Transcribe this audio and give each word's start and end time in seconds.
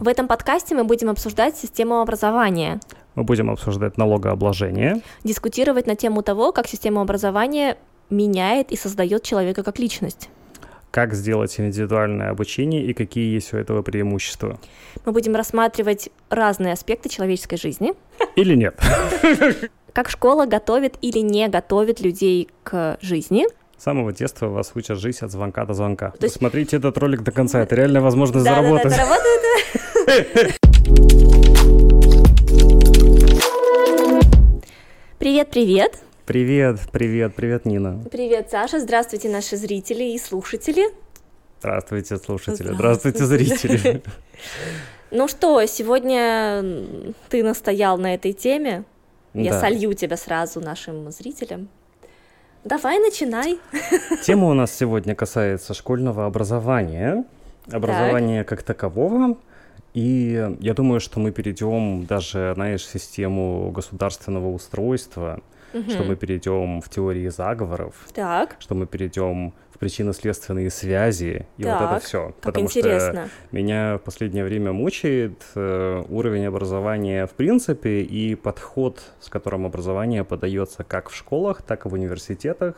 В 0.00 0.08
этом 0.08 0.28
подкасте 0.28 0.74
мы 0.74 0.84
будем 0.84 1.10
обсуждать 1.10 1.56
систему 1.56 2.00
образования, 2.00 2.80
Мы 3.14 3.24
будем 3.24 3.50
обсуждать 3.50 3.96
налогообложение, 3.98 5.02
дискутировать 5.24 5.86
на 5.86 5.96
тему 5.96 6.22
того, 6.22 6.52
как 6.52 6.66
система 6.68 7.02
образования 7.02 7.76
меняет 8.10 8.70
и 8.70 8.76
создает 8.76 9.22
человека 9.22 9.62
как 9.62 9.78
личность. 9.78 10.28
как 10.90 11.12
сделать 11.14 11.58
индивидуальное 11.60 12.30
обучение 12.30 12.82
и 12.84 12.94
какие 12.94 13.34
есть 13.34 13.52
у 13.52 13.58
этого 13.58 13.82
преимущества. 13.82 14.58
Мы 15.04 15.12
будем 15.12 15.34
рассматривать 15.36 16.08
разные 16.30 16.72
аспекты 16.72 17.08
человеческой 17.10 17.56
жизни, 17.58 17.92
Или 18.36 18.54
нет. 18.54 18.80
как 19.92 20.08
школа 20.08 20.46
готовит 20.46 20.96
или 21.02 21.18
не 21.18 21.48
готовит 21.48 22.00
людей 22.00 22.48
к 22.62 22.96
жизни. 23.02 23.44
С 23.76 23.82
самого 23.84 24.12
детства 24.12 24.46
вас 24.48 24.72
учат 24.74 24.98
жить 24.98 25.20
от 25.22 25.30
звонка 25.30 25.64
до 25.66 25.74
звонка. 25.74 26.10
То 26.18 26.24
есть- 26.24 26.36
Смотрите 26.36 26.78
этот 26.78 26.96
ролик 26.98 27.22
до 27.22 27.32
конца, 27.32 27.60
это 27.60 27.74
реально 27.74 28.00
возможность 28.00 28.44
заработать. 28.46 28.90
заработает. 28.92 29.40
Привет, 29.72 29.87
привет. 35.50 35.98
Привет, 36.24 36.80
привет, 36.90 37.34
привет, 37.34 37.66
Нина. 37.66 38.02
Привет, 38.10 38.48
Саша. 38.50 38.80
Здравствуйте, 38.80 39.28
наши 39.28 39.56
зрители 39.56 40.04
и 40.04 40.18
слушатели. 40.18 40.86
Здравствуйте, 41.58 42.16
слушатели. 42.16 42.72
Здравствуйте. 42.72 43.24
Зрители. 43.26 44.02
Ну 45.10 45.26
что, 45.26 45.64
сегодня 45.64 46.62
ты 47.30 47.42
настоял 47.42 47.96
на 47.96 48.14
этой 48.14 48.34
теме. 48.34 48.84
Я 49.32 49.52
Да. 49.52 49.60
солью 49.60 49.94
тебя 49.94 50.18
сразу 50.18 50.60
нашим 50.60 51.10
зрителям. 51.10 51.68
Давай, 52.64 52.98
начинай. 52.98 53.58
Тема 54.24 54.48
у 54.48 54.54
нас 54.54 54.70
сегодня 54.70 55.14
касается 55.14 55.72
школьного 55.72 56.26
образования, 56.26 57.24
образования 57.70 58.44
как 58.44 58.62
такового. 58.62 59.38
И 59.94 60.56
я 60.60 60.74
думаю, 60.74 61.00
что 61.00 61.18
мы 61.20 61.32
перейдем 61.32 62.04
даже, 62.04 62.52
знаешь, 62.54 62.82
в 62.82 62.90
систему 62.90 63.70
государственного 63.70 64.48
устройства, 64.48 65.40
что 65.88 66.02
мы 66.02 66.16
перейдем 66.16 66.80
в 66.80 66.88
теории 66.88 67.28
заговоров, 67.28 67.94
Так, 68.14 68.56
что 68.58 68.74
мы 68.74 68.86
перейдем 68.86 69.52
в 69.70 69.78
причинно-следственные 69.78 70.70
связи 70.70 71.46
и 71.56 71.64
вот 71.64 71.74
это 71.74 71.88
Так, 71.88 72.02
все. 72.02 72.26
как 72.26 72.36
Потому 72.40 72.68
что 72.68 72.80
интересно. 72.80 73.28
меня 73.52 73.98
в 73.98 74.00
последнее 74.00 74.44
время 74.44 74.72
мучает 74.72 75.42
э, 75.54 76.04
уровень 76.08 76.46
образования 76.46 77.26
в 77.26 77.30
принципе 77.32 78.00
и 78.00 78.34
подход, 78.34 79.02
с 79.20 79.28
которым 79.28 79.66
образование 79.66 80.24
подается 80.24 80.84
как 80.84 81.10
в 81.10 81.14
школах, 81.14 81.62
так 81.62 81.86
и 81.86 81.88
в 81.88 81.92
университетах, 81.92 82.74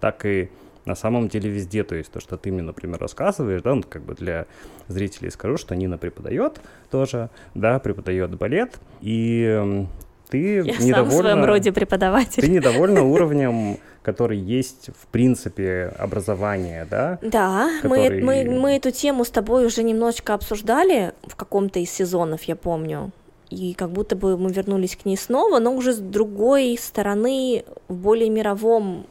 так 0.00 0.24
и 0.24 0.48
на 0.88 0.96
самом 0.96 1.28
деле 1.28 1.50
везде. 1.50 1.84
То 1.84 1.94
есть 1.94 2.10
то, 2.10 2.18
что 2.20 2.36
ты 2.36 2.50
мне, 2.50 2.62
например, 2.62 2.98
рассказываешь, 2.98 3.62
да, 3.62 3.74
ну, 3.74 3.84
как 3.88 4.02
бы 4.02 4.14
для 4.14 4.46
зрителей 4.88 5.30
скажу, 5.30 5.56
что 5.56 5.76
Нина 5.76 5.98
преподает 5.98 6.60
тоже, 6.90 7.28
да, 7.54 7.78
преподает 7.78 8.34
балет, 8.36 8.80
и 9.00 9.86
ты 10.28 10.56
Я 10.56 10.64
сам 10.64 10.74
в 10.74 10.80
недовольна... 10.80 11.20
своем 11.20 11.44
роде 11.44 11.72
преподаватель. 11.72 12.42
Ты 12.42 12.48
недовольна 12.48 13.02
уровнем, 13.14 13.78
который 14.02 14.38
есть 14.38 14.90
в 14.98 15.06
принципе 15.06 15.94
образования, 15.98 16.86
да? 16.90 17.18
Да, 17.22 17.68
мы, 17.84 17.96
который- 17.96 18.22
мы, 18.22 18.44
мы 18.44 18.76
эту 18.76 18.90
тему 18.90 19.24
с 19.24 19.30
тобой 19.30 19.66
уже 19.66 19.82
немножечко 19.82 20.34
обсуждали 20.34 21.12
в 21.26 21.36
каком-то 21.36 21.78
из 21.78 21.90
сезонов, 21.90 22.42
я 22.44 22.56
помню. 22.56 23.12
И 23.50 23.72
как 23.72 23.90
будто 23.90 24.14
бы 24.16 24.36
мы 24.36 24.52
вернулись 24.52 24.96
к 24.96 25.06
ней 25.06 25.16
снова, 25.16 25.58
но 25.58 25.72
уже 25.72 25.92
с 25.92 25.98
другой 25.98 26.76
стороны, 26.78 27.64
в 27.88 27.94
более 27.94 28.28
мировом 28.28 29.06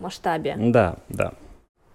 масштабе. 0.00 0.54
Да, 0.56 0.96
да. 1.08 1.32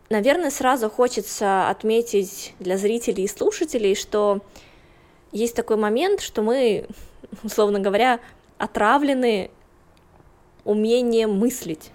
Наверное, 0.09 0.49
сразу 0.49 0.89
хочется 0.89 1.69
отметить 1.69 2.53
для 2.59 2.77
зрителей 2.77 3.23
и 3.23 3.27
слушателей, 3.27 3.95
что 3.95 4.41
есть 5.31 5.55
такой 5.55 5.77
момент, 5.77 6.21
что 6.21 6.41
мы, 6.41 6.87
условно 7.43 7.79
говоря, 7.79 8.19
отравлены 8.57 9.49
умением 10.63 11.37
мыслить. 11.37 11.91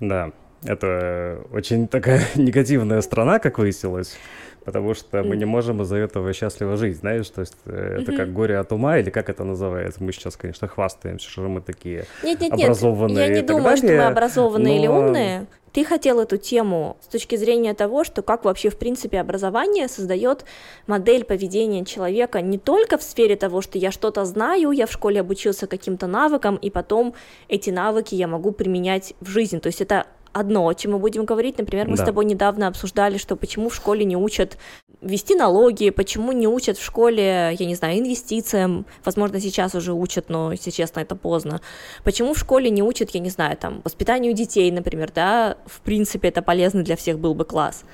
Да, 0.00 0.32
это 0.64 1.40
очень 1.52 1.88
такая 1.88 2.22
негативная 2.34 3.00
страна, 3.00 3.38
как 3.38 3.58
выяснилось, 3.58 4.16
потому 4.64 4.94
что 4.94 5.22
мы 5.22 5.36
не 5.36 5.44
можем 5.44 5.82
из-за 5.82 5.96
этого 5.96 6.32
счастливо 6.32 6.76
жить, 6.76 6.96
знаешь, 6.96 7.28
то 7.28 7.40
есть 7.40 7.56
э, 7.66 7.98
это 8.00 8.16
как 8.16 8.32
горе 8.32 8.58
от 8.58 8.72
ума, 8.72 8.98
или 8.98 9.10
как 9.10 9.28
это 9.28 9.44
называется, 9.44 10.02
мы 10.02 10.12
сейчас, 10.12 10.36
конечно, 10.36 10.68
хвастаемся, 10.68 11.28
что 11.28 11.42
мы 11.42 11.60
такие 11.60 12.06
Нет, 12.22 12.40
нет, 12.40 12.52
нет, 12.52 12.64
образованные 12.64 13.28
я 13.28 13.34
не 13.34 13.42
думаю, 13.42 13.76
что 13.76 13.86
мы 13.86 13.92
далее, 13.92 14.08
образованные 14.08 14.78
или 14.78 14.86
но- 14.86 14.98
умные. 14.98 15.46
Ты 15.72 15.86
хотел 15.86 16.20
эту 16.20 16.36
тему 16.36 16.98
с 17.00 17.06
точки 17.06 17.36
зрения 17.36 17.72
того, 17.72 18.04
что 18.04 18.20
как 18.20 18.44
вообще 18.44 18.68
в 18.68 18.76
принципе 18.76 19.18
образование 19.18 19.88
создает 19.88 20.44
модель 20.86 21.24
поведения 21.24 21.84
человека 21.86 22.42
не 22.42 22.58
только 22.58 22.98
в 22.98 23.02
сфере 23.02 23.36
того, 23.36 23.62
что 23.62 23.78
я 23.78 23.90
что-то 23.90 24.26
знаю, 24.26 24.70
я 24.72 24.86
в 24.86 24.92
школе 24.92 25.20
обучился 25.20 25.66
каким-то 25.66 26.06
навыкам, 26.06 26.56
и 26.56 26.68
потом 26.68 27.14
эти 27.48 27.70
навыки 27.70 28.14
я 28.14 28.28
могу 28.28 28.52
применять 28.52 29.14
в 29.20 29.28
жизни. 29.28 29.60
То 29.60 29.68
есть 29.68 29.80
это 29.80 30.06
одно, 30.32 30.66
о 30.66 30.74
чем 30.74 30.92
мы 30.92 30.98
будем 30.98 31.24
говорить. 31.24 31.58
Например, 31.58 31.88
мы 31.88 31.96
с 31.96 32.00
Да. 32.00 32.06
тобой 32.06 32.24
недавно 32.24 32.68
обсуждали, 32.68 33.18
что 33.18 33.36
почему 33.36 33.68
в 33.68 33.74
школе 33.74 34.04
не 34.04 34.16
учат 34.16 34.58
вести 35.00 35.34
налоги, 35.34 35.90
почему 35.90 36.32
не 36.32 36.46
учат 36.46 36.78
в 36.78 36.84
школе, 36.84 37.54
я 37.58 37.66
не 37.66 37.74
знаю, 37.74 37.98
инвестициям, 37.98 38.86
возможно, 39.04 39.40
сейчас 39.40 39.74
уже 39.74 39.92
учат, 39.92 40.28
но, 40.28 40.52
если 40.52 40.70
честно, 40.70 41.00
это 41.00 41.16
поздно. 41.16 41.60
Почему 42.04 42.34
в 42.34 42.38
школе 42.38 42.70
не 42.70 42.82
учат, 42.82 43.10
я 43.10 43.20
не 43.20 43.30
знаю, 43.30 43.56
там, 43.56 43.80
воспитанию 43.84 44.32
детей, 44.32 44.70
например, 44.70 45.10
да, 45.14 45.56
в 45.66 45.80
принципе, 45.80 46.28
это 46.28 46.40
полезно 46.42 46.82
для 46.84 46.96
всех 46.96 47.18
был 47.18 47.34
бы 47.34 47.44
класс. 47.44 47.84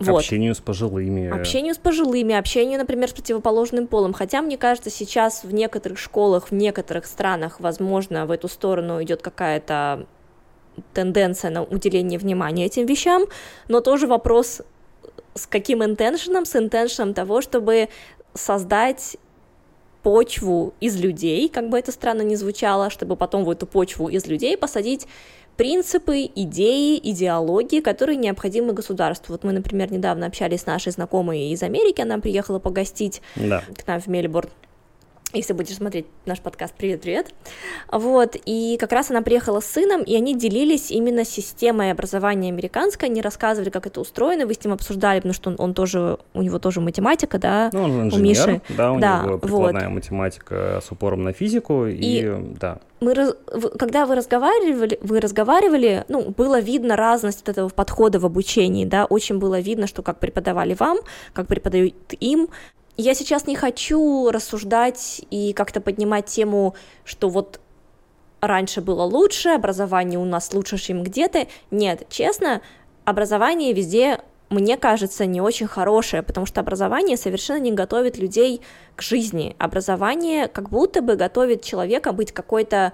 Вот. 0.00 0.18
общению 0.18 0.54
с 0.54 0.58
пожилыми. 0.60 1.28
Общению 1.28 1.74
с 1.74 1.78
пожилыми, 1.78 2.34
общению, 2.34 2.78
например, 2.78 3.08
с 3.08 3.12
противоположным 3.12 3.88
полом. 3.88 4.12
Хотя, 4.12 4.42
мне 4.42 4.56
кажется, 4.56 4.90
сейчас 4.90 5.42
в 5.42 5.52
некоторых 5.52 5.98
школах, 5.98 6.50
в 6.50 6.54
некоторых 6.54 7.04
странах, 7.04 7.58
возможно, 7.58 8.24
в 8.24 8.30
эту 8.30 8.46
сторону 8.46 9.02
идет 9.02 9.22
какая-то 9.22 10.06
тенденция 10.94 11.50
на 11.50 11.62
уделение 11.62 12.18
внимания 12.18 12.66
этим 12.66 12.86
вещам, 12.86 13.24
но 13.68 13.80
тоже 13.80 14.06
вопрос, 14.06 14.62
с 15.34 15.46
каким 15.46 15.84
интеншеном, 15.84 16.44
с 16.44 16.56
интеншеном 16.56 17.14
того, 17.14 17.40
чтобы 17.40 17.88
создать 18.34 19.16
почву 20.02 20.74
из 20.80 21.00
людей, 21.00 21.48
как 21.48 21.68
бы 21.68 21.78
это 21.78 21.92
странно 21.92 22.22
ни 22.22 22.34
звучало, 22.34 22.90
чтобы 22.90 23.16
потом 23.16 23.44
в 23.44 23.50
эту 23.50 23.66
почву 23.66 24.08
из 24.08 24.26
людей 24.26 24.56
посадить 24.56 25.06
принципы, 25.56 26.30
идеи, 26.36 27.00
идеологии, 27.02 27.80
которые 27.80 28.16
необходимы 28.16 28.72
государству. 28.72 29.32
Вот 29.32 29.42
мы, 29.42 29.52
например, 29.52 29.90
недавно 29.92 30.26
общались 30.26 30.60
с 30.60 30.66
нашей 30.66 30.92
знакомой 30.92 31.48
из 31.50 31.62
Америки, 31.64 32.00
она 32.00 32.18
приехала 32.18 32.60
погостить 32.60 33.20
Да. 33.34 33.64
к 33.76 33.86
нам 33.86 34.00
в 34.00 34.06
Мельбурн. 34.06 34.48
Если 35.34 35.52
будешь 35.52 35.76
смотреть 35.76 36.06
наш 36.24 36.40
подкаст, 36.40 36.72
привет-привет. 36.74 37.34
Вот, 37.92 38.34
и 38.46 38.78
как 38.80 38.92
раз 38.92 39.10
она 39.10 39.20
приехала 39.20 39.60
с 39.60 39.66
сыном, 39.66 40.02
и 40.02 40.16
они 40.16 40.34
делились 40.34 40.90
именно 40.90 41.22
системой 41.26 41.90
образования 41.92 42.48
американской, 42.48 43.10
они 43.10 43.20
рассказывали, 43.20 43.68
как 43.68 43.86
это 43.86 44.00
устроено, 44.00 44.46
вы 44.46 44.54
с 44.54 44.64
ним 44.64 44.72
обсуждали, 44.72 45.18
потому 45.18 45.34
что 45.34 45.50
он, 45.50 45.56
он 45.58 45.74
тоже, 45.74 46.16
у 46.32 46.40
него 46.40 46.58
тоже 46.58 46.80
математика, 46.80 47.38
да, 47.38 47.68
Ну, 47.74 47.82
он 47.82 47.90
у 47.90 48.02
инженер, 48.04 48.22
Миши. 48.48 48.62
да, 48.70 48.92
у 48.92 49.00
Да, 49.00 49.20
него 49.22 49.32
вот. 49.32 49.42
прикладная 49.42 49.90
математика 49.90 50.80
с 50.82 50.90
упором 50.90 51.24
на 51.24 51.34
физику, 51.34 51.84
и, 51.84 51.94
И- 51.96 52.54
да, 52.58 52.78
мы, 53.00 53.14
когда 53.78 54.06
вы 54.06 54.14
разговаривали, 54.14 54.98
вы 55.02 55.20
разговаривали, 55.20 56.06
ну, 56.08 56.30
было 56.30 56.58
видно 56.58 56.96
разность 56.96 57.40
вот 57.40 57.50
этого 57.50 57.68
подхода 57.68 58.18
в 58.18 58.24
обучении, 58.24 58.86
да, 58.86 59.04
очень 59.04 59.38
было 59.38 59.60
видно, 59.60 59.86
что 59.88 60.02
как 60.02 60.20
преподавали 60.20 60.72
вам, 60.72 60.96
как 61.34 61.48
преподают 61.48 61.94
им. 62.18 62.48
Я 63.00 63.14
сейчас 63.14 63.46
не 63.46 63.54
хочу 63.54 64.28
рассуждать 64.32 65.22
и 65.30 65.52
как-то 65.52 65.80
поднимать 65.80 66.26
тему, 66.26 66.74
что 67.04 67.28
вот 67.28 67.60
раньше 68.40 68.80
было 68.80 69.04
лучше, 69.04 69.50
образование 69.50 70.18
у 70.18 70.24
нас 70.24 70.52
лучше, 70.52 70.78
чем 70.78 71.04
где-то. 71.04 71.46
Нет, 71.70 72.08
честно, 72.10 72.60
образование 73.04 73.72
везде, 73.72 74.18
мне 74.50 74.76
кажется, 74.76 75.26
не 75.26 75.40
очень 75.40 75.68
хорошее, 75.68 76.24
потому 76.24 76.44
что 76.44 76.60
образование 76.60 77.16
совершенно 77.16 77.60
не 77.60 77.70
готовит 77.70 78.18
людей 78.18 78.62
к 78.96 79.02
жизни. 79.02 79.54
Образование 79.58 80.48
как 80.48 80.68
будто 80.68 81.00
бы 81.00 81.14
готовит 81.14 81.62
человека 81.62 82.12
быть 82.12 82.32
какой-то 82.32 82.92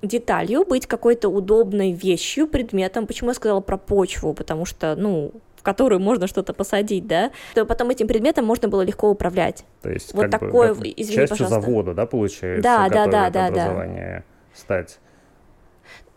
деталью, 0.00 0.64
быть 0.64 0.86
какой-то 0.86 1.28
удобной 1.28 1.92
вещью, 1.92 2.48
предметом. 2.48 3.06
Почему 3.06 3.30
я 3.30 3.34
сказала 3.34 3.60
про 3.60 3.76
почву? 3.76 4.32
Потому 4.32 4.64
что, 4.64 4.96
ну, 4.96 5.32
которую 5.66 6.00
можно 6.00 6.28
что-то 6.28 6.54
посадить, 6.54 7.08
да, 7.08 7.32
то 7.54 7.66
потом 7.66 7.90
этим 7.90 8.06
предметом 8.06 8.44
можно 8.44 8.68
было 8.68 8.82
легко 8.82 9.10
управлять. 9.10 9.64
то 9.82 9.90
есть 9.90 10.14
Вот 10.14 10.26
бы 10.26 10.30
такое, 10.30 10.74
как 10.74 10.86
извини, 10.86 11.16
частью 11.16 11.28
пожалуйста. 11.28 11.60
завода, 11.60 11.92
да, 11.92 12.06
получается, 12.06 12.62
Да, 12.62 12.88
да, 12.88 13.06
да, 13.06 13.30
да, 13.30 13.30
да. 13.30 13.46
образование 13.46 14.24
стать. 14.54 15.00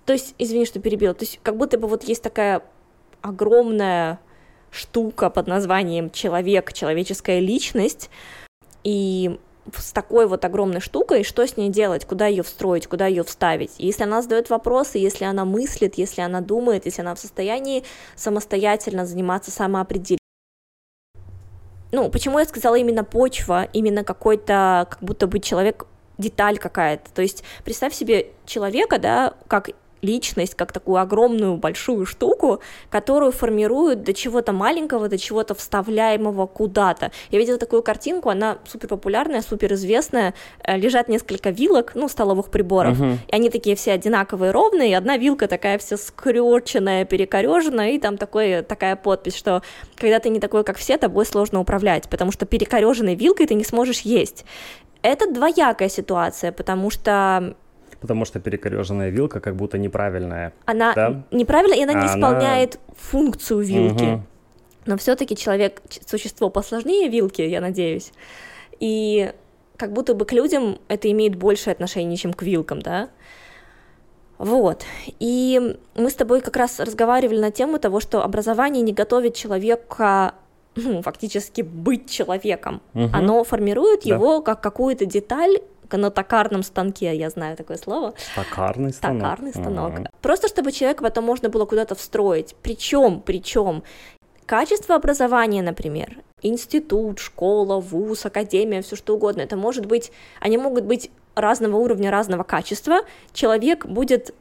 То 0.05 0.13
есть, 0.13 0.35
извини, 0.37 0.65
что 0.65 0.79
перебила, 0.79 1.13
то 1.15 1.23
есть 1.23 1.39
как 1.41 1.57
будто 1.57 1.79
бы 1.79 1.87
вот 1.87 2.03
есть 2.03 2.21
такая 2.21 2.61
огромная 3.21 4.19
штука 4.69 5.31
под 5.31 5.47
названием 5.47 6.11
человек, 6.11 6.71
человеческая 6.73 7.39
личность, 7.39 8.11
и 8.83 9.39
с 9.77 9.91
такой 9.91 10.27
вот 10.27 10.45
огромной 10.45 10.81
штукой, 10.81 11.23
что 11.23 11.45
с 11.45 11.57
ней 11.57 11.69
делать, 11.69 12.05
куда 12.05 12.27
ее 12.27 12.43
встроить, 12.43 12.87
куда 12.87 13.07
ее 13.07 13.23
вставить. 13.23 13.71
И 13.77 13.87
если 13.87 14.03
она 14.03 14.21
задает 14.21 14.49
вопросы, 14.49 14.97
если 14.97 15.25
она 15.25 15.45
мыслит, 15.45 15.95
если 15.95 16.21
она 16.21 16.41
думает, 16.41 16.85
если 16.85 17.01
она 17.01 17.15
в 17.15 17.19
состоянии 17.19 17.83
самостоятельно 18.15 19.05
заниматься 19.05 19.51
самоопределением, 19.51 20.19
ну, 21.91 22.09
почему 22.09 22.39
я 22.39 22.45
сказала 22.45 22.75
именно 22.75 23.03
почва, 23.03 23.63
именно 23.73 24.03
какой-то, 24.03 24.87
как 24.89 24.99
будто 25.01 25.25
бы 25.27 25.39
человек 25.39 25.87
деталь 26.19 26.59
какая-то. 26.59 27.11
То 27.11 27.21
есть 27.21 27.43
представь 27.63 27.93
себе 27.93 28.27
человека, 28.45 28.99
да, 28.99 29.33
как 29.47 29.69
личность 30.01 30.55
как 30.55 30.71
такую 30.71 30.97
огромную 30.97 31.57
большую 31.57 32.05
штуку, 32.05 32.61
которую 32.89 33.31
формируют 33.31 34.03
до 34.03 34.13
чего-то 34.13 34.53
маленького, 34.53 35.07
до 35.07 35.17
чего-то 35.17 35.55
вставляемого 35.55 36.47
куда-то. 36.47 37.11
Я 37.31 37.39
видела 37.39 37.57
такую 37.57 37.83
картинку, 37.83 38.29
она 38.29 38.59
супер 38.67 38.87
популярная, 38.87 39.41
супер 39.41 39.73
известная. 39.73 40.33
Э, 40.63 40.77
лежат 40.77 41.09
несколько 41.09 41.49
вилок, 41.49 41.91
ну, 41.95 42.07
столовых 42.07 42.49
приборов, 42.49 42.99
uh-huh. 42.99 43.17
и 43.27 43.35
они 43.35 43.49
такие 43.49 43.75
все 43.75 43.93
одинаковые, 43.93 44.51
ровные, 44.51 44.91
и 44.91 44.93
одна 44.93 45.17
вилка 45.17 45.47
такая 45.47 45.77
вся 45.77 45.97
скрюченная, 45.97 47.05
перекореженная, 47.05 47.91
и 47.91 47.99
там 47.99 48.17
такой, 48.17 48.61
такая 48.61 48.95
подпись, 48.95 49.35
что 49.35 49.61
когда 49.95 50.19
ты 50.19 50.29
не 50.29 50.39
такой, 50.39 50.63
как 50.63 50.77
все, 50.77 50.97
тобой 50.97 51.25
сложно 51.25 51.59
управлять, 51.59 52.09
потому 52.09 52.31
что 52.31 52.45
перекореженной 52.45 53.15
вилкой 53.15 53.47
ты 53.47 53.55
не 53.55 53.63
сможешь 53.63 54.01
есть. 54.01 54.45
Это 55.01 55.31
двоякая 55.31 55.89
ситуация, 55.89 56.51
потому 56.51 56.89
что 56.89 57.55
потому 58.01 58.25
что 58.25 58.39
перекореженная 58.39 59.09
вилка 59.09 59.39
как 59.39 59.55
будто 59.55 59.77
неправильная. 59.77 60.53
Она 60.65 60.93
да? 60.93 61.23
неправильная, 61.31 61.77
и 61.77 61.83
она 61.83 61.93
не 61.93 61.99
она... 61.99 62.07
исполняет 62.07 62.79
функцию 62.95 63.59
вилки. 63.59 64.03
Угу. 64.03 64.21
Но 64.85 64.97
все-таки 64.97 65.35
человек 65.35 65.81
существо 66.05 66.49
посложнее 66.49 67.09
вилки, 67.09 67.41
я 67.41 67.61
надеюсь. 67.61 68.11
И 68.79 69.31
как 69.77 69.93
будто 69.93 70.13
бы 70.13 70.25
к 70.25 70.33
людям 70.33 70.79
это 70.87 71.11
имеет 71.11 71.35
большее 71.35 71.73
отношение, 71.73 72.17
чем 72.17 72.33
к 72.33 72.43
вилкам, 72.43 72.81
да? 72.81 73.09
Вот. 74.37 74.85
И 75.19 75.77
мы 75.95 76.09
с 76.09 76.13
тобой 76.13 76.41
как 76.41 76.55
раз 76.55 76.79
разговаривали 76.79 77.39
на 77.39 77.51
тему 77.51 77.77
того, 77.77 77.99
что 77.99 78.23
образование 78.23 78.81
не 78.81 78.93
готовит 78.93 79.35
человека 79.35 80.35
ну, 80.75 81.01
фактически 81.01 81.61
быть 81.61 82.09
человеком. 82.09 82.81
Угу. 82.93 83.09
Оно 83.13 83.43
формирует 83.43 84.03
да. 84.03 84.15
его 84.15 84.41
как 84.41 84.61
какую-то 84.61 85.05
деталь 85.05 85.57
на 85.97 86.11
токарном 86.11 86.63
станке, 86.63 87.15
я 87.15 87.29
знаю 87.29 87.57
такое 87.57 87.77
слово. 87.77 88.13
Токарный 88.35 88.93
станок. 88.93 89.21
Токарный 89.21 89.51
станок. 89.51 89.91
Mm-hmm. 89.93 90.07
Просто 90.21 90.47
чтобы 90.47 90.71
человека 90.71 91.03
потом 91.03 91.25
можно 91.25 91.49
было 91.49 91.65
куда-то 91.65 91.95
встроить. 91.95 92.55
Причем, 92.61 93.21
причем 93.21 93.83
качество 94.45 94.95
образования, 94.95 95.61
например, 95.61 96.17
институт, 96.41 97.19
школа, 97.19 97.79
вуз, 97.79 98.25
академия, 98.25 98.81
все 98.81 98.95
что 98.95 99.15
угодно, 99.15 99.41
это 99.41 99.57
может 99.57 99.85
быть, 99.85 100.11
они 100.39 100.57
могут 100.57 100.85
быть 100.85 101.11
разного 101.35 101.77
уровня, 101.77 102.11
разного 102.11 102.43
качества. 102.43 103.01
Человек 103.33 103.85
будет 103.85 104.33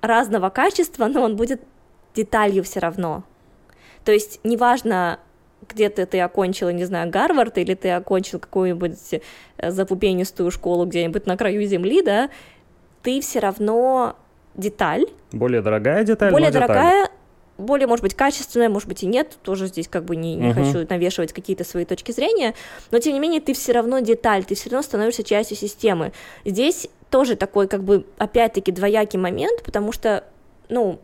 разного 0.00 0.50
качества, 0.50 1.06
но 1.06 1.22
он 1.22 1.36
будет 1.36 1.62
деталью 2.14 2.62
все 2.62 2.80
равно. 2.80 3.24
То 4.04 4.12
есть 4.12 4.40
неважно, 4.44 5.18
где-то 5.68 6.06
ты 6.06 6.20
окончила, 6.20 6.70
не 6.70 6.84
знаю, 6.84 7.10
Гарвард, 7.10 7.58
или 7.58 7.74
ты 7.74 7.90
окончил 7.90 8.38
какую-нибудь 8.38 9.14
э, 9.58 9.70
запупенистую 9.70 10.50
школу 10.50 10.86
где-нибудь 10.86 11.26
на 11.26 11.36
краю 11.36 11.64
земли, 11.64 12.02
да, 12.02 12.30
ты 13.02 13.20
все 13.20 13.40
равно 13.40 14.16
деталь. 14.54 15.06
Более 15.32 15.60
дорогая 15.60 16.04
деталь. 16.04 16.32
Более 16.32 16.50
дорогая, 16.50 17.04
деталь. 17.04 17.16
более, 17.58 17.86
может 17.86 18.02
быть, 18.02 18.14
качественная, 18.14 18.68
может 18.68 18.88
быть, 18.88 19.02
и 19.02 19.06
нет. 19.06 19.36
Тоже 19.42 19.66
здесь 19.66 19.88
как 19.88 20.04
бы 20.04 20.16
не, 20.16 20.36
не 20.36 20.50
uh-huh. 20.50 20.54
хочу 20.54 20.86
навешивать 20.88 21.32
какие-то 21.32 21.64
свои 21.64 21.84
точки 21.84 22.12
зрения. 22.12 22.54
Но, 22.90 22.98
тем 22.98 23.12
не 23.12 23.20
менее, 23.20 23.40
ты 23.40 23.52
все 23.52 23.72
равно 23.72 23.98
деталь, 24.00 24.44
ты 24.44 24.54
все 24.54 24.70
равно 24.70 24.82
становишься 24.82 25.22
частью 25.22 25.56
системы. 25.56 26.12
Здесь 26.44 26.88
тоже 27.10 27.36
такой, 27.36 27.68
как 27.68 27.82
бы, 27.84 28.06
опять-таки, 28.18 28.72
двоякий 28.72 29.18
момент, 29.18 29.62
потому 29.62 29.92
что, 29.92 30.24
ну, 30.68 31.00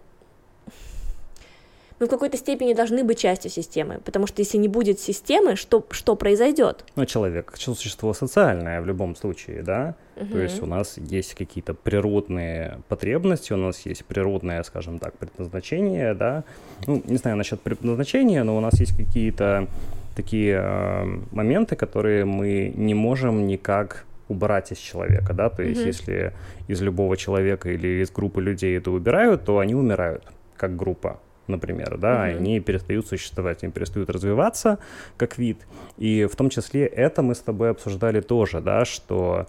мы 2.01 2.07
в 2.07 2.09
какой-то 2.09 2.39
степени 2.39 2.73
должны 2.73 3.05
быть 3.05 3.19
частью 3.19 3.51
системы, 3.51 4.01
потому 4.05 4.27
что 4.27 4.41
если 4.41 4.57
не 4.59 4.69
будет 4.69 4.99
системы, 4.99 5.55
что, 5.55 5.85
что 5.91 6.17
произойдет? 6.17 6.85
Ну, 6.97 7.05
человек 7.05 7.53
существо 7.57 8.15
социальное 8.15 8.81
в 8.81 8.87
любом 8.87 9.15
случае, 9.15 9.63
да? 9.63 9.95
Угу. 10.17 10.33
То 10.33 10.39
есть 10.39 10.63
у 10.63 10.67
нас 10.67 10.97
есть 10.97 11.35
какие-то 11.35 11.75
природные 11.75 12.79
потребности, 12.89 13.53
у 13.53 13.57
нас 13.57 13.87
есть 13.87 14.05
природное, 14.07 14.63
скажем 14.63 14.99
так, 14.99 15.13
предназначение, 15.19 16.15
да? 16.15 16.45
Ну, 16.87 17.03
не 17.07 17.19
знаю 17.19 17.37
насчет 17.37 17.61
предназначения, 17.61 18.45
но 18.45 18.57
у 18.57 18.61
нас 18.61 18.81
есть 18.81 18.97
какие-то 18.97 19.69
такие 20.17 20.59
э, 20.59 21.05
моменты, 21.33 21.77
которые 21.77 22.25
мы 22.25 22.73
не 22.75 22.95
можем 22.95 23.47
никак 23.47 24.07
убрать 24.29 24.73
из 24.73 24.79
человека, 24.79 25.35
да, 25.35 25.51
то 25.51 25.63
есть 25.63 25.81
mm-hmm. 25.81 25.87
если 25.87 26.33
из 26.69 26.81
любого 26.81 27.17
человека 27.17 27.69
или 27.69 28.01
из 28.01 28.11
группы 28.13 28.41
людей 28.41 28.79
это 28.79 28.91
убирают, 28.93 29.45
то 29.45 29.59
они 29.59 29.75
умирают 29.75 30.25
как 30.57 30.77
группа 30.77 31.19
например, 31.51 31.99
да, 31.99 32.29
mm-hmm. 32.29 32.37
они 32.37 32.61
перестают 32.61 33.07
существовать, 33.07 33.63
они 33.63 33.73
перестают 33.73 34.11
развиваться 34.11 34.79
как 35.17 35.39
вид. 35.39 35.59
И 35.99 36.27
в 36.31 36.37
том 36.37 36.51
числе 36.51 36.87
это 36.87 37.23
мы 37.23 37.35
с 37.35 37.41
тобой 37.41 37.71
обсуждали 37.71 38.21
тоже, 38.21 38.61
да, 38.61 38.85
что 38.85 39.47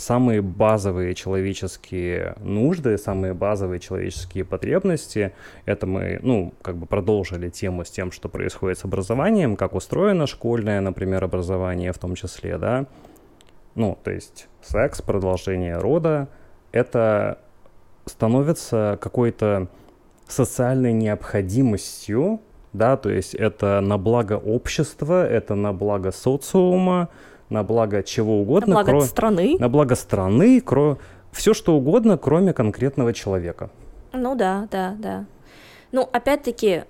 самые 0.00 0.40
базовые 0.42 1.14
человеческие 1.14 2.34
нужды, 2.40 2.96
самые 2.98 3.34
базовые 3.34 3.80
человеческие 3.80 4.44
потребности, 4.44 5.32
это 5.66 5.86
мы, 5.86 6.18
ну, 6.22 6.54
как 6.62 6.76
бы 6.76 6.86
продолжили 6.86 7.50
тему 7.50 7.84
с 7.84 7.90
тем, 7.90 8.10
что 8.10 8.28
происходит 8.28 8.78
с 8.78 8.84
образованием, 8.84 9.56
как 9.56 9.74
устроено 9.74 10.26
школьное, 10.26 10.80
например, 10.80 11.22
образование 11.24 11.92
в 11.92 11.98
том 11.98 12.14
числе, 12.14 12.58
да, 12.58 12.86
ну, 13.74 13.96
то 14.02 14.10
есть 14.10 14.48
секс, 14.62 15.00
продолжение 15.00 15.78
рода, 15.78 16.28
это 16.72 17.38
становится 18.06 18.98
какой-то 19.00 19.68
социальной 20.32 20.92
необходимостью, 20.92 22.40
да, 22.72 22.96
то 22.96 23.10
есть 23.10 23.34
это 23.34 23.80
на 23.80 23.98
благо 23.98 24.34
общества, 24.34 25.26
это 25.26 25.54
на 25.54 25.72
благо 25.72 26.12
социума, 26.12 27.08
на 27.48 27.64
благо 27.64 28.02
чего 28.02 28.40
угодно. 28.40 28.74
На 28.74 28.74
благо 28.74 28.90
кро... 28.90 29.00
страны. 29.02 29.56
На 29.58 29.68
благо 29.68 29.94
страны, 29.96 30.60
кро... 30.60 30.98
все 31.32 31.54
что 31.54 31.74
угодно, 31.74 32.16
кроме 32.16 32.52
конкретного 32.52 33.12
человека. 33.12 33.70
Ну 34.12 34.34
да, 34.34 34.68
да, 34.70 34.94
да. 34.98 35.24
Ну, 35.92 36.08
опять-таки, 36.12 36.84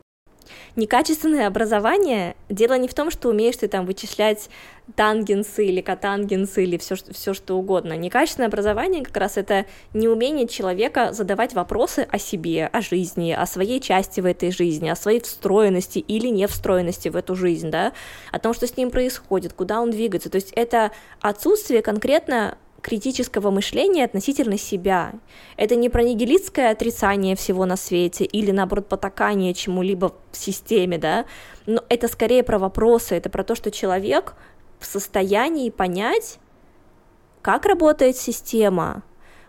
Некачественное 0.77 1.47
образование, 1.47 2.37
дело 2.49 2.79
не 2.79 2.89
в 2.89 2.95
том, 2.95 3.11
что 3.11 3.29
умеешь 3.29 3.57
ты 3.57 3.69
там 3.69 3.87
вычислять 3.87 4.49
тангенсы 4.97 5.67
или 5.67 5.81
котангенсы 5.81 6.65
или 6.65 6.77
все, 6.77 6.97
все 6.97 7.35
что 7.35 7.57
угодно. 7.57 7.97
Некачественное 7.97 8.49
образование 8.49 9.05
как 9.05 9.17
раз 9.17 9.37
это 9.37 9.67
неумение 9.95 10.49
человека 10.49 11.13
задавать 11.13 11.55
вопросы 11.55 12.07
о 12.11 12.19
себе, 12.19 12.67
о 12.67 12.81
жизни, 12.81 13.33
о 13.33 13.47
своей 13.47 13.81
части 13.81 14.21
в 14.21 14.27
этой 14.27 14.51
жизни, 14.51 14.89
о 14.89 14.97
своей 14.97 15.21
встроенности 15.21 15.99
или 15.99 16.29
не 16.29 16.47
встроенности 16.47 17.09
в 17.09 17.17
эту 17.17 17.35
жизнь, 17.35 17.71
да, 17.71 17.93
о 18.33 18.39
том, 18.39 18.55
что 18.55 18.67
с 18.67 18.77
ним 18.77 18.91
происходит, 18.91 19.53
куда 19.53 19.81
он 19.81 19.91
двигается. 19.91 20.31
То 20.31 20.37
есть 20.37 20.53
это 20.55 20.91
отсутствие 21.21 21.83
конкретно 21.83 22.59
критического 22.83 23.51
мышления 23.51 24.05
относительно 24.05 24.59
себя. 24.59 25.13
Это 25.57 25.77
не 25.77 25.89
про 25.89 26.03
нигилистское 26.03 26.71
отрицание 26.71 27.37
всего 27.37 27.67
на 27.67 27.77
свете 27.77 28.25
или, 28.25 28.51
наоборот, 28.51 28.89
потакание 28.89 29.55
чему-либо 29.55 30.15
в 30.33 30.37
системе, 30.37 30.99
да, 30.99 31.27
но 31.67 31.85
это 31.89 32.09
скорее 32.09 32.43
про 32.43 32.59
вопросы, 32.59 33.15
это 33.15 33.31
про 33.31 33.45
то, 33.45 33.55
что 33.55 33.71
человек 33.71 34.35
в 34.79 34.87
состоянии 34.87 35.71
понять, 35.71 36.39
как 37.43 37.67
работает 37.67 38.17
система, 38.17 39.03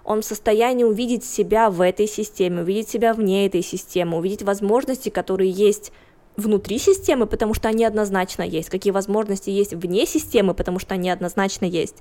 он 0.03 0.21
в 0.21 0.25
состоянии 0.25 0.83
увидеть 0.83 1.23
себя 1.23 1.69
в 1.69 1.81
этой 1.81 2.07
системе, 2.07 2.61
увидеть 2.61 2.89
себя 2.89 3.13
вне 3.13 3.45
этой 3.45 3.61
системы, 3.61 4.17
увидеть 4.17 4.43
возможности, 4.43 5.09
которые 5.09 5.51
есть 5.51 5.91
внутри 6.37 6.79
системы, 6.79 7.27
потому 7.27 7.53
что 7.53 7.69
они 7.69 7.85
однозначно 7.85 8.43
есть, 8.43 8.69
какие 8.69 8.91
возможности 8.91 9.49
есть 9.49 9.73
вне 9.73 10.05
системы, 10.05 10.53
потому 10.53 10.79
что 10.79 10.93
они 10.95 11.09
однозначно 11.09 11.65
есть 11.65 11.97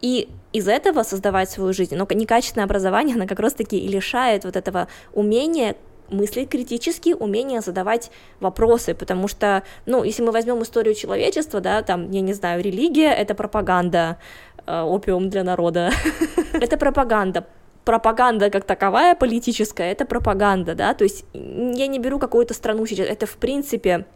и 0.00 0.28
из 0.52 0.68
этого 0.68 1.02
создавать 1.02 1.50
свою 1.50 1.72
жизнь. 1.72 1.96
Но 1.96 2.06
некачественное 2.10 2.64
образование, 2.64 3.16
оно 3.16 3.26
как 3.26 3.40
раз-таки 3.40 3.78
и 3.78 3.88
лишает 3.88 4.44
вот 4.44 4.56
этого 4.56 4.88
умения 5.12 5.76
мыслить 6.10 6.48
критически, 6.48 7.14
умение 7.14 7.60
задавать 7.60 8.10
вопросы, 8.40 8.94
потому 8.94 9.28
что, 9.28 9.62
ну, 9.86 10.04
если 10.04 10.22
мы 10.22 10.32
возьмем 10.32 10.62
историю 10.62 10.94
человечества, 10.94 11.60
да, 11.60 11.82
там, 11.82 12.10
я 12.10 12.20
не 12.20 12.32
знаю, 12.32 12.62
религия— 12.62 13.12
это 13.12 13.34
пропаганда, 13.34 14.18
э, 14.66 14.80
опиум 14.82 15.28
для 15.30 15.42
народа, 15.44 15.90
это 16.52 16.76
пропаганда, 16.76 17.46
пропаганда 17.84 18.50
как 18.50 18.64
таковая 18.64 19.14
политическая, 19.14 19.92
это 19.92 20.04
пропаганда, 20.04 20.74
да, 20.74 20.94
то 20.94 21.04
есть 21.04 21.24
я 21.32 21.86
не 21.86 21.98
беру 21.98 22.18
какую-то 22.18 22.54
страну 22.54 22.86
сейчас, 22.86 23.08
это 23.08 23.26
в 23.26 23.36
принципе 23.36 24.06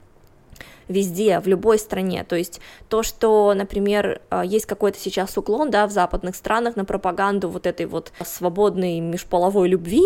везде, 0.90 1.40
в 1.40 1.46
любой 1.46 1.78
стране. 1.78 2.24
То 2.24 2.36
есть 2.36 2.60
то, 2.88 3.02
что, 3.02 3.54
например, 3.54 4.20
а, 4.28 4.44
есть 4.44 4.66
какой-то 4.66 4.98
сейчас 4.98 5.36
уклон, 5.38 5.70
да, 5.70 5.86
в 5.86 5.90
западных 5.90 6.36
странах 6.36 6.76
на 6.76 6.84
пропаганду 6.84 7.48
вот 7.48 7.66
этой 7.66 7.86
вот 7.86 8.12
свободной 8.24 9.00
межполовой 9.00 9.68
любви, 9.68 10.02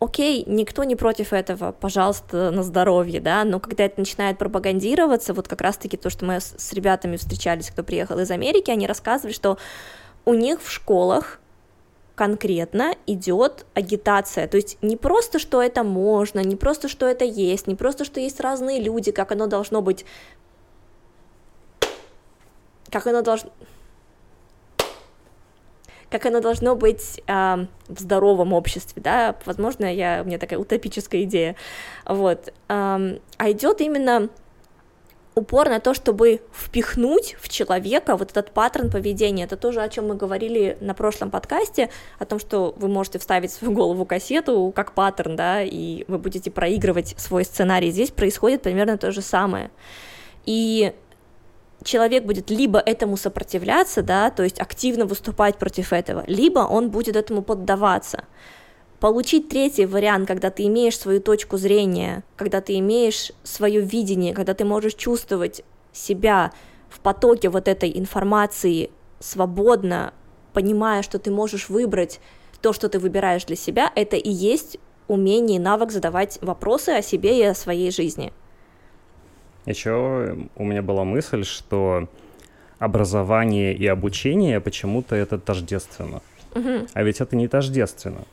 окей, 0.00 0.44
никто 0.46 0.84
не 0.84 0.96
против 0.96 1.32
этого, 1.32 1.72
пожалуйста, 1.72 2.50
на 2.50 2.62
здоровье, 2.62 3.20
да, 3.20 3.44
но 3.44 3.58
когда 3.58 3.84
это 3.84 3.98
начинает 3.98 4.38
пропагандироваться, 4.38 5.34
вот 5.34 5.48
как 5.48 5.60
раз-таки 5.60 5.96
то, 5.96 6.08
что 6.08 6.24
мы 6.24 6.40
с 6.40 6.72
ребятами 6.72 7.16
встречались, 7.16 7.70
кто 7.70 7.82
приехал 7.82 8.18
из 8.20 8.30
Америки, 8.30 8.70
они 8.70 8.86
рассказывали, 8.86 9.32
что 9.32 9.58
у 10.24 10.34
них 10.34 10.62
в 10.62 10.70
школах 10.70 11.40
конкретно 12.18 12.96
идет 13.06 13.64
агитация. 13.74 14.48
То 14.48 14.56
есть 14.56 14.76
не 14.82 14.96
просто, 14.96 15.38
что 15.38 15.62
это 15.62 15.84
можно, 15.84 16.40
не 16.40 16.56
просто, 16.56 16.88
что 16.88 17.06
это 17.06 17.24
есть, 17.24 17.68
не 17.68 17.76
просто, 17.76 18.04
что 18.04 18.18
есть 18.18 18.40
разные 18.40 18.80
люди, 18.80 19.12
как 19.12 19.30
оно 19.30 19.46
должно 19.46 19.82
быть. 19.82 20.04
Как 22.90 23.06
оно 23.06 23.22
должно 23.22 23.50
как 26.10 26.26
оно 26.26 26.40
должно 26.40 26.74
быть 26.74 27.22
э, 27.26 27.66
в 27.88 28.00
здоровом 28.00 28.54
обществе, 28.54 29.02
да, 29.02 29.36
возможно, 29.44 29.84
я, 29.84 30.22
у 30.24 30.26
меня 30.26 30.38
такая 30.38 30.58
утопическая 30.58 31.24
идея, 31.24 31.54
вот, 32.06 32.48
э, 32.48 32.52
а 32.68 33.50
идет 33.50 33.82
именно 33.82 34.30
упор 35.38 35.68
на 35.68 35.80
то, 35.80 35.94
чтобы 35.94 36.40
впихнуть 36.52 37.36
в 37.40 37.48
человека 37.48 38.16
вот 38.16 38.30
этот 38.30 38.50
паттерн 38.50 38.90
поведения. 38.90 39.44
Это 39.44 39.56
тоже, 39.56 39.80
о 39.80 39.88
чем 39.88 40.08
мы 40.08 40.14
говорили 40.14 40.76
на 40.80 40.94
прошлом 40.94 41.30
подкасте, 41.30 41.90
о 42.18 42.24
том, 42.24 42.38
что 42.38 42.74
вы 42.76 42.88
можете 42.88 43.18
вставить 43.18 43.50
в 43.50 43.54
свою 43.54 43.72
голову 43.72 44.04
кассету 44.04 44.72
как 44.74 44.92
паттерн, 44.92 45.36
да, 45.36 45.62
и 45.62 46.04
вы 46.08 46.18
будете 46.18 46.50
проигрывать 46.50 47.14
свой 47.18 47.44
сценарий. 47.44 47.90
Здесь 47.90 48.10
происходит 48.10 48.62
примерно 48.62 48.98
то 48.98 49.12
же 49.12 49.22
самое. 49.22 49.70
И 50.44 50.92
человек 51.84 52.24
будет 52.24 52.50
либо 52.50 52.78
этому 52.78 53.16
сопротивляться, 53.16 54.02
да, 54.02 54.30
то 54.30 54.42
есть 54.42 54.60
активно 54.60 55.06
выступать 55.06 55.56
против 55.56 55.92
этого, 55.92 56.24
либо 56.26 56.60
он 56.60 56.90
будет 56.90 57.16
этому 57.16 57.42
поддаваться. 57.42 58.24
Получить 59.00 59.48
третий 59.48 59.86
вариант, 59.86 60.26
когда 60.26 60.50
ты 60.50 60.66
имеешь 60.66 60.98
свою 60.98 61.20
точку 61.20 61.56
зрения, 61.56 62.24
когда 62.36 62.60
ты 62.60 62.78
имеешь 62.78 63.32
свое 63.44 63.80
видение, 63.80 64.34
когда 64.34 64.54
ты 64.54 64.64
можешь 64.64 64.94
чувствовать 64.94 65.62
себя 65.92 66.52
в 66.88 66.98
потоке 67.00 67.48
вот 67.48 67.68
этой 67.68 67.96
информации 67.96 68.90
свободно, 69.20 70.12
понимая, 70.52 71.02
что 71.02 71.18
ты 71.20 71.30
можешь 71.30 71.68
выбрать 71.68 72.20
то, 72.60 72.72
что 72.72 72.88
ты 72.88 72.98
выбираешь 72.98 73.44
для 73.44 73.56
себя, 73.56 73.92
это 73.94 74.16
и 74.16 74.30
есть 74.30 74.78
умение 75.06 75.56
и 75.56 75.60
навык 75.60 75.92
задавать 75.92 76.38
вопросы 76.42 76.90
о 76.90 77.02
себе 77.02 77.38
и 77.38 77.42
о 77.44 77.54
своей 77.54 77.92
жизни. 77.92 78.32
Еще 79.64 80.36
у 80.56 80.64
меня 80.64 80.82
была 80.82 81.04
мысль, 81.04 81.44
что 81.44 82.08
образование 82.78 83.74
и 83.74 83.86
обучение 83.86 84.60
почему-то 84.60 85.14
это 85.14 85.38
тождественно. 85.38 86.20
Угу. 86.54 86.88
А 86.94 87.02
ведь 87.02 87.20
это 87.20 87.36
не 87.36 87.48
тождественно. 87.48 88.24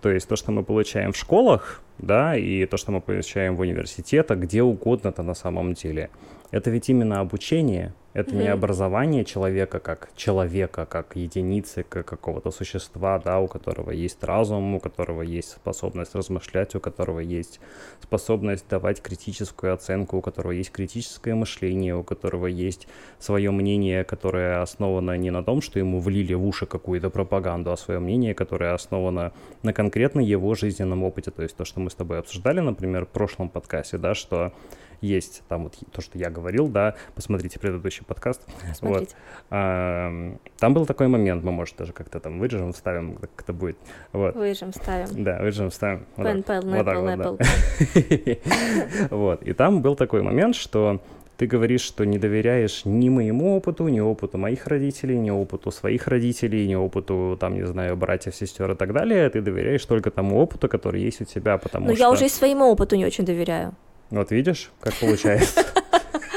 То 0.00 0.10
есть 0.10 0.28
то, 0.28 0.36
что 0.36 0.52
мы 0.52 0.62
получаем 0.62 1.12
в 1.12 1.16
школах, 1.16 1.82
да, 1.98 2.36
и 2.36 2.66
то, 2.66 2.76
что 2.76 2.92
мы 2.92 3.00
получаем 3.00 3.56
в 3.56 3.60
университетах, 3.60 4.38
где 4.38 4.62
угодно-то 4.62 5.22
на 5.22 5.34
самом 5.34 5.74
деле, 5.74 6.10
это 6.50 6.70
ведь 6.70 6.88
именно 6.88 7.20
обучение, 7.20 7.92
это 8.18 8.34
mm-hmm. 8.34 8.42
не 8.42 8.48
образование 8.48 9.24
человека 9.24 9.78
как 9.78 10.10
человека, 10.16 10.86
как 10.86 11.14
единицы, 11.14 11.84
как 11.88 12.06
какого-то 12.06 12.50
существа, 12.50 13.18
да, 13.18 13.38
у 13.38 13.46
которого 13.46 13.92
есть 13.92 14.24
разум, 14.24 14.74
у 14.74 14.80
которого 14.80 15.22
есть 15.22 15.50
способность 15.50 16.16
размышлять, 16.16 16.74
у 16.74 16.80
которого 16.80 17.20
есть 17.20 17.60
способность 18.02 18.68
давать 18.68 19.00
критическую 19.00 19.72
оценку, 19.72 20.16
у 20.16 20.20
которого 20.20 20.50
есть 20.50 20.72
критическое 20.72 21.36
мышление, 21.36 21.94
у 21.94 22.02
которого 22.02 22.46
есть 22.46 22.88
свое 23.20 23.52
мнение, 23.52 24.02
которое 24.02 24.62
основано 24.62 25.16
не 25.16 25.30
на 25.30 25.44
том, 25.44 25.60
что 25.60 25.78
ему 25.78 26.00
влили 26.00 26.34
в 26.34 26.44
уши 26.44 26.66
какую-то 26.66 27.10
пропаганду, 27.10 27.70
а 27.70 27.76
свое 27.76 28.00
мнение, 28.00 28.34
которое 28.34 28.74
основано 28.74 29.32
на 29.62 29.72
конкретно 29.72 30.20
его 30.20 30.56
жизненном 30.56 31.04
опыте. 31.04 31.30
То 31.30 31.42
есть 31.42 31.56
то, 31.56 31.64
что 31.64 31.78
мы 31.78 31.90
с 31.90 31.94
тобой 31.94 32.18
обсуждали, 32.18 32.58
например, 32.58 33.06
в 33.06 33.10
прошлом 33.10 33.48
подкасте, 33.48 33.96
да, 33.96 34.16
что 34.16 34.52
есть 35.00 35.42
там 35.48 35.64
вот 35.64 35.76
то, 35.92 36.00
что 36.00 36.18
я 36.18 36.30
говорил, 36.30 36.68
да, 36.68 36.94
посмотрите 37.14 37.58
предыдущий 37.58 38.04
подкаст. 38.04 38.42
Вот. 38.80 39.14
А, 39.50 40.36
там 40.58 40.74
был 40.74 40.86
такой 40.86 41.08
момент, 41.08 41.44
мы, 41.44 41.52
может, 41.52 41.76
даже 41.76 41.92
как-то 41.92 42.20
там 42.20 42.38
вырежем, 42.38 42.72
вставим, 42.72 43.16
как 43.16 43.30
это 43.36 43.52
будет. 43.52 43.76
Вот. 44.12 44.34
Выжим, 44.34 44.72
вставим. 44.72 45.24
Да, 45.24 45.38
выжим, 45.40 45.70
вставим. 45.70 46.06
Вот 46.16 46.26
Pen, 46.26 46.42
так, 46.42 46.64
вот, 46.64 46.84
так 46.84 46.98
вот, 46.98 47.38
да. 47.38 49.06
вот, 49.16 49.42
и 49.42 49.52
там 49.52 49.82
был 49.82 49.96
такой 49.96 50.22
момент, 50.22 50.54
что 50.54 51.00
ты 51.38 51.46
говоришь, 51.46 51.82
что 51.82 52.04
не 52.04 52.18
доверяешь 52.18 52.84
ни 52.84 53.08
моему 53.08 53.56
опыту, 53.56 53.86
ни 53.86 54.00
опыту 54.00 54.38
моих 54.38 54.66
родителей, 54.66 55.18
ни 55.18 55.30
опыту 55.30 55.70
своих 55.70 56.08
родителей, 56.08 56.66
ни 56.66 56.74
опыту, 56.74 57.36
там, 57.38 57.54
не 57.54 57.64
знаю, 57.64 57.96
братьев, 57.96 58.34
сестер 58.34 58.72
и 58.72 58.74
так 58.74 58.92
далее. 58.92 59.30
Ты 59.30 59.40
доверяешь 59.40 59.84
только 59.84 60.10
тому 60.10 60.40
опыту, 60.40 60.68
который 60.68 61.00
есть 61.00 61.20
у 61.20 61.24
тебя, 61.24 61.56
потому 61.56 61.86
Но 61.86 61.94
что... 61.94 62.02
я 62.02 62.10
уже 62.10 62.26
и 62.26 62.28
своему 62.28 62.64
опыту 62.64 62.96
не 62.96 63.06
очень 63.06 63.24
доверяю. 63.24 63.72
Вот 64.10 64.30
видишь, 64.30 64.70
как 64.80 64.94
получается. 64.94 65.66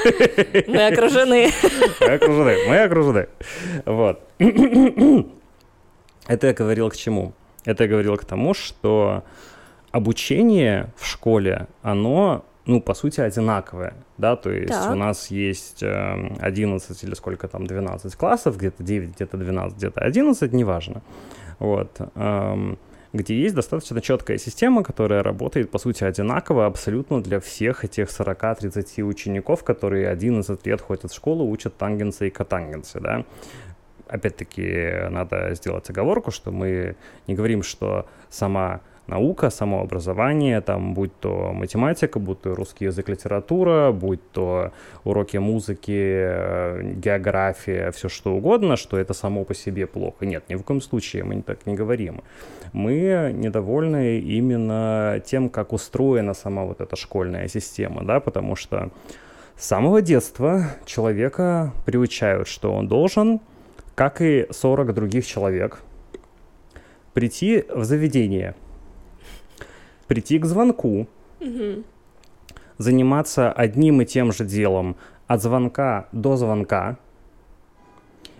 Мы 0.66 0.86
окружены. 0.86 1.50
Мы 2.00 2.06
окружены, 2.06 2.56
мы 2.68 2.78
окружены. 2.78 3.28
Вот. 3.86 4.20
Это 6.26 6.46
я 6.46 6.52
говорил 6.52 6.90
к 6.90 6.96
чему? 6.96 7.34
Это 7.64 7.84
я 7.84 7.90
говорил 7.90 8.16
к 8.16 8.24
тому, 8.24 8.54
что 8.54 9.22
обучение 9.92 10.92
в 10.96 11.06
школе, 11.06 11.68
оно, 11.82 12.44
ну, 12.66 12.80
по 12.80 12.94
сути, 12.94 13.20
одинаковое, 13.20 13.94
да, 14.18 14.36
то 14.36 14.50
есть 14.50 14.72
так. 14.72 14.92
у 14.92 14.94
нас 14.94 15.30
есть 15.30 15.82
11 15.82 17.02
эм, 17.02 17.08
или 17.08 17.14
сколько 17.14 17.46
там, 17.46 17.66
12 17.66 18.16
классов, 18.16 18.56
где-то 18.56 18.82
9, 18.82 19.14
где-то 19.14 19.36
12, 19.36 19.76
где-то 19.76 20.00
11, 20.00 20.52
неважно, 20.52 21.02
вот, 21.58 22.00
эм, 22.14 22.78
где 23.12 23.38
есть 23.38 23.54
достаточно 23.54 24.00
четкая 24.00 24.38
система, 24.38 24.82
которая 24.82 25.22
работает, 25.22 25.70
по 25.70 25.78
сути, 25.78 26.04
одинаково 26.04 26.66
абсолютно 26.66 27.22
для 27.22 27.40
всех 27.40 27.84
этих 27.84 28.08
40-30 28.08 29.02
учеников, 29.02 29.64
которые 29.64 30.08
11 30.08 30.66
лет 30.66 30.80
ходят 30.80 31.10
в 31.10 31.14
школу, 31.14 31.48
учат 31.50 31.76
тангенсы 31.76 32.28
и 32.28 32.30
котангенсы, 32.30 33.00
да. 33.00 33.24
Опять-таки, 34.08 35.08
надо 35.10 35.54
сделать 35.54 35.88
оговорку, 35.90 36.30
что 36.30 36.50
мы 36.50 36.96
не 37.26 37.34
говорим, 37.34 37.62
что 37.62 38.06
сама 38.28 38.80
наука, 39.06 39.50
самообразование, 39.50 40.60
там, 40.60 40.94
будь 40.94 41.12
то 41.20 41.52
математика, 41.52 42.18
будь 42.18 42.40
то 42.40 42.54
русский 42.54 42.86
язык, 42.86 43.08
литература, 43.08 43.92
будь 43.92 44.20
то 44.32 44.72
уроки 45.04 45.38
музыки, 45.38 45.90
э, 45.92 46.92
география, 46.94 47.90
все 47.90 48.08
что 48.08 48.34
угодно, 48.34 48.76
что 48.76 48.98
это 48.98 49.14
само 49.14 49.44
по 49.44 49.54
себе 49.54 49.86
плохо. 49.86 50.26
Нет, 50.26 50.44
ни 50.48 50.54
в 50.54 50.62
коем 50.62 50.80
случае 50.80 51.24
мы 51.24 51.42
так 51.42 51.66
не 51.66 51.74
говорим. 51.74 52.22
Мы 52.72 53.32
недовольны 53.34 54.18
именно 54.18 55.20
тем, 55.24 55.48
как 55.48 55.72
устроена 55.72 56.34
сама 56.34 56.64
вот 56.64 56.80
эта 56.80 56.96
школьная 56.96 57.48
система, 57.48 58.04
да, 58.04 58.20
потому 58.20 58.56
что 58.56 58.90
с 59.56 59.66
самого 59.66 60.00
детства 60.00 60.66
человека 60.86 61.72
приучают, 61.84 62.48
что 62.48 62.72
он 62.72 62.88
должен, 62.88 63.40
как 63.94 64.22
и 64.22 64.46
40 64.50 64.94
других 64.94 65.26
человек, 65.26 65.80
прийти 67.12 67.64
в 67.68 67.84
заведение– 67.84 68.54
прийти 70.06 70.38
к 70.38 70.44
звонку, 70.44 71.06
угу. 71.40 71.82
заниматься 72.78 73.52
одним 73.52 74.02
и 74.02 74.06
тем 74.06 74.32
же 74.32 74.44
делом 74.44 74.96
от 75.26 75.42
звонка 75.42 76.08
до 76.12 76.36
звонка, 76.36 76.98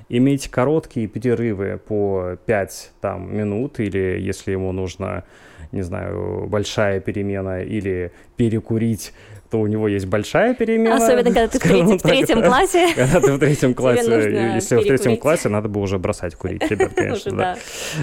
иметь 0.09 0.49
короткие 0.49 1.09
перерывы 1.09 1.79
по 1.79 2.37
5 2.47 2.93
там, 3.01 3.35
минут, 3.35 3.81
или 3.81 4.19
если 4.21 4.53
ему 4.53 4.73
нужно, 4.73 5.25
не 5.73 5.83
знаю, 5.83 6.47
большая 6.49 7.01
перемена, 7.01 7.63
или 7.63 8.13
перекурить, 8.37 9.15
то 9.53 9.61
у 9.61 9.67
него 9.67 9.87
есть 9.87 10.07
большая 10.07 10.55
перемена. 10.55 10.97
Особенно, 10.97 11.25
когда 11.25 11.47
ты 11.47 11.59
в, 11.59 11.63
треть, 11.63 12.01
в 12.01 12.03
третьем 12.03 12.43
классе. 12.43 12.89
Когда 12.97 13.21
ты 13.21 13.33
в 13.33 13.39
третьем 13.39 13.75
классе, 13.83 14.53
если 14.55 14.77
в 14.77 14.83
третьем 14.83 15.19
классе, 15.19 15.51
надо 15.51 15.69
бы 15.69 15.81
уже 15.81 15.99
бросать 15.99 16.35
курить, 16.35 16.63
ребят, 16.71 16.93
конечно, 16.97 17.33
да. 17.37 17.57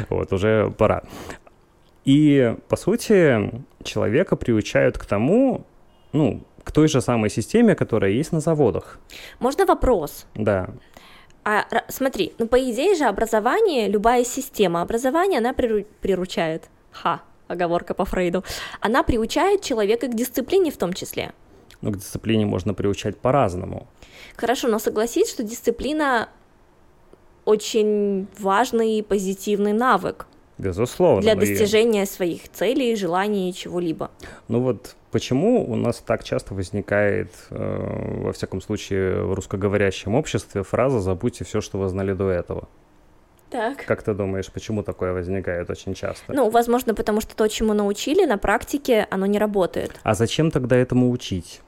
Вот, 0.10 0.32
уже 0.32 0.72
пора. 0.78 1.02
И, 2.10 2.56
по 2.68 2.76
сути, 2.76 3.52
человека 3.84 4.36
приучают 4.36 4.98
к 4.98 5.06
тому, 5.06 5.68
ну, 6.12 6.42
к 6.64 6.72
той 6.72 6.88
же 6.88 7.02
самой 7.02 7.30
системе, 7.30 7.76
которая 7.76 8.10
есть 8.10 8.32
на 8.32 8.40
заводах. 8.40 8.98
Можно 9.40 9.68
вопрос? 9.68 10.26
Да. 10.34 10.70
А 11.44 11.66
смотри, 11.88 12.34
ну 12.40 12.48
по 12.48 12.58
идее 12.58 12.96
же 12.96 13.06
образование, 13.06 13.88
любая 13.88 14.24
система 14.24 14.82
образования, 14.82 15.38
она 15.38 15.54
приру- 15.54 15.86
приручает. 16.02 16.70
Ха, 16.92 17.22
оговорка 17.48 17.94
по 17.94 18.06
Фрейду. 18.06 18.44
Она 18.82 19.04
приучает 19.04 19.62
человека 19.62 20.08
к 20.08 20.16
дисциплине 20.16 20.72
в 20.72 20.78
том 20.78 20.94
числе. 20.94 21.32
Ну, 21.82 21.92
к 21.92 21.98
дисциплине 21.98 22.46
можно 22.46 22.74
приучать 22.74 23.18
по-разному. 23.18 23.88
Хорошо, 24.36 24.68
но 24.68 24.80
согласись, 24.80 25.30
что 25.30 25.44
дисциплина 25.44 26.28
очень 27.46 28.28
важный 28.40 28.98
и 28.98 29.04
позитивный 29.04 29.74
навык. 29.74 30.26
Безусловно. 30.60 31.22
Для 31.22 31.36
достижения 31.36 32.04
и... 32.04 32.06
своих 32.06 32.50
целей, 32.52 32.96
желаний, 32.96 33.54
чего-либо. 33.54 34.12
Ну 34.50 34.60
вот 34.60 34.96
почему 35.12 35.66
у 35.66 35.76
нас 35.76 36.04
так 36.06 36.24
часто 36.24 36.54
возникает, 36.54 37.32
э, 37.50 38.22
во 38.24 38.34
всяком 38.34 38.62
случае, 38.62 39.24
в 39.24 39.34
русскоговорящем 39.34 40.16
обществе 40.16 40.64
фраза 40.64 41.00
«забудьте 41.00 41.46
все, 41.46 41.62
что 41.62 41.80
вы 41.80 41.88
знали 41.88 42.14
до 42.14 42.30
этого». 42.30 42.68
Так. 43.50 43.84
Как 43.86 44.04
ты 44.04 44.14
думаешь, 44.14 44.52
почему 44.52 44.84
такое 44.84 45.12
возникает 45.12 45.70
очень 45.70 45.96
часто? 45.96 46.34
Ну, 46.34 46.50
возможно, 46.50 46.94
потому 46.94 47.20
что 47.20 47.36
то, 47.36 47.48
чему 47.48 47.74
научили, 47.74 48.26
на 48.26 48.38
практике 48.38 49.08
оно 49.10 49.26
не 49.26 49.40
работает. 49.40 50.00
А 50.04 50.14
зачем 50.14 50.52
тогда 50.52 50.76
этому 50.76 51.10
учить? 51.10 51.62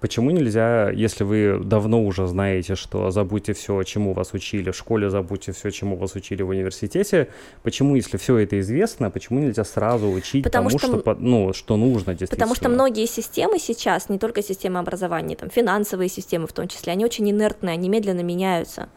Почему 0.00 0.30
нельзя, 0.30 0.90
если 0.90 1.24
вы 1.24 1.58
давно 1.64 2.04
уже 2.04 2.26
знаете, 2.26 2.74
что 2.74 3.10
забудьте 3.10 3.52
все, 3.54 3.82
чему 3.82 4.12
вас 4.12 4.34
учили 4.34 4.70
в 4.70 4.76
школе, 4.76 5.08
забудьте 5.10 5.52
все, 5.52 5.70
чему 5.70 5.96
вас 5.96 6.14
учили 6.14 6.42
в 6.42 6.48
университете, 6.50 7.28
почему, 7.62 7.96
если 7.96 8.16
все 8.18 8.38
это 8.38 8.60
известно, 8.60 9.10
почему 9.10 9.40
нельзя 9.40 9.64
сразу 9.64 10.08
учить 10.08 10.44
Потому 10.44 10.68
тому, 10.68 10.78
что- 10.78 11.00
что, 11.00 11.14
ну, 11.18 11.52
что 11.52 11.76
нужно 11.76 12.14
действительно? 12.14 12.36
Потому 12.36 12.54
что 12.54 12.68
многие 12.68 13.06
системы 13.06 13.58
сейчас, 13.58 14.08
не 14.08 14.18
только 14.18 14.42
системы 14.42 14.78
образования, 14.80 15.36
там 15.36 15.50
финансовые 15.50 16.08
системы 16.08 16.46
в 16.46 16.52
том 16.52 16.68
числе, 16.68 16.92
они 16.92 17.04
очень 17.04 17.30
инертные, 17.30 17.72
они 17.74 17.88
медленно 17.88 18.22
меняются. 18.22 18.88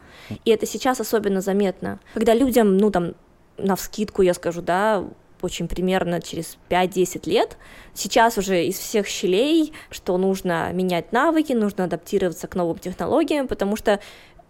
И 0.46 0.52
это 0.52 0.66
сейчас 0.66 1.00
особенно 1.00 1.42
заметно. 1.42 2.00
Когда 2.14 2.34
людям, 2.34 2.78
ну 2.78 2.92
там, 2.92 3.14
на 3.58 3.76
вскидку 3.76 4.22
я 4.22 4.34
скажу, 4.34 4.62
да, 4.62 5.04
очень 5.42 5.68
примерно 5.68 6.22
через 6.22 6.58
5-10 6.70 7.30
лет, 7.30 7.58
сейчас 7.94 8.38
уже 8.38 8.66
из 8.66 8.78
всех 8.78 9.08
щелей, 9.08 9.74
что 9.90 10.18
нужно 10.18 10.72
менять 10.74 11.12
навыки, 11.12 11.54
нужно 11.54 11.86
адаптироваться 11.86 12.48
к 12.48 12.56
новым 12.56 12.78
технологиям, 12.78 13.48
потому 13.48 13.76
что 13.76 14.00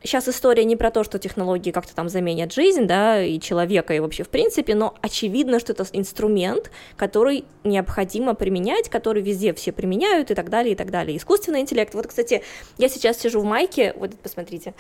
сейчас 0.04 0.28
история 0.28 0.64
не 0.64 0.76
про 0.76 0.92
то, 0.92 1.04
что 1.04 1.20
технологии 1.20 1.72
как-то 1.72 1.94
там 1.96 2.10
заменят 2.10 2.54
жизнь, 2.54 2.86
да, 2.86 3.24
и 3.24 3.40
человека, 3.40 3.94
и 3.94 4.00
вообще 4.00 4.24
в 4.24 4.30
принципе, 4.30 4.76
но 4.76 4.96
очевидно, 5.02 5.60
что 5.60 5.74
это 5.74 5.86
инструмент, 5.94 6.72
который 6.96 7.46
необходимо 7.64 8.34
применять, 8.34 8.90
который 8.90 9.22
везде 9.22 9.54
все 9.54 9.72
применяют 9.72 10.32
и 10.32 10.36
так 10.36 10.50
далее, 10.50 10.74
и 10.74 10.76
так 10.76 10.92
далее. 10.92 11.18
Искусственный 11.18 11.62
интеллект. 11.62 11.94
Вот, 11.94 12.08
кстати, 12.08 12.44
я 12.78 12.90
сейчас 12.90 13.20
сижу 13.20 13.42
в 13.42 13.46
майке, 13.46 13.94
вот 13.98 14.18
посмотрите. 14.20 14.74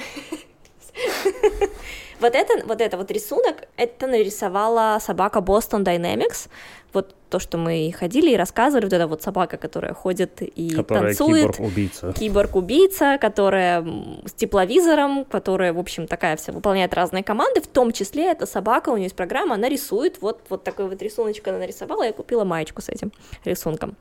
Вот 2.19 2.35
это, 2.35 2.65
вот 2.65 2.81
это 2.81 2.97
вот 2.97 3.11
рисунок, 3.11 3.63
это 3.77 4.07
нарисовала 4.07 4.99
собака 4.99 5.39
Boston 5.39 5.83
Dynamics. 5.83 6.49
Вот 6.91 7.15
то, 7.29 7.39
что 7.39 7.57
мы 7.57 7.93
ходили 7.97 8.31
и 8.31 8.35
рассказывали, 8.35 8.85
вот 8.85 8.93
эта 8.93 9.07
вот 9.07 9.21
собака, 9.21 9.57
которая 9.57 9.93
ходит 9.93 10.41
и 10.41 10.71
Которая 10.71 11.13
танцует. 11.13 11.55
киборг-убийца. 11.55 12.13
Киборг-убийца, 12.13 13.17
которая 13.21 13.85
с 14.25 14.33
тепловизором, 14.33 15.23
которая, 15.25 15.71
в 15.71 15.79
общем, 15.79 16.07
такая 16.07 16.35
вся 16.35 16.51
выполняет 16.51 16.93
разные 16.93 17.23
команды, 17.23 17.61
в 17.61 17.67
том 17.67 17.93
числе 17.93 18.31
эта 18.31 18.45
собака, 18.45 18.89
у 18.89 18.95
нее 18.95 19.05
есть 19.05 19.15
программа, 19.15 19.55
она 19.55 19.69
рисует, 19.69 20.21
вот, 20.21 20.41
вот 20.49 20.63
такой 20.63 20.89
вот 20.89 21.01
рисуночек 21.01 21.47
она 21.47 21.59
нарисовала, 21.59 22.03
я 22.03 22.11
купила 22.11 22.43
маечку 22.43 22.81
с 22.81 22.89
этим 22.89 23.11
рисунком. 23.45 23.95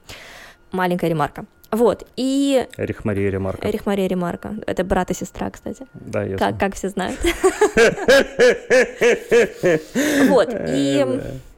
Маленькая 0.73 1.09
ремарка. 1.09 1.47
Вот, 1.71 2.07
и 2.17 2.67
Эрих 2.79 3.05
Мария 3.05 3.31
Ремарка. 3.31 3.69
Эрих 3.69 3.85
Мария 3.85 4.09
Ремарка, 4.09 4.55
это 4.67 4.85
брат 4.85 5.11
и 5.11 5.15
сестра, 5.15 5.51
кстати, 5.51 5.87
Да, 5.93 6.25
я 6.25 6.39
как, 6.39 6.59
как 6.59 6.75
все 6.75 6.89
знают. 6.89 7.19
Вот, 10.29 10.55
и 10.69 11.07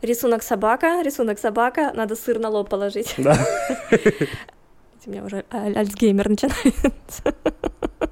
рисунок 0.03 0.43
собака, 0.43 1.03
рисунок 1.05 1.39
собака, 1.39 1.93
надо 1.95 2.17
сыр 2.17 2.39
на 2.39 2.49
лоб 2.49 2.69
положить. 2.69 3.15
Да. 3.19 3.37
У 5.07 5.11
меня 5.11 5.25
уже 5.25 5.45
аль- 5.53 5.77
альцгеймер 5.79 6.29
начинается. 6.29 7.35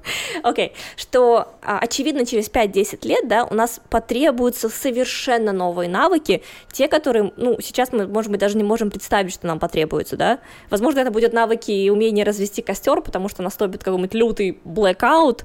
Окей, 0.43 0.73
что 0.95 1.55
а, 1.61 1.79
очевидно 1.79 2.25
через 2.25 2.49
5-10 2.49 3.07
лет, 3.07 3.27
да, 3.27 3.45
у 3.45 3.53
нас 3.53 3.81
потребуются 3.89 4.69
совершенно 4.69 5.51
новые 5.51 5.89
навыки, 5.89 6.43
те, 6.71 6.87
которые, 6.87 7.31
ну, 7.37 7.59
сейчас 7.61 7.91
мы, 7.91 8.07
может 8.07 8.31
быть, 8.31 8.39
даже 8.39 8.57
не 8.57 8.63
можем 8.63 8.89
представить, 8.91 9.33
что 9.33 9.47
нам 9.47 9.59
потребуются, 9.59 10.17
да. 10.17 10.39
Возможно, 10.69 10.99
это 10.99 11.11
будут 11.11 11.33
навыки 11.33 11.71
и 11.71 11.89
умение 11.89 12.25
развести 12.25 12.61
костер, 12.61 13.01
потому 13.01 13.29
что 13.29 13.41
наступит 13.41 13.83
какой-нибудь 13.83 14.13
лютый 14.13 14.59
blackout, 14.65 15.43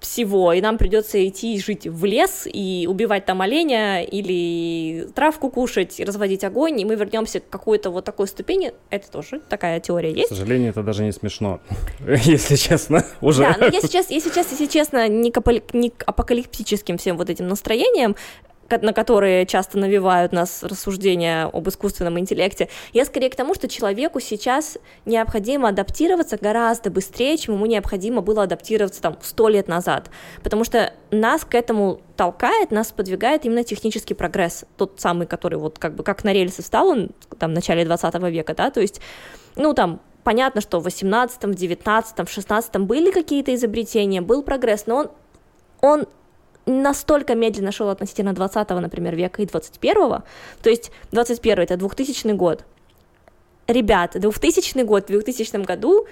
всего, 0.00 0.52
и 0.52 0.60
нам 0.60 0.78
придется 0.78 1.26
идти 1.26 1.58
жить 1.58 1.86
в 1.86 2.04
лес 2.04 2.46
и 2.46 2.86
убивать 2.88 3.24
там 3.24 3.40
оленя 3.40 4.02
или 4.02 5.08
травку 5.14 5.50
кушать, 5.50 5.98
и 6.00 6.04
разводить 6.04 6.44
огонь, 6.44 6.80
и 6.80 6.84
мы 6.84 6.94
вернемся 6.96 7.40
к 7.40 7.48
какой-то 7.48 7.90
вот 7.90 8.04
такой 8.04 8.28
ступени. 8.28 8.72
Это 8.90 9.10
тоже 9.10 9.40
такая 9.48 9.80
теория 9.80 10.12
К 10.12 10.16
есть. 10.16 10.28
сожалению, 10.28 10.70
это 10.70 10.82
даже 10.82 11.04
не 11.04 11.12
смешно, 11.12 11.60
если 12.24 12.56
честно, 12.56 13.04
уже. 13.20 13.42
Да, 13.42 13.56
но 13.58 13.66
я 13.66 13.80
сейчас, 13.80 14.10
я 14.10 14.20
сейчас, 14.20 14.50
если 14.52 14.66
честно, 14.66 15.08
не 15.08 15.30
к, 15.30 15.40
к 15.40 16.02
апокалиптическим 16.06 16.98
всем 16.98 17.16
вот 17.16 17.30
этим 17.30 17.48
настроениям, 17.48 18.16
на 18.70 18.92
которые 18.92 19.46
часто 19.46 19.78
навевают 19.78 20.32
нас 20.32 20.62
рассуждения 20.62 21.44
об 21.44 21.68
искусственном 21.68 22.18
интеллекте. 22.18 22.68
Я 22.92 23.04
скорее 23.04 23.30
к 23.30 23.36
тому, 23.36 23.54
что 23.54 23.68
человеку 23.68 24.20
сейчас 24.20 24.78
необходимо 25.04 25.68
адаптироваться 25.68 26.38
гораздо 26.40 26.90
быстрее, 26.90 27.36
чем 27.36 27.54
ему 27.54 27.66
необходимо 27.66 28.20
было 28.20 28.44
адаптироваться 28.44 29.00
там 29.02 29.18
сто 29.22 29.48
лет 29.48 29.68
назад. 29.68 30.10
Потому 30.42 30.64
что 30.64 30.92
нас 31.10 31.44
к 31.44 31.54
этому 31.54 32.00
толкает, 32.16 32.70
нас 32.70 32.92
подвигает 32.92 33.44
именно 33.44 33.64
технический 33.64 34.14
прогресс, 34.14 34.64
тот 34.76 35.00
самый, 35.00 35.26
который 35.26 35.58
вот 35.58 35.78
как 35.78 35.94
бы 35.94 36.02
как 36.02 36.24
на 36.24 36.32
рельсы 36.32 36.62
встал 36.62 36.88
он 36.88 37.10
там 37.38 37.50
в 37.50 37.54
начале 37.54 37.84
20 37.84 38.14
века, 38.30 38.54
да, 38.54 38.70
то 38.70 38.80
есть, 38.80 39.00
ну 39.56 39.74
там 39.74 40.00
понятно, 40.24 40.60
что 40.60 40.80
в 40.80 40.84
18, 40.84 41.44
в 41.44 41.54
19, 41.54 42.28
в 42.28 42.32
16 42.32 42.76
были 42.78 43.10
какие-то 43.12 43.54
изобретения, 43.54 44.20
был 44.20 44.42
прогресс, 44.42 44.86
но 44.86 44.96
он, 44.96 45.10
он 45.80 46.06
настолько 46.66 47.34
медленно 47.34 47.72
шел 47.72 47.88
относительно 47.88 48.32
20 48.32 48.68
например, 48.70 49.14
века 49.16 49.42
и 49.42 49.46
21 49.46 49.94
то 50.62 50.70
есть 50.70 50.90
21 51.12 51.58
это 51.60 51.76
2000 51.76 52.32
год. 52.32 52.64
Ребят, 53.66 54.12
2000 54.18 54.82
год, 54.82 55.04
в 55.04 55.06
2000 55.08 55.64
году 55.64 56.06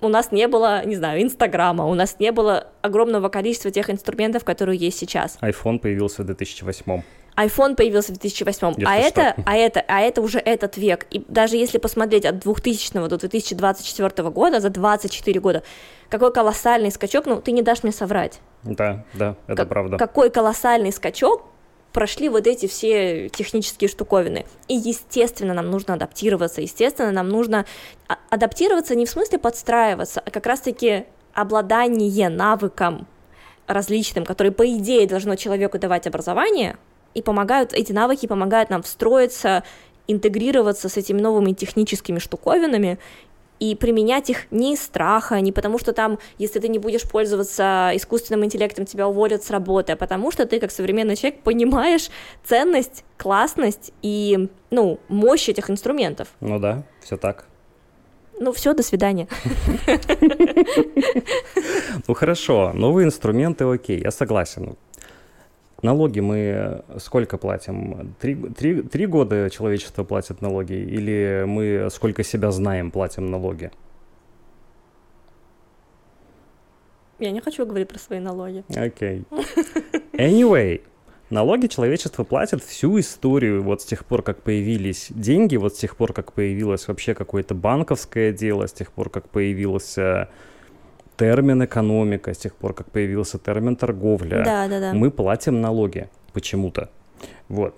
у 0.00 0.08
нас 0.08 0.32
не 0.32 0.48
было, 0.48 0.84
не 0.84 0.96
знаю, 0.96 1.22
Инстаграма, 1.22 1.86
у 1.86 1.94
нас 1.94 2.18
не 2.18 2.32
было 2.32 2.68
огромного 2.82 3.28
количества 3.28 3.70
тех 3.70 3.90
инструментов, 3.90 4.44
которые 4.44 4.78
есть 4.78 4.98
сейчас. 4.98 5.38
iPhone 5.40 5.78
появился 5.78 6.22
в 6.22 6.26
2008 6.26 7.02
iPhone 7.36 7.74
появился 7.76 8.12
в 8.12 8.18
2008, 8.18 8.68
Если 8.78 8.84
а 8.84 9.08
что. 9.10 9.20
это, 9.20 9.42
а 9.44 9.56
это, 9.56 9.84
а 9.88 10.00
это 10.00 10.22
уже 10.22 10.38
этот 10.38 10.76
век. 10.76 11.06
И 11.10 11.22
даже 11.28 11.56
если 11.56 11.78
посмотреть 11.78 12.24
от 12.24 12.38
2000 12.38 12.92
до 13.08 13.16
2024 13.18 14.30
года, 14.30 14.60
за 14.60 14.70
24 14.70 15.40
года, 15.40 15.62
какой 16.08 16.32
колоссальный 16.32 16.90
скачок, 16.90 17.26
ну, 17.26 17.40
ты 17.42 17.52
не 17.52 17.62
дашь 17.62 17.82
мне 17.82 17.92
соврать. 17.92 18.40
Да, 18.62 19.04
да, 19.14 19.36
это 19.46 19.56
Как- 19.56 19.68
правда. 19.68 19.96
Какой 19.98 20.30
колоссальный 20.30 20.92
скачок 20.92 21.44
прошли 21.92 22.28
вот 22.28 22.46
эти 22.46 22.66
все 22.68 23.28
технические 23.28 23.88
штуковины. 23.88 24.44
И, 24.68 24.74
естественно, 24.74 25.54
нам 25.54 25.70
нужно 25.70 25.94
адаптироваться, 25.94 26.60
естественно, 26.60 27.10
нам 27.10 27.28
нужно 27.28 27.64
а- 28.08 28.16
адаптироваться 28.30 28.94
не 28.94 29.06
в 29.06 29.10
смысле 29.10 29.38
подстраиваться, 29.38 30.20
а 30.24 30.30
как 30.30 30.46
раз-таки 30.46 31.04
обладание 31.34 32.28
навыком 32.28 33.06
различным, 33.66 34.24
который, 34.24 34.52
по 34.52 34.66
идее, 34.66 35.06
должно 35.06 35.36
человеку 35.36 35.78
давать 35.78 36.06
образование, 36.06 36.76
и 37.16 37.22
помогают, 37.22 37.72
эти 37.72 37.92
навыки 37.92 38.26
помогают 38.26 38.68
нам 38.68 38.82
встроиться, 38.82 39.64
интегрироваться 40.06 40.88
с 40.90 40.98
этими 40.98 41.20
новыми 41.20 41.52
техническими 41.52 42.18
штуковинами 42.18 42.98
и 43.58 43.74
применять 43.74 44.28
их 44.28 44.52
не 44.52 44.74
из 44.74 44.82
страха, 44.82 45.40
не 45.40 45.50
потому 45.50 45.78
что 45.78 45.94
там, 45.94 46.18
если 46.36 46.60
ты 46.60 46.68
не 46.68 46.78
будешь 46.78 47.08
пользоваться 47.08 47.90
искусственным 47.94 48.44
интеллектом, 48.44 48.84
тебя 48.84 49.08
уволят 49.08 49.42
с 49.42 49.50
работы, 49.50 49.92
а 49.92 49.96
потому 49.96 50.30
что 50.30 50.44
ты, 50.44 50.60
как 50.60 50.70
современный 50.70 51.16
человек, 51.16 51.40
понимаешь 51.40 52.10
ценность, 52.44 53.02
классность 53.16 53.92
и, 54.02 54.50
ну, 54.70 55.00
мощь 55.08 55.48
этих 55.48 55.70
инструментов. 55.70 56.28
Ну 56.40 56.58
да, 56.58 56.84
все 57.02 57.16
так. 57.16 57.46
Ну, 58.38 58.52
все, 58.52 58.74
до 58.74 58.82
свидания. 58.82 59.26
Ну 62.06 62.14
хорошо, 62.14 62.72
новые 62.74 63.06
инструменты, 63.06 63.64
окей, 63.64 64.00
я 64.00 64.10
согласен. 64.10 64.76
Налоги 65.82 66.20
мы 66.20 66.82
сколько 66.98 67.36
платим? 67.36 68.14
Три, 68.18 68.34
три, 68.34 68.82
три 68.82 69.06
года 69.06 69.50
человечество 69.50 70.04
платит 70.04 70.40
налоги? 70.40 70.72
Или 70.72 71.44
мы 71.46 71.88
сколько 71.90 72.22
себя 72.22 72.50
знаем 72.50 72.90
платим 72.90 73.30
налоги? 73.30 73.70
Я 77.18 77.30
не 77.30 77.40
хочу 77.40 77.64
говорить 77.66 77.88
про 77.88 77.98
свои 77.98 78.20
налоги. 78.20 78.64
Окей. 78.74 79.24
Anyway, 80.12 80.82
налоги 81.30 81.66
человечество 81.66 82.24
платит 82.24 82.62
всю 82.62 82.98
историю 82.98 83.62
вот 83.62 83.82
с 83.82 83.84
тех 83.84 84.04
пор, 84.04 84.22
как 84.22 84.42
появились 84.42 85.08
деньги, 85.10 85.56
вот 85.56 85.74
с 85.74 85.78
тех 85.78 85.96
пор, 85.96 86.12
как 86.12 86.32
появилось 86.32 86.88
вообще 86.88 87.14
какое-то 87.14 87.54
банковское 87.54 88.32
дело, 88.32 88.66
с 88.66 88.72
тех 88.72 88.92
пор, 88.92 89.10
как 89.10 89.28
появился 89.28 90.30
термин 91.16 91.64
экономика, 91.64 92.34
с 92.34 92.38
тех 92.38 92.54
пор, 92.54 92.74
как 92.74 92.90
появился 92.90 93.38
термин 93.38 93.76
торговля. 93.76 94.44
Да, 94.44 94.68
да, 94.68 94.80
да. 94.80 94.92
Мы 94.92 95.10
платим 95.10 95.60
налоги 95.60 96.08
почему-то. 96.32 96.90
Вот. 97.48 97.74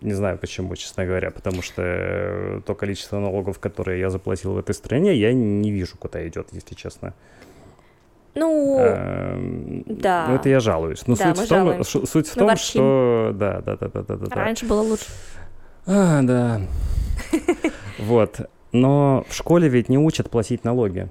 Не 0.00 0.14
знаю 0.14 0.38
почему, 0.38 0.76
честно 0.76 1.04
говоря, 1.04 1.30
потому 1.30 1.60
что 1.60 1.82
э, 1.82 2.60
то 2.64 2.74
количество 2.74 3.18
налогов, 3.18 3.58
которые 3.58 4.00
я 4.00 4.08
заплатил 4.08 4.52
в 4.52 4.58
этой 4.58 4.74
стране, 4.74 5.14
я 5.14 5.32
не 5.32 5.70
вижу, 5.70 5.98
куда 5.98 6.26
идет, 6.26 6.48
если 6.52 6.74
честно. 6.74 7.12
Ну, 8.34 8.78
Эм, 8.78 9.82
да. 9.86 10.26
Ну, 10.28 10.36
это 10.36 10.48
я 10.48 10.60
жалуюсь. 10.60 11.06
Но 11.06 11.16
Да, 11.16 11.34
суть 11.34 11.44
в 11.44 11.48
том, 11.48 11.58
жалуемся. 11.58 12.06
суть 12.06 12.28
в 12.28 12.34
том, 12.34 12.48
ворчим. 12.48 12.70
что... 12.70 13.32
Да, 13.34 13.60
да, 13.60 13.76
да, 13.76 13.88
да, 13.88 14.02
да, 14.02 14.16
да. 14.16 14.26
да. 14.26 14.36
раньше 14.36 14.66
было 14.66 14.80
лучше. 14.80 15.06
А, 15.86 16.22
да. 16.22 16.60
Вот. 17.98 18.40
Но 18.72 19.26
в 19.28 19.34
школе 19.34 19.68
ведь 19.68 19.88
не 19.88 19.98
учат 19.98 20.30
платить 20.30 20.64
налоги. 20.64 21.10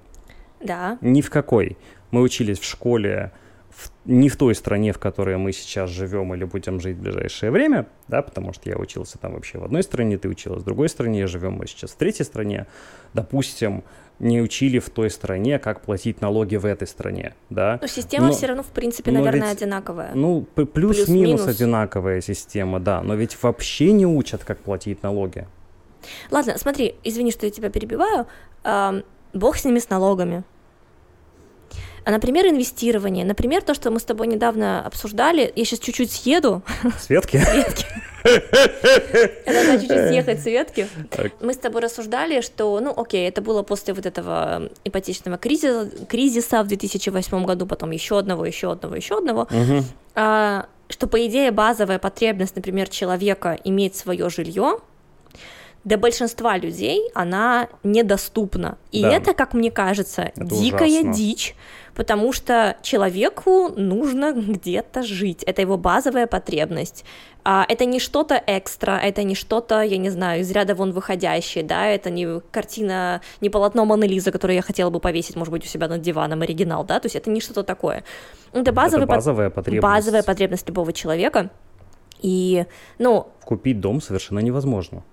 Да. 0.61 0.97
Ни 1.01 1.21
в 1.21 1.29
какой. 1.29 1.77
Мы 2.11 2.21
учились 2.21 2.59
в 2.59 2.65
школе 2.65 3.31
в, 3.69 3.91
не 4.05 4.29
в 4.29 4.35
той 4.35 4.55
стране, 4.55 4.91
в 4.91 4.99
которой 4.99 5.37
мы 5.37 5.51
сейчас 5.51 5.89
живем 5.89 6.33
или 6.33 6.43
будем 6.43 6.79
жить 6.79 6.97
в 6.97 7.01
ближайшее 7.01 7.51
время, 7.51 7.87
да, 8.07 8.21
потому 8.21 8.51
что 8.53 8.69
я 8.69 8.77
учился 8.77 9.17
там 9.17 9.33
вообще 9.33 9.57
в 9.57 9.63
одной 9.63 9.83
стране, 9.83 10.17
ты 10.17 10.27
училась 10.27 10.63
в 10.63 10.65
другой 10.65 10.89
стране, 10.89 11.27
живем 11.27 11.53
мы 11.53 11.67
сейчас 11.67 11.91
в 11.91 11.95
третьей 11.95 12.25
стране, 12.25 12.65
допустим, 13.13 13.83
не 14.19 14.41
учили 14.41 14.79
в 14.79 14.89
той 14.89 15.09
стране, 15.09 15.59
как 15.59 15.81
платить 15.81 16.19
налоги 16.19 16.57
в 16.57 16.65
этой 16.65 16.87
стране, 16.87 17.35
да. 17.49 17.79
Но 17.81 17.87
система 17.87 18.27
но, 18.27 18.33
все 18.33 18.47
равно, 18.47 18.63
в 18.63 18.71
принципе, 18.71 19.11
наверное, 19.11 19.49
ведь, 19.49 19.61
одинаковая. 19.61 20.11
Ну, 20.13 20.41
плюс-минус 20.41 21.41
плюс 21.41 21.55
одинаковая 21.55 22.19
система, 22.21 22.79
да, 22.79 23.01
но 23.01 23.15
ведь 23.15 23.41
вообще 23.41 23.93
не 23.93 24.05
учат, 24.05 24.43
как 24.43 24.57
платить 24.59 25.03
налоги. 25.03 25.47
Ладно, 26.31 26.57
смотри, 26.57 26.95
извини, 27.03 27.31
что 27.31 27.45
я 27.45 27.51
тебя 27.51 27.69
перебиваю. 27.69 28.27
Бог 29.33 29.57
с 29.57 29.65
ними, 29.65 29.79
с 29.79 29.89
налогами. 29.89 30.43
А, 32.05 32.11
например, 32.11 32.47
инвестирование. 32.47 33.25
Например, 33.25 33.61
то, 33.61 33.73
что 33.73 33.91
мы 33.91 33.99
с 33.99 34.03
тобой 34.03 34.27
недавно 34.27 34.85
обсуждали. 34.85 35.51
Я 35.55 35.65
сейчас 35.65 35.79
чуть-чуть 35.79 36.11
съеду. 36.11 36.63
Светки? 36.99 37.37
Светки. 37.37 37.85
Должна 39.45 39.77
чуть-чуть 39.79 40.07
съехать 40.07 40.41
Светки. 40.41 40.87
Мы 41.39 41.53
с 41.53 41.57
тобой 41.57 41.81
рассуждали, 41.81 42.41
что, 42.41 42.79
ну, 42.79 42.93
окей, 42.95 43.27
это 43.27 43.41
было 43.41 43.63
после 43.63 43.93
вот 43.93 44.05
этого 44.05 44.69
ипотечного 44.83 45.37
кризиса, 45.37 45.89
кризиса 46.07 46.63
в 46.63 46.67
2008 46.67 47.45
году, 47.45 47.65
потом 47.65 47.91
еще 47.91 48.17
одного, 48.17 48.45
еще 48.45 48.71
одного, 48.71 48.95
еще 48.95 49.17
одного. 49.17 49.47
А, 50.15 50.65
что, 50.89 51.07
по 51.07 51.25
идее, 51.25 51.51
базовая 51.51 51.99
потребность, 51.99 52.55
например, 52.55 52.89
человека 52.89 53.57
иметь 53.63 53.95
свое 53.95 54.29
жилье, 54.29 54.79
для 55.83 55.97
большинства 55.97 56.57
людей 56.57 57.09
она 57.13 57.69
недоступна. 57.83 58.77
И 58.91 59.01
да. 59.01 59.11
это, 59.11 59.33
как 59.33 59.53
мне 59.53 59.71
кажется, 59.71 60.23
это 60.35 60.43
дикая 60.43 60.89
ужасно. 60.89 61.13
дичь, 61.13 61.55
потому 61.95 62.33
что 62.33 62.77
человеку 62.81 63.69
нужно 63.69 64.33
где-то 64.35 65.03
жить. 65.03 65.43
Это 65.43 65.61
его 65.61 65.77
базовая 65.77 66.27
потребность. 66.27 67.05
А, 67.45 67.65
это 67.67 67.85
не 67.85 67.99
что-то 67.99 68.41
экстра, 68.45 68.99
это 69.01 69.23
не 69.23 69.33
что-то, 69.33 69.81
я 69.81 69.97
не 69.97 70.09
знаю, 70.09 70.41
из 70.41 70.51
ряда 70.51 70.75
вон 70.75 70.91
выходящее, 70.91 71.63
да, 71.63 71.87
это 71.87 72.09
не 72.09 72.41
картина, 72.51 73.21
не 73.39 73.49
полотно 73.49 73.85
Моны 73.85 74.03
Лизы, 74.03 74.31
которое 74.31 74.55
я 74.55 74.61
хотела 74.61 74.89
бы 74.89 74.99
повесить, 74.99 75.37
может 75.37 75.51
быть, 75.51 75.63
у 75.63 75.67
себя 75.67 75.87
над 75.87 76.01
диваном, 76.01 76.41
оригинал, 76.41 76.83
да, 76.83 76.99
то 76.99 77.05
есть 77.05 77.15
это 77.15 77.29
не 77.29 77.39
что-то 77.39 77.63
такое. 77.63 78.03
Это, 78.51 78.73
базовый 78.73 79.05
это 79.05 79.13
базовая 79.13 79.49
потребность. 79.49 79.83
Базовая 79.83 80.23
потребность 80.23 80.67
любого 80.67 80.91
человека. 80.91 81.49
И, 82.21 82.65
ну... 82.97 83.27
Купить 83.45 83.79
дом 83.79 84.01
совершенно 84.01 84.39
невозможно. 84.39 85.03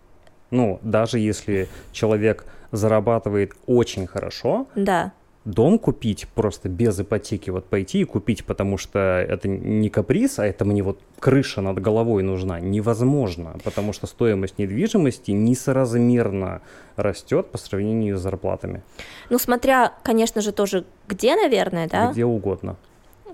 Ну, 0.51 0.79
даже 0.83 1.19
если 1.19 1.69
человек 1.93 2.45
зарабатывает 2.73 3.53
очень 3.67 4.07
хорошо, 4.07 4.67
да 4.75 5.13
дом 5.47 5.79
купить 5.79 6.27
просто 6.35 6.69
без 6.69 7.01
ипотеки, 7.01 7.51
вот 7.51 7.65
пойти 7.67 8.01
и 8.01 8.05
купить, 8.05 8.45
потому 8.45 8.77
что 8.77 8.99
это 8.99 9.49
не 9.49 9.89
каприз, 9.89 10.41
а 10.41 10.47
это 10.47 10.65
мне 10.65 10.83
вот 10.83 10.99
крыша 11.21 11.61
над 11.61 11.81
головой 11.81 12.23
нужна, 12.23 12.61
невозможно, 12.61 13.57
потому 13.65 13.93
что 13.93 14.07
стоимость 14.07 14.59
недвижимости 14.59 15.31
несоразмерно 15.31 16.63
растет 16.97 17.47
по 17.47 17.59
сравнению 17.59 18.19
с 18.19 18.21
зарплатами. 18.21 18.83
Ну, 19.31 19.39
смотря, 19.39 19.95
конечно 20.03 20.41
же, 20.41 20.53
тоже 20.53 20.85
где, 21.07 21.37
наверное, 21.37 21.89
да? 21.89 22.11
Где 22.11 22.25
угодно. 22.25 22.77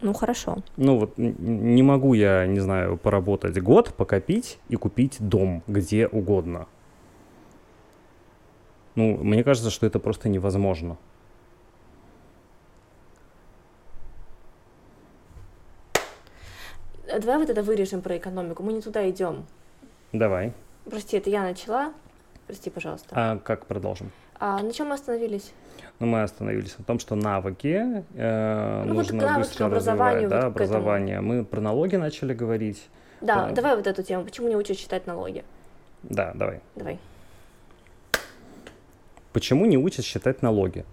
Ну, 0.02 0.12
хорошо. 0.12 0.58
Ну, 0.76 0.98
вот 0.98 1.16
не 1.16 1.82
могу 1.82 2.12
я, 2.12 2.46
не 2.46 2.60
знаю, 2.60 2.98
поработать 2.98 3.58
год, 3.62 3.94
покопить 3.94 4.58
и 4.68 4.76
купить 4.76 5.16
дом 5.20 5.62
где 5.66 6.08
угодно. 6.08 6.66
Ну, 8.94 9.16
мне 9.16 9.42
кажется, 9.42 9.70
что 9.70 9.86
это 9.86 9.98
просто 9.98 10.28
невозможно. 10.28 10.96
Давай 17.06 17.38
вот 17.38 17.50
это 17.50 17.62
вырежем 17.62 18.00
про 18.00 18.16
экономику, 18.16 18.62
мы 18.62 18.72
не 18.72 18.80
туда 18.80 19.08
идем. 19.10 19.44
Давай. 20.12 20.52
Прости, 20.88 21.16
это 21.16 21.30
я 21.30 21.42
начала. 21.42 21.92
Прости, 22.46 22.70
пожалуйста. 22.70 23.08
А 23.12 23.38
как 23.38 23.66
продолжим? 23.66 24.10
А 24.38 24.62
на 24.62 24.72
чем 24.72 24.88
мы 24.88 24.94
остановились? 24.94 25.52
Ну, 26.00 26.06
мы 26.06 26.22
остановились 26.22 26.76
на 26.78 26.84
том, 26.84 26.98
что 26.98 27.14
навыки 27.14 28.04
э, 28.14 28.84
ну, 28.84 28.94
нужно 28.94 29.26
вот 29.26 29.38
быстро 29.38 29.68
развивать, 29.68 30.28
да, 30.28 30.36
вот 30.36 30.44
образование. 30.46 31.20
Мы 31.20 31.44
про 31.44 31.60
налоги 31.60 31.96
начали 31.96 32.34
говорить. 32.34 32.88
Да, 33.20 33.50
э, 33.50 33.54
давай 33.54 33.76
вот 33.76 33.86
эту 33.86 34.02
тему. 34.02 34.24
Почему 34.24 34.48
не 34.48 34.56
учат 34.56 34.78
считать 34.78 35.06
налоги? 35.06 35.44
Да, 36.02 36.32
давай. 36.34 36.60
Давай. 36.74 36.98
Почему 39.32 39.66
не 39.66 39.78
учат 39.78 40.04
считать 40.04 40.42
налоги? 40.42 40.84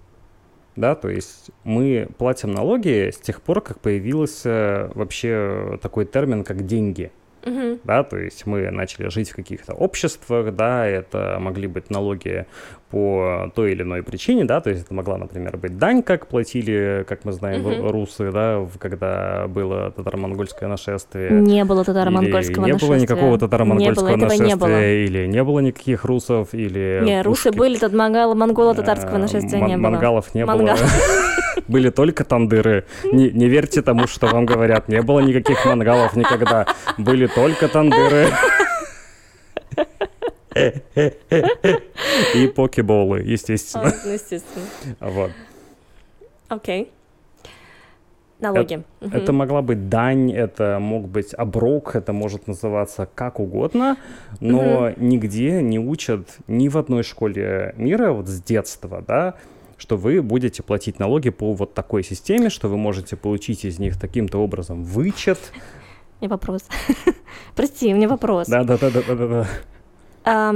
да, 0.79 0.95
то 0.95 1.09
есть 1.09 1.51
мы 1.63 2.07
платим 2.17 2.51
налоги 2.51 3.11
с 3.11 3.17
тех 3.17 3.41
пор, 3.41 3.61
как 3.61 3.79
появился 3.81 4.91
вообще 4.95 5.77
такой 5.81 6.05
термин, 6.05 6.43
как 6.43 6.65
деньги. 6.65 7.11
Uh-huh. 7.41 7.79
Да, 7.83 8.03
то 8.03 8.17
есть 8.17 8.45
мы 8.45 8.69
начали 8.69 9.09
жить 9.09 9.31
в 9.31 9.35
каких-то 9.35 9.73
обществах, 9.73 10.53
да, 10.55 10.85
это 10.85 11.37
могли 11.39 11.67
быть 11.67 11.89
налоги 11.89 12.45
по 12.89 13.51
той 13.55 13.73
или 13.73 13.83
иной 13.83 14.01
причине, 14.01 14.45
да, 14.45 14.61
то 14.61 14.69
есть 14.69 14.85
это 14.85 14.93
могла, 14.93 15.17
например, 15.17 15.57
быть 15.57 15.77
дань, 15.77 16.01
как 16.01 16.27
платили, 16.27 17.05
как 17.07 17.23
мы 17.23 17.31
знаем, 17.31 17.65
uh-huh. 17.65 17.91
русы, 17.91 18.31
да, 18.31 18.65
когда 18.79 19.47
было 19.47 19.91
татаро-монгольское 19.91 20.67
нашествие. 20.67 21.29
Не 21.31 21.65
было 21.65 21.83
татаро-монгольского 21.83 22.65
не 22.65 22.73
нашествия. 22.73 22.89
было 22.89 23.01
никакого 23.01 23.37
татаро-монгольского 23.37 24.15
нашествия, 24.15 24.47
не 24.47 24.55
было. 24.55 24.91
или 24.91 25.27
не 25.27 25.43
было 25.43 25.59
никаких 25.59 26.03
русов, 26.03 26.49
или... 26.53 27.01
Не, 27.03 27.21
русы 27.21 27.51
были, 27.51 27.77
тут 27.77 27.93
монголо-татарского 27.93 29.17
э, 29.17 29.19
нашествия 29.19 29.61
не 29.61 29.77
было. 29.77 29.89
Монголов 29.89 30.33
не 30.33 30.45
было. 30.45 30.75
Были 31.67 31.91
только 31.91 32.23
тандыры. 32.23 32.85
Не, 33.03 33.29
не 33.29 33.47
верьте 33.47 33.83
тому, 33.83 34.07
что 34.07 34.25
вам 34.25 34.47
говорят. 34.47 34.87
Не 34.87 35.03
было 35.03 35.19
никаких 35.19 35.65
монголов 35.65 36.15
никогда. 36.15 36.65
Были 36.97 37.27
только 37.27 37.67
тандыры. 37.67 38.27
И 42.35 42.47
покеболы, 42.47 43.19
естественно. 43.19 43.93
Ну, 44.05 44.13
естественно. 44.13 44.65
Вот. 44.99 45.31
Окей. 46.47 46.91
Налоги. 48.39 48.83
Это, 49.01 49.17
это 49.17 49.33
могла 49.33 49.61
быть 49.61 49.89
дань, 49.89 50.31
это 50.31 50.79
мог 50.79 51.09
быть 51.09 51.33
оброк, 51.33 51.95
это 51.95 52.13
может 52.13 52.47
называться 52.47 53.07
как 53.13 53.39
угодно, 53.39 53.97
но 54.39 54.91
нигде 54.95 55.61
не 55.61 55.77
учат 55.77 56.37
ни 56.47 56.69
в 56.69 56.77
одной 56.77 57.03
школе 57.03 57.73
мира 57.75 58.13
вот 58.13 58.29
с 58.29 58.41
детства, 58.41 59.03
да, 59.05 59.35
что 59.75 59.97
вы 59.97 60.21
будете 60.21 60.63
платить 60.63 60.99
налоги 60.99 61.31
по 61.31 61.51
вот 61.51 61.73
такой 61.73 62.01
системе, 62.01 62.49
что 62.49 62.69
вы 62.69 62.77
можете 62.77 63.17
получить 63.17 63.65
из 63.65 63.77
них 63.77 63.99
таким-то 63.99 64.37
образом 64.37 64.83
вычет. 64.85 65.39
Меня 66.21 66.29
вопрос. 66.29 66.63
Прости, 67.55 67.93
у 67.93 67.97
меня 67.97 68.07
вопрос. 68.07 68.47
Да-да-да-да-да-да. 68.47 69.47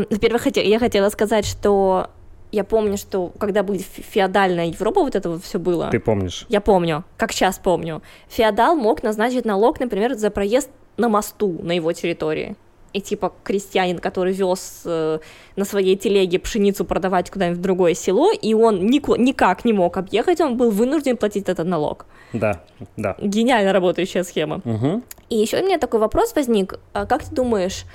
Во-первых, 0.09 0.47
я 0.55 0.79
хотела 0.79 1.09
сказать, 1.09 1.45
что 1.45 2.09
я 2.51 2.63
помню, 2.63 2.97
что 2.97 3.31
когда 3.39 3.63
была 3.63 3.79
феодальная 3.79 4.67
Европа, 4.67 5.01
вот 5.01 5.15
это 5.15 5.29
вот 5.29 5.43
все 5.43 5.57
было. 5.57 5.89
Ты 5.89 5.99
помнишь? 5.99 6.45
Я 6.49 6.61
помню, 6.61 7.03
как 7.17 7.31
сейчас 7.31 7.57
помню. 7.57 8.01
Феодал 8.29 8.75
мог 8.75 9.03
назначить 9.03 9.45
налог, 9.45 9.79
например, 9.79 10.13
за 10.15 10.29
проезд 10.29 10.69
на 10.97 11.09
мосту 11.09 11.59
на 11.63 11.71
его 11.71 11.91
территории 11.93 12.55
и 12.93 13.01
типа 13.01 13.33
крестьянин, 13.43 13.97
который 13.97 14.33
вез 14.33 14.83
э, 14.85 15.19
на 15.55 15.65
своей 15.65 15.97
телеге 15.97 16.39
пшеницу 16.39 16.85
продавать 16.85 17.31
куда-нибудь 17.31 17.57
в 17.57 17.61
другое 17.61 17.95
село, 17.95 18.31
и 18.31 18.53
он 18.53 18.85
нико- 18.85 19.17
никак 19.17 19.65
не 19.65 19.73
мог 19.73 19.97
объехать, 19.97 20.39
он 20.41 20.57
был 20.57 20.69
вынужден 20.69 21.17
платить 21.17 21.49
этот 21.49 21.67
налог. 21.67 22.05
Да, 22.33 22.63
да. 22.97 23.15
Гениально 23.19 23.73
работающая 23.73 24.23
схема. 24.23 24.61
Угу. 24.63 25.01
И 25.29 25.35
еще 25.35 25.59
у 25.59 25.65
меня 25.65 25.77
такой 25.79 25.99
вопрос 25.99 26.35
возник. 26.35 26.79
А 26.93 27.05
как 27.05 27.23
ты 27.23 27.35
думаешь, 27.35 27.85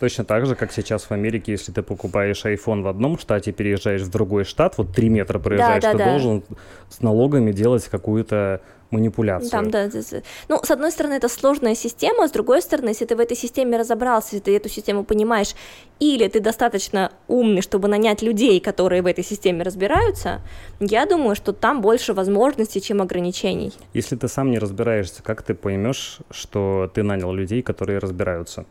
Точно 0.00 0.24
так 0.24 0.46
же, 0.46 0.54
как 0.54 0.72
сейчас 0.72 1.04
в 1.04 1.12
Америке, 1.12 1.52
если 1.52 1.72
ты 1.72 1.82
покупаешь 1.82 2.44
iPhone 2.44 2.82
в 2.82 2.88
одном 2.88 3.18
штате, 3.18 3.52
переезжаешь 3.52 4.02
в 4.02 4.10
другой 4.10 4.44
штат, 4.44 4.76
вот 4.78 4.92
три 4.92 5.08
метра 5.08 5.38
проезжаешь, 5.38 5.82
да, 5.82 5.92
да, 5.92 5.98
ты 5.98 6.04
да. 6.04 6.10
должен 6.10 6.44
с 6.88 7.00
налогами 7.00 7.52
делать 7.52 7.84
какую-то 7.88 8.60
манипуляцию. 8.90 9.50
Там, 9.50 9.70
да, 9.70 9.88
да, 9.88 10.00
да. 10.10 10.22
Ну, 10.48 10.60
с 10.62 10.70
одной 10.70 10.90
стороны, 10.90 11.14
это 11.14 11.28
сложная 11.28 11.74
система, 11.74 12.28
с 12.28 12.30
другой 12.30 12.62
стороны, 12.62 12.90
если 12.90 13.04
ты 13.04 13.16
в 13.16 13.20
этой 13.20 13.36
системе 13.36 13.76
разобрался, 13.76 14.36
если 14.36 14.44
ты 14.44 14.56
эту 14.56 14.68
систему 14.68 15.04
понимаешь, 15.04 15.54
или 16.00 16.28
ты 16.28 16.40
достаточно 16.40 17.10
умный, 17.28 17.62
чтобы 17.62 17.88
нанять 17.88 18.22
людей, 18.22 18.60
которые 18.60 19.02
в 19.02 19.06
этой 19.06 19.24
системе 19.24 19.62
разбираются, 19.62 20.40
я 20.80 21.06
думаю, 21.06 21.34
что 21.34 21.52
там 21.52 21.80
больше 21.80 22.14
возможностей, 22.14 22.80
чем 22.80 23.02
ограничений. 23.02 23.72
Если 23.94 24.16
ты 24.16 24.28
сам 24.28 24.50
не 24.50 24.58
разбираешься, 24.58 25.22
как 25.22 25.42
ты 25.42 25.54
поймешь, 25.54 26.18
что 26.30 26.90
ты 26.94 27.02
нанял 27.02 27.32
людей, 27.32 27.62
которые 27.62 27.98
разбираются? 27.98 28.64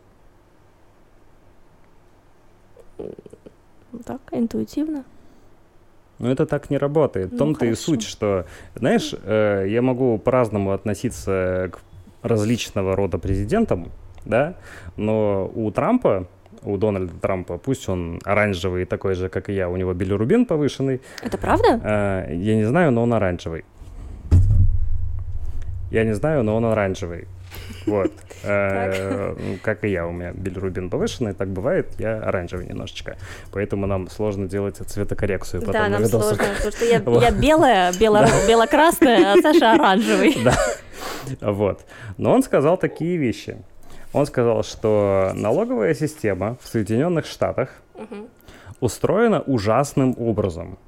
Так, 4.04 4.20
интуитивно. 4.32 5.04
Но 6.18 6.30
это 6.30 6.46
так 6.46 6.70
не 6.70 6.78
работает. 6.78 7.30
В 7.30 7.32
ну, 7.32 7.38
том-то 7.38 7.66
и 7.66 7.74
суть, 7.74 8.02
что, 8.02 8.46
знаешь, 8.74 9.14
э, 9.24 9.66
я 9.68 9.82
могу 9.82 10.18
по-разному 10.18 10.72
относиться 10.72 11.70
к 11.72 11.80
различного 12.22 12.96
рода 12.96 13.18
президентам, 13.18 13.90
да, 14.24 14.54
но 14.96 15.50
у 15.54 15.70
Трампа, 15.70 16.26
у 16.62 16.76
Дональда 16.76 17.12
Трампа, 17.20 17.58
пусть 17.58 17.88
он 17.88 18.20
оранжевый 18.24 18.84
такой 18.84 19.14
же, 19.14 19.28
как 19.28 19.50
и 19.50 19.52
я, 19.52 19.68
у 19.68 19.76
него 19.76 19.92
билирубин 19.92 20.46
повышенный. 20.46 21.02
Это 21.22 21.36
правда? 21.36 21.80
Э, 21.82 22.34
я 22.34 22.56
не 22.56 22.64
знаю, 22.64 22.92
но 22.92 23.02
он 23.02 23.12
оранжевый. 23.12 23.64
Я 25.90 26.04
не 26.04 26.14
знаю, 26.14 26.42
но 26.42 26.56
он 26.56 26.64
оранжевый. 26.64 27.28
Вот. 27.86 28.12
Э, 28.46 29.34
как 29.62 29.84
и 29.84 29.88
я, 29.88 30.06
у 30.06 30.12
меня 30.12 30.32
билирубин 30.32 30.90
повышенный, 30.90 31.32
так 31.32 31.48
бывает, 31.48 31.88
я 31.98 32.18
оранжевый 32.18 32.66
немножечко. 32.66 33.16
Поэтому 33.52 33.86
нам 33.86 34.10
сложно 34.10 34.46
делать 34.46 34.76
цветокоррекцию 34.76 35.62
потом 35.62 35.72
Да, 35.72 35.88
на 35.88 35.98
нам 36.00 36.04
сложно, 36.04 36.44
потому 36.56 36.72
что 36.72 36.84
я, 36.84 37.30
белая, 37.30 37.90
бело, 37.98 38.26
бело-красная, 38.46 39.32
а 39.32 39.36
Саша 39.40 39.72
оранжевый. 39.72 40.36
Да. 40.44 40.54
Вот. 41.40 41.86
Но 42.18 42.34
он 42.34 42.42
сказал 42.42 42.76
такие 42.76 43.16
вещи. 43.16 43.56
Он 44.12 44.26
сказал, 44.26 44.62
что 44.62 45.32
налоговая 45.34 45.94
система 45.94 46.58
в 46.60 46.68
Соединенных 46.68 47.24
Штатах 47.24 47.70
устроена 48.80 49.40
ужасным 49.40 50.14
образом. 50.18 50.78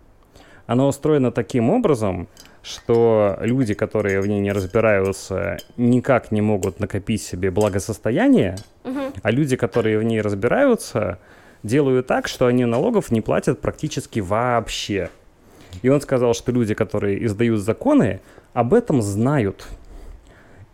Она 0.66 0.87
устроена 0.87 1.31
таким 1.31 1.70
образом, 1.70 2.29
что 2.62 3.38
люди, 3.40 3.74
которые 3.74 4.20
в 4.20 4.26
ней 4.26 4.40
не 4.40 4.52
разбираются, 4.52 5.59
никак 5.76 6.33
не 6.33 6.40
могут 6.40 6.81
накопить 6.81 7.22
себе 7.22 7.50
благосостояние, 7.50 8.57
а 9.22 9.31
люди, 9.31 9.57
которые 9.57 9.98
в 9.98 10.02
ней 10.02 10.20
разбираются, 10.20 11.18
делают 11.62 12.07
так, 12.07 12.29
что 12.29 12.46
они 12.46 12.64
налогов 12.64 13.11
не 13.11 13.20
платят 13.20 13.61
практически 13.61 14.20
вообще. 14.20 15.11
И 15.83 15.88
он 15.88 16.00
сказал, 16.00 16.35
что 16.35 16.52
люди, 16.52 16.74
которые 16.74 17.24
издают 17.24 17.61
законы, 17.61 18.20
об 18.52 18.74
этом 18.74 19.02
знают. 19.02 19.66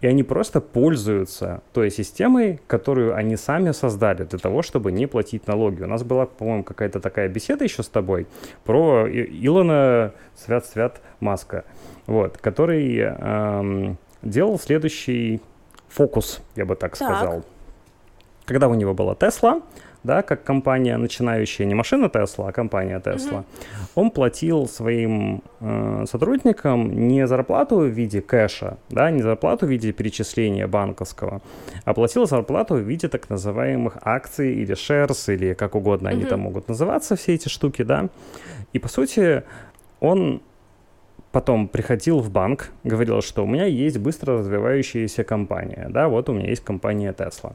И 0.02 0.06
они 0.08 0.24
просто 0.24 0.60
пользуются 0.60 1.62
той 1.72 1.88
системой, 1.88 2.60
которую 2.66 3.14
они 3.14 3.36
сами 3.36 3.70
создали 3.70 4.24
для 4.24 4.38
того, 4.38 4.62
чтобы 4.62 4.90
не 4.90 5.06
платить 5.06 5.46
налоги. 5.46 5.84
У 5.84 5.86
нас 5.86 6.02
была, 6.02 6.26
по-моему, 6.26 6.64
какая-то 6.64 6.98
такая 6.98 7.28
беседа 7.28 7.62
еще 7.62 7.84
с 7.84 7.88
тобой 7.88 8.26
про 8.64 9.06
Илона 9.08 10.12
Свят-Свят 10.36 11.00
Маска, 11.20 11.64
вот, 12.08 12.36
который 12.38 12.98
эм, 12.98 13.96
делал 14.22 14.58
следующий 14.58 15.40
фокус, 15.88 16.40
я 16.56 16.64
бы 16.64 16.74
так, 16.74 16.96
Так. 16.98 17.08
сказал. 17.08 17.44
Когда 18.44 18.66
у 18.66 18.74
него 18.74 18.94
была 18.94 19.14
Тесла, 19.14 19.62
да, 20.04 20.22
как 20.22 20.44
компания 20.44 20.96
начинающая, 20.96 21.66
не 21.66 21.74
машина 21.74 22.08
Тесла, 22.08 22.48
а 22.48 22.52
компания 22.52 23.00
Тесла, 23.00 23.44
он 23.94 24.10
платил 24.10 24.66
своим 24.66 25.42
э, 25.60 26.04
сотрудникам 26.08 27.08
не 27.08 27.26
зарплату 27.26 27.76
в 27.76 27.86
виде 27.86 28.20
кэша, 28.20 28.78
да, 28.90 29.10
не 29.10 29.22
зарплату 29.22 29.66
в 29.66 29.70
виде 29.70 29.92
перечисления 29.92 30.66
банковского, 30.66 31.40
а 31.84 31.94
платил 31.94 32.26
зарплату 32.26 32.74
в 32.74 32.80
виде 32.80 33.08
так 33.08 33.30
называемых 33.30 33.98
акций 34.02 34.54
или 34.54 34.74
shares, 34.74 35.32
или 35.32 35.54
как 35.54 35.74
угодно 35.74 36.10
они 36.10 36.24
там 36.24 36.40
могут 36.40 36.68
называться, 36.68 37.16
все 37.16 37.34
эти 37.34 37.48
штуки, 37.48 37.82
да. 37.82 38.08
И 38.72 38.78
по 38.78 38.88
сути 38.88 39.42
он 40.00 40.40
потом 41.32 41.68
приходил 41.68 42.20
в 42.20 42.30
банк, 42.30 42.70
говорил, 42.84 43.22
что 43.22 43.44
у 43.44 43.46
меня 43.46 43.64
есть 43.64 43.98
быстро 43.98 44.38
развивающаяся 44.38 45.24
компания, 45.24 45.86
да, 45.90 46.08
вот 46.08 46.28
у 46.28 46.32
меня 46.32 46.48
есть 46.48 46.64
компания 46.64 47.12
Tesla. 47.12 47.54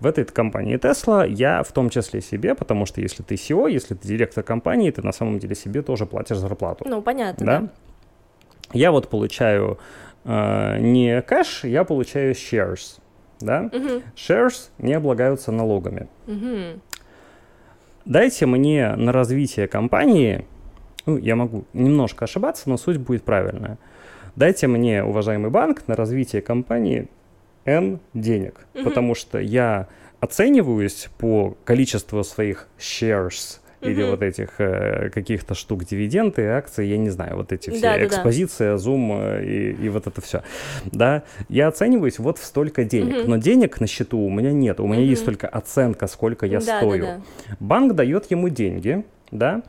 В 0.00 0.06
этой 0.06 0.24
компании 0.24 0.78
Tesla 0.78 1.28
я 1.28 1.62
в 1.62 1.72
том 1.72 1.90
числе 1.90 2.22
себе, 2.22 2.54
потому 2.54 2.86
что 2.86 3.02
если 3.02 3.22
ты 3.22 3.34
SEO, 3.34 3.70
если 3.70 3.94
ты 3.94 4.08
директор 4.08 4.42
компании, 4.42 4.90
ты 4.90 5.02
на 5.02 5.12
самом 5.12 5.38
деле 5.38 5.54
себе 5.54 5.82
тоже 5.82 6.06
платишь 6.06 6.38
зарплату. 6.38 6.84
Ну, 6.88 7.02
понятно, 7.02 7.46
да? 7.46 7.60
да. 7.60 7.68
Я 8.72 8.92
вот 8.92 9.08
получаю 9.08 9.78
э, 10.24 10.78
не 10.78 11.20
кэш, 11.20 11.64
я 11.64 11.84
получаю 11.84 12.32
shares, 12.32 12.98
да? 13.40 13.62
Мгм, 13.72 14.02
Shares 14.16 14.70
не 14.78 14.94
облагаются 14.94 15.52
налогами. 15.52 16.08
мгм. 16.26 16.80
Дайте 18.06 18.46
мне 18.46 18.96
на 18.96 19.12
развитие 19.12 19.68
компании, 19.68 20.46
ну, 21.04 21.18
я 21.18 21.36
могу 21.36 21.64
немножко 21.74 22.24
ошибаться, 22.24 22.70
но 22.70 22.78
суть 22.78 22.96
будет 22.96 23.22
правильная. 23.24 23.76
Дайте 24.36 24.66
мне, 24.66 25.04
уважаемый 25.04 25.50
банк, 25.50 25.86
на 25.86 25.94
развитие 25.94 26.40
компании 26.40 27.08
N 27.64 28.00
денег, 28.14 28.66
Мгм. 28.74 28.84
потому 28.84 29.14
что 29.14 29.38
я 29.38 29.88
оцениваюсь 30.20 31.08
по 31.18 31.56
количеству 31.64 32.22
своих 32.24 32.68
shares 32.78 33.58
или 33.80 34.02
Мгм. 34.02 34.10
вот 34.10 34.22
этих 34.22 34.60
э, 34.60 35.08
каких-то 35.08 35.54
штук 35.54 35.84
дивиденды, 35.84 36.44
акции, 36.46 36.84
я 36.84 36.98
не 36.98 37.08
знаю, 37.08 37.36
вот 37.36 37.50
эти 37.52 37.70
все, 37.70 37.80
Да-да-да. 37.80 38.06
экспозиция, 38.06 38.76
зум 38.76 39.12
э, 39.14 39.44
и, 39.44 39.72
и 39.86 39.88
вот 39.88 40.06
это 40.06 40.20
все, 40.20 40.42
да, 40.92 41.22
я 41.48 41.68
оцениваюсь 41.68 42.18
вот 42.18 42.36
в 42.38 42.44
столько 42.44 42.84
денег, 42.84 43.16
Мгм. 43.16 43.30
но 43.30 43.36
денег 43.38 43.80
на 43.80 43.86
счету 43.86 44.18
у 44.18 44.28
меня 44.30 44.52
нет, 44.52 44.80
у 44.80 44.86
меня 44.86 45.02
есть 45.02 45.22
Мгм. 45.22 45.32
только 45.32 45.48
оценка, 45.48 46.06
сколько 46.08 46.44
я 46.44 46.58
Да, 46.60 46.76
стою. 46.76 47.04
да, 47.06 47.20
Банк 47.58 47.94
дает 47.94 48.30
ему 48.30 48.50
деньги, 48.50 49.02
да, 49.30 49.62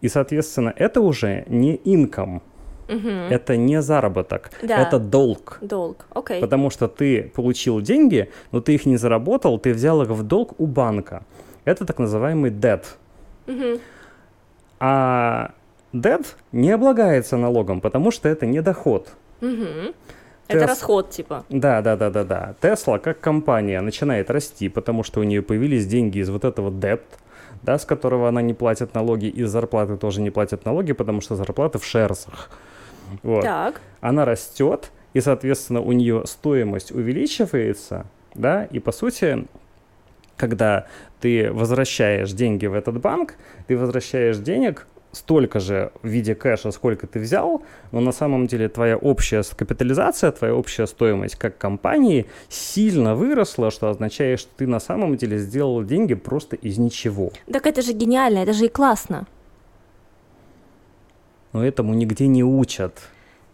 и, 0.00 0.08
соответственно, 0.08 0.72
это 0.74 1.02
уже 1.02 1.44
не 1.48 1.78
инком, 1.84 2.42
Мгм. 2.88 3.10
это 3.30 3.56
не 3.56 3.82
заработок, 3.82 4.50
Да. 4.62 4.78
это 4.78 4.98
долг. 4.98 5.58
Долг, 5.60 6.06
окей. 6.14 6.40
Потому 6.40 6.70
что 6.70 6.88
ты 6.88 7.30
получил 7.34 7.80
деньги, 7.80 8.30
но 8.52 8.60
ты 8.60 8.74
их 8.74 8.86
не 8.86 8.96
заработал, 8.96 9.58
ты 9.58 9.72
взял 9.74 10.02
их 10.02 10.08
в 10.08 10.22
долг 10.22 10.58
у 10.58 10.66
банка. 10.66 11.22
Это 11.64 11.84
так 11.84 11.98
называемый 11.98 12.50
debt. 12.50 12.84
Мгм. 13.46 13.78
А 14.80 15.50
debt 15.92 16.26
не 16.52 16.70
облагается 16.70 17.36
налогом, 17.36 17.80
потому 17.80 18.10
что 18.10 18.28
это 18.28 18.46
не 18.46 18.60
доход. 18.62 19.08
Это 19.40 20.60
Тес- 20.60 20.68
расход, 20.68 21.10
типа. 21.10 21.44
Да, 21.50 21.82
да, 21.82 21.96
да, 21.96 22.08
да, 22.10 22.24
да. 22.24 22.54
Тесла 22.62 22.98
как 22.98 23.20
компания 23.20 23.80
начинает 23.82 24.30
расти, 24.30 24.70
потому 24.70 25.02
что 25.02 25.20
у 25.20 25.22
нее 25.24 25.42
появились 25.42 25.86
деньги 25.86 26.18
из 26.20 26.30
вот 26.30 26.44
этого 26.44 26.70
debt, 26.70 27.02
да, 27.62 27.78
с 27.78 27.84
которого 27.84 28.28
она 28.28 28.40
не 28.40 28.54
платит 28.54 28.94
налоги, 28.94 29.26
из 29.26 29.50
зарплаты 29.50 29.98
тоже 29.98 30.22
не 30.22 30.30
платит 30.30 30.64
налоги, 30.64 30.92
потому 30.92 31.20
что 31.20 31.36
зарплаты 31.36 31.78
в 31.78 31.84
шерсах. 31.84 32.48
Вот. 33.22 33.42
Так. 33.42 33.80
Она 34.00 34.24
растет, 34.24 34.90
и, 35.14 35.20
соответственно, 35.20 35.80
у 35.80 35.92
нее 35.92 36.24
стоимость 36.26 36.92
увеличивается, 36.92 38.06
да, 38.34 38.64
и 38.64 38.78
по 38.78 38.92
сути, 38.92 39.46
когда 40.36 40.86
ты 41.20 41.52
возвращаешь 41.52 42.32
деньги 42.32 42.66
в 42.66 42.74
этот 42.74 43.00
банк, 43.00 43.34
ты 43.66 43.76
возвращаешь 43.76 44.38
денег 44.38 44.86
столько 45.12 45.58
же 45.58 45.90
в 46.02 46.08
виде 46.08 46.34
кэша, 46.34 46.70
сколько 46.70 47.06
ты 47.06 47.18
взял, 47.18 47.62
но 47.92 48.00
на 48.00 48.12
самом 48.12 48.46
деле 48.46 48.68
твоя 48.68 48.96
общая 48.96 49.42
капитализация, 49.56 50.30
твоя 50.30 50.54
общая 50.54 50.86
стоимость 50.86 51.36
как 51.36 51.58
компании 51.58 52.26
сильно 52.48 53.14
выросла, 53.14 53.70
что 53.70 53.88
означает, 53.88 54.40
что 54.40 54.50
ты 54.56 54.66
на 54.66 54.80
самом 54.80 55.16
деле 55.16 55.38
сделал 55.38 55.82
деньги 55.82 56.14
просто 56.14 56.56
из 56.56 56.78
ничего. 56.78 57.32
Так 57.50 57.66
это 57.66 57.82
же 57.82 57.92
гениально, 57.92 58.38
это 58.38 58.52
же 58.52 58.66
и 58.66 58.68
классно. 58.68 59.26
Но 61.52 61.64
этому 61.64 61.94
нигде 61.94 62.26
не 62.26 62.44
учат. 62.44 62.98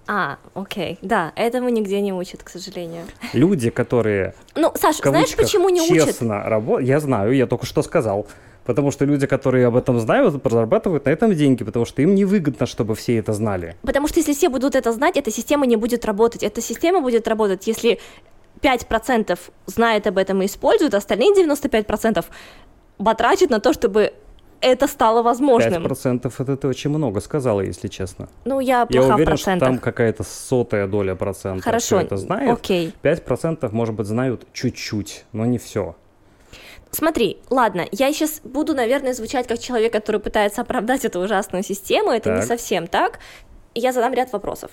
А, 0.07 0.39
окей. 0.55 0.99
Да, 1.01 1.33
этому 1.35 1.71
нигде 1.71 2.01
не 2.01 2.13
учат, 2.13 2.43
к 2.43 2.51
сожалению. 2.51 3.05
Люди, 3.33 3.71
которые 3.71 4.35
Ну, 4.55 4.73
Саш, 4.75 4.97
знаешь, 4.97 5.35
почему 5.35 5.71
не 5.71 5.81
учат? 5.81 6.07
честно 6.09 6.43
работают. 6.45 6.89
Я 6.89 7.01
знаю, 7.01 7.33
я 7.33 7.47
только 7.47 7.67
что 7.67 7.83
сказал. 7.83 8.27
Потому 8.65 8.91
что 8.91 9.05
люди, 9.05 9.27
которые 9.27 9.67
об 9.67 9.77
этом 9.77 10.01
знают, 10.01 10.43
зарабатывают 10.43 11.05
на 11.05 11.11
этом 11.11 11.35
деньги, 11.35 11.65
потому 11.65 11.85
что 11.85 12.01
им 12.01 12.15
невыгодно, 12.15 12.67
чтобы 12.67 12.95
все 12.95 13.19
это 13.19 13.35
знали. 13.35 13.77
Потому 13.83 14.09
что 14.09 14.21
если 14.21 14.33
все 14.33 14.49
будут 14.49 14.75
это 14.75 14.91
знать, 14.93 15.17
эта 15.19 15.31
система 15.31 15.67
не 15.67 15.77
будет 15.77 16.05
работать. 16.07 16.43
Эта 16.43 16.63
система 16.63 17.01
будет 17.01 17.29
работать, 17.29 17.67
если 17.67 17.99
5% 18.63 19.39
знает 19.67 20.07
об 20.07 20.17
этом 20.17 20.41
и 20.43 20.47
используют, 20.47 20.95
а 20.95 20.99
остальные 20.99 21.35
95% 21.47 22.25
батрачат 22.99 23.51
на 23.51 23.61
то, 23.61 23.73
чтобы 23.75 24.15
это 24.65 24.87
стало 24.87 25.23
возможным. 25.23 25.85
5% 25.87 26.53
это 26.53 26.69
очень 26.69 26.91
много 26.91 27.21
сказала, 27.21 27.61
если 27.61 27.89
честно. 27.89 28.29
Ну, 28.45 28.61
я 28.61 28.81
Я 28.81 28.87
плоха 28.87 29.13
в 29.13 29.15
уверен, 29.17 29.37
что 29.37 29.45
процентах. 29.45 29.69
там 29.69 29.79
какая-то 29.79 30.23
сотая 30.25 30.87
доля 30.87 31.15
процента 31.15 31.63
Хорошо, 31.63 32.01
это 32.01 32.17
знает. 32.17 32.51
окей. 32.51 32.93
5% 33.03 33.71
может 33.73 33.95
быть 33.95 34.07
знают 34.07 34.47
чуть-чуть, 34.53 35.25
но 35.33 35.45
не 35.47 35.59
все. 35.59 35.95
Смотри, 36.91 37.39
ладно, 37.51 37.87
я 37.91 38.13
сейчас 38.13 38.41
буду, 38.45 38.73
наверное, 38.75 39.15
звучать 39.15 39.47
как 39.49 39.59
человек, 39.59 39.93
который 39.93 40.21
пытается 40.21 40.61
оправдать 40.63 41.05
эту 41.05 41.21
ужасную 41.21 41.65
систему, 41.65 42.11
это 42.11 42.31
не 42.31 42.39
Так. 42.39 42.47
совсем 42.47 42.87
так. 42.87 43.19
Я 43.75 43.93
задам 43.93 44.15
ряд 44.15 44.33
вопросов. 44.33 44.71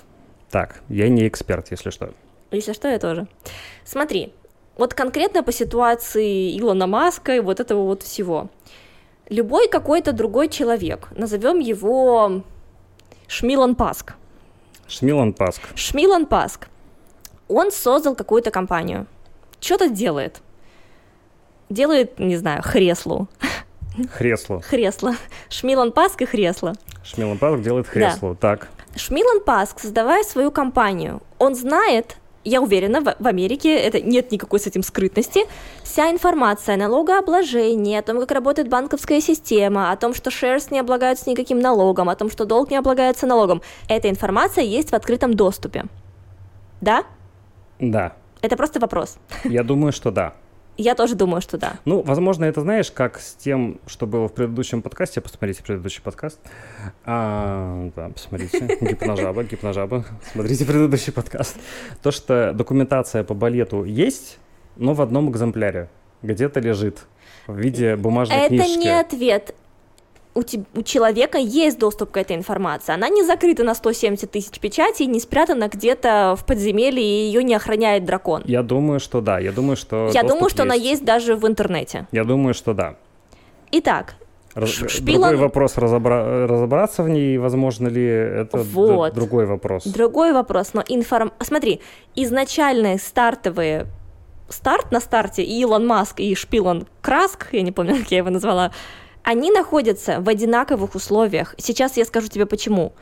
Так, 0.52 0.82
я 0.88 1.10
не 1.10 1.28
эксперт, 1.28 1.72
если 1.72 1.90
что. 1.90 2.12
Если 2.52 2.74
что, 2.74 2.88
я 2.90 3.00
тоже. 3.00 3.28
Смотри, 3.86 4.34
вот 4.78 4.94
конкретно 4.94 5.42
по 5.42 5.52
ситуации 5.52 6.58
Илона 6.60 6.86
Маска 6.86 7.36
и 7.36 7.40
вот 7.40 7.60
этого 7.60 7.84
вот 7.86 8.04
всего. 8.04 8.50
Любой 9.30 9.68
какой-то 9.70 10.12
другой 10.12 10.50
человек, 10.50 11.08
назовем 11.16 11.60
его 11.60 12.44
Шмилан 13.28 13.76
Паск. 13.76 14.14
Шмилан 14.88 15.34
Паск. 15.34 15.62
Шмилан 15.76 16.26
Паск, 16.26 16.68
он 17.48 17.72
создал 17.72 18.16
какую-то 18.16 18.52
компанию. 18.52 19.08
Что-то 19.60 19.90
делает. 19.90 20.42
Делает, 21.70 22.20
не 22.20 22.36
знаю, 22.36 22.62
хреслу. 22.62 23.30
Хресло. 24.14 24.62
Хресло. 24.62 25.16
Шмилан 25.50 25.92
Паск 25.92 26.22
и 26.22 26.26
хресло. 26.26 26.74
Шмилан 27.04 27.38
Паск 27.38 27.62
делает 27.62 27.88
хресло. 27.88 28.36
Так. 28.36 28.68
Шмилан 28.96 29.42
Паск, 29.42 29.80
создавая 29.80 30.24
свою 30.24 30.52
компанию, 30.52 31.22
он 31.40 31.56
знает, 31.56 32.18
я 32.44 32.62
уверена, 32.62 33.02
в, 33.02 33.16
в 33.20 33.28
Америке 33.28 33.76
это 33.76 34.02
нет 34.02 34.32
никакой 34.32 34.60
с 34.60 34.68
этим 34.68 34.84
скрытности, 34.84 35.42
вся 35.84 36.12
информация 36.12 36.76
о 36.76 36.78
налогообложении, 36.78 37.98
о 37.98 38.02
том, 38.02 38.20
как 38.20 38.32
работает 38.32 38.70
банковская 38.70 39.22
система, 39.22 39.92
о 39.92 39.98
том, 39.98 40.14
что 40.14 40.30
shares 40.30 40.68
не 40.72 40.80
облагаются 40.80 41.30
никаким 41.30 41.60
налогом, 41.60 42.10
о 42.10 42.16
том, 42.16 42.30
что 42.30 42.46
долг 42.46 42.72
не 42.72 42.78
облагается 42.78 43.28
налогом, 43.28 43.62
эта 43.88 44.10
информация 44.10 44.64
есть 44.64 44.92
в 44.92 44.94
открытом 44.94 45.34
доступе. 45.34 45.86
Да? 46.82 47.04
Да. 47.80 48.14
Это 48.42 48.58
просто 48.58 48.80
вопрос. 48.80 49.18
Я 49.44 49.64
думаю, 49.64 49.92
что 49.92 50.12
да. 50.12 50.34
Я 50.82 50.96
тоже 50.96 51.14
думаю, 51.14 51.42
что 51.42 51.60
да. 51.60 51.74
Ну, 51.86 52.02
возможно, 52.02 52.46
это 52.46 52.62
знаешь, 52.62 52.90
как 52.90 53.20
с 53.20 53.36
тем, 53.36 53.80
что 53.86 54.08
было 54.08 54.28
в 54.28 54.34
предыдущем 54.34 54.82
подкасте. 54.82 55.22
Посмотрите 55.22 55.62
предыдущий 55.62 56.02
подкаст. 56.02 56.40
А, 57.06 57.92
да, 57.96 58.10
посмотрите. 58.10 58.78
Гипножаба, 58.82 59.44
гипножаба. 59.44 60.06
Смотрите 60.32 60.66
предыдущий 60.66 61.14
подкаст. 61.14 61.56
То, 62.02 62.10
что 62.10 62.52
документация 62.54 63.24
по 63.24 63.36
балету 63.36 63.84
есть, 63.84 64.40
но 64.76 64.96
в 64.96 65.02
одном 65.04 65.30
экземпляре. 65.30 65.88
Где-то 66.24 66.60
лежит 66.60 67.06
в 67.46 67.56
виде 67.56 67.96
бумажной 67.96 68.38
это 68.38 68.48
книжки. 68.48 68.72
Это 68.72 68.80
не 68.80 69.00
ответ 69.00 69.56
у, 70.34 70.42
te, 70.42 70.64
у 70.76 70.82
человека 70.82 71.38
есть 71.38 71.78
доступ 71.80 72.12
к 72.12 72.18
этой 72.18 72.36
информации. 72.36 72.94
Она 72.94 73.10
не 73.10 73.24
закрыта 73.24 73.64
на 73.64 73.76
170 73.76 74.32
тысяч 74.32 74.60
печатей, 74.60 75.06
не 75.06 75.20
спрятана 75.20 75.68
где-то 75.68 76.36
в 76.38 76.46
подземелье, 76.46 77.04
и 77.04 77.26
ее 77.28 77.44
не 77.44 77.54
охраняет 77.54 78.06
дракон. 78.06 78.44
Я 78.46 78.64
думаю, 78.64 79.00
что 79.00 79.22
да. 79.22 79.40
Я 79.40 79.52
думаю, 79.52 79.76
что 79.76 80.10
Я 80.14 80.24
думаю, 80.24 80.50
что 80.50 80.64
есть. 80.64 80.72
она 80.72 80.76
есть 80.76 81.06
даже 81.06 81.36
в 81.36 81.46
интернете. 81.48 82.08
Я 82.12 82.24
думаю, 82.24 82.54
что 82.54 82.74
да. 82.74 82.96
Итак, 83.72 84.16
Раз, 84.54 84.70
Шпилон... 84.70 85.22
Другой 85.22 85.38
вопрос 85.38 85.78
разобра... 85.78 86.48
разобраться 86.48 87.04
в 87.04 87.10
ней, 87.10 87.38
возможно 87.38 87.88
ли 87.88 88.06
это 88.06 88.58
вот. 88.58 89.14
другой 89.14 89.46
вопрос. 89.46 89.86
Другой 89.86 90.34
вопрос, 90.34 90.74
но 90.74 90.84
информ... 90.88 91.32
Смотри, 91.40 91.80
изначальные 92.16 92.98
стартовые 92.98 93.88
старт 94.50 94.92
на 94.92 95.00
старте 95.00 95.44
и 95.44 95.62
Илон 95.62 95.88
Маск 95.88 96.20
и 96.20 96.36
Шпилон 96.36 96.86
Краск, 97.02 97.48
я 97.54 97.62
не 97.62 97.72
помню, 97.72 97.98
как 97.98 98.12
я 98.12 98.18
его 98.18 98.30
назвала, 98.30 98.72
они 99.24 99.52
находятся 99.52 100.20
в 100.20 100.30
одинаковых 100.30 100.96
условиях. 100.96 101.56
Сейчас 101.58 101.98
я 101.98 102.06
скажу 102.06 102.28
тебе 102.28 102.46
почему. 102.46 102.94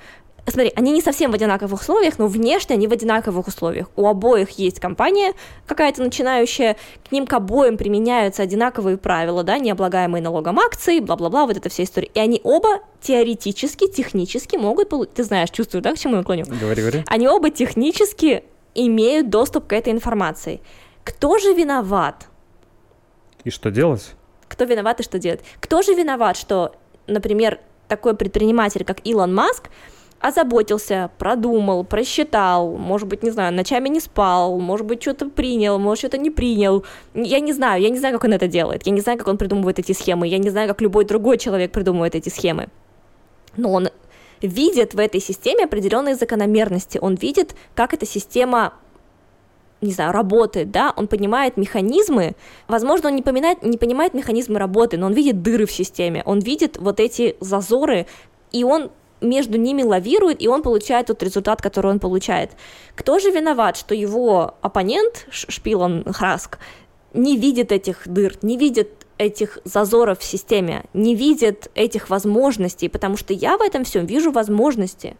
Смотри, 0.48 0.72
они 0.76 0.92
не 0.92 1.02
совсем 1.02 1.32
в 1.32 1.36
одинаковых 1.36 1.82
условиях, 1.82 2.18
но 2.18 2.28
внешне 2.28 2.76
они 2.76 2.88
в 2.88 2.92
одинаковых 2.92 3.48
условиях. 3.48 3.88
У 3.96 4.08
обоих 4.08 4.52
есть 4.52 4.80
компания 4.80 5.34
какая-то 5.68 6.02
начинающая, 6.02 6.76
к 7.08 7.12
ним 7.12 7.28
к 7.28 7.34
обоим 7.34 7.78
применяются 7.78 8.44
одинаковые 8.44 8.98
правила, 8.98 9.44
да, 9.44 9.60
необлагаемые 9.60 10.24
налогом 10.24 10.60
акции, 10.60 11.00
бла-бла-бла, 11.00 11.46
вот 11.46 11.58
эта 11.58 11.70
вся 11.70 11.84
история. 11.84 12.10
И 12.14 12.20
они 12.20 12.42
оба 12.44 12.80
теоретически, 13.02 13.88
технически 13.88 14.56
могут 14.56 14.90
получить... 14.90 15.14
Ты 15.14 15.24
знаешь, 15.24 15.52
чувствую, 15.52 15.82
да, 15.82 15.94
к 15.94 16.00
чему 16.00 16.18
я 16.18 16.24
клоню? 16.24 16.46
Говори, 16.48 16.82
говори. 16.82 17.04
Они 17.08 17.28
оба 17.28 17.50
технически 17.50 18.44
имеют 18.76 19.30
доступ 19.30 19.68
к 19.68 19.74
этой 19.74 19.94
информации. 19.94 20.62
Кто 21.04 21.38
же 21.38 21.54
виноват? 21.54 22.28
И 23.44 23.52
что 23.52 23.72
делать? 23.72 24.16
Кто 24.50 24.66
виноват 24.66 25.00
и 25.00 25.04
что 25.04 25.20
делать? 25.20 25.40
Кто 25.62 25.82
же 25.82 25.94
виноват, 25.94 26.36
что, 26.36 26.76
например, 27.08 27.60
такой 27.88 28.16
предприниматель, 28.16 28.84
как 28.84 29.06
Илон 29.08 29.34
Маск, 29.34 29.70
озаботился, 30.20 31.12
продумал, 31.18 31.86
просчитал, 31.86 32.76
может 32.76 33.08
быть, 33.08 33.24
не 33.24 33.30
знаю, 33.30 33.54
ночами 33.54 33.88
не 33.88 34.02
спал, 34.02 34.60
может 34.60 34.86
быть, 34.86 35.02
что-то 35.02 35.30
принял, 35.30 35.80
может, 35.80 36.00
что-то 36.00 36.18
не 36.18 36.30
принял. 36.30 36.84
Я 37.14 37.40
не 37.40 37.54
знаю, 37.54 37.82
я 37.82 37.90
не 37.90 37.98
знаю, 37.98 38.16
как 38.16 38.26
он 38.26 38.34
это 38.34 38.48
делает, 38.48 38.86
я 38.86 38.92
не 38.92 39.00
знаю, 39.00 39.18
как 39.18 39.28
он 39.28 39.38
придумывает 39.38 39.80
эти 39.80 39.94
схемы, 39.94 40.28
я 40.28 40.38
не 40.38 40.50
знаю, 40.50 40.68
как 40.68 40.82
любой 40.82 41.06
другой 41.06 41.38
человек 41.38 41.72
придумывает 41.72 42.16
эти 42.16 42.30
схемы. 42.30 42.68
Но 43.56 43.72
он 43.72 43.90
видит 44.42 44.94
в 44.94 45.00
этой 45.00 45.22
системе 45.22 45.66
определенные 45.66 46.16
закономерности, 46.16 46.98
он 47.02 47.16
видит, 47.16 47.56
как 47.76 47.94
эта 47.94 48.06
система 48.06 48.74
не 49.82 49.92
знаю, 49.92 50.12
работает, 50.12 50.72
да, 50.72 50.94
он 50.96 51.08
понимает 51.08 51.58
механизмы, 51.58 52.36
возможно, 52.68 53.10
он 53.10 53.16
не, 53.16 53.22
понимает, 53.22 53.64
не 53.64 53.78
понимает 53.78 54.14
механизмы 54.14 54.60
работы, 54.60 54.98
но 54.98 55.08
он 55.08 55.14
видит 55.14 55.42
дыры 55.42 55.66
в 55.66 55.72
системе, 55.72 56.22
он 56.26 56.40
видит 56.40 56.78
вот 56.78 57.00
эти 57.00 57.38
зазоры, 57.40 58.06
и 58.52 58.64
он 58.64 58.92
между 59.22 59.58
ними 59.58 59.84
лавирует, 59.84 60.42
и 60.42 60.48
он 60.48 60.62
получает 60.62 61.08
тот 61.08 61.22
результат, 61.24 61.62
который 61.62 61.92
он 61.92 62.00
получает. 62.00 62.52
Кто 62.96 63.20
же 63.20 63.32
виноват, 63.32 63.78
что 63.78 63.94
его 63.94 64.56
оппонент, 64.62 65.28
Шпилон 65.30 66.06
Храск, 66.12 66.58
не 67.14 67.38
видит 67.38 67.72
этих 67.72 68.08
дыр, 68.08 68.38
не 68.42 68.58
видит 68.58 68.90
этих 69.18 69.60
зазоров 69.66 70.20
в 70.20 70.24
системе, 70.24 70.86
не 70.94 71.16
видит 71.16 71.70
этих 71.76 72.10
возможностей, 72.10 72.88
потому 72.88 73.18
что 73.18 73.34
я 73.34 73.58
в 73.58 73.62
этом 73.62 73.84
всем 73.84 74.06
вижу 74.06 74.32
возможности. 74.32 75.18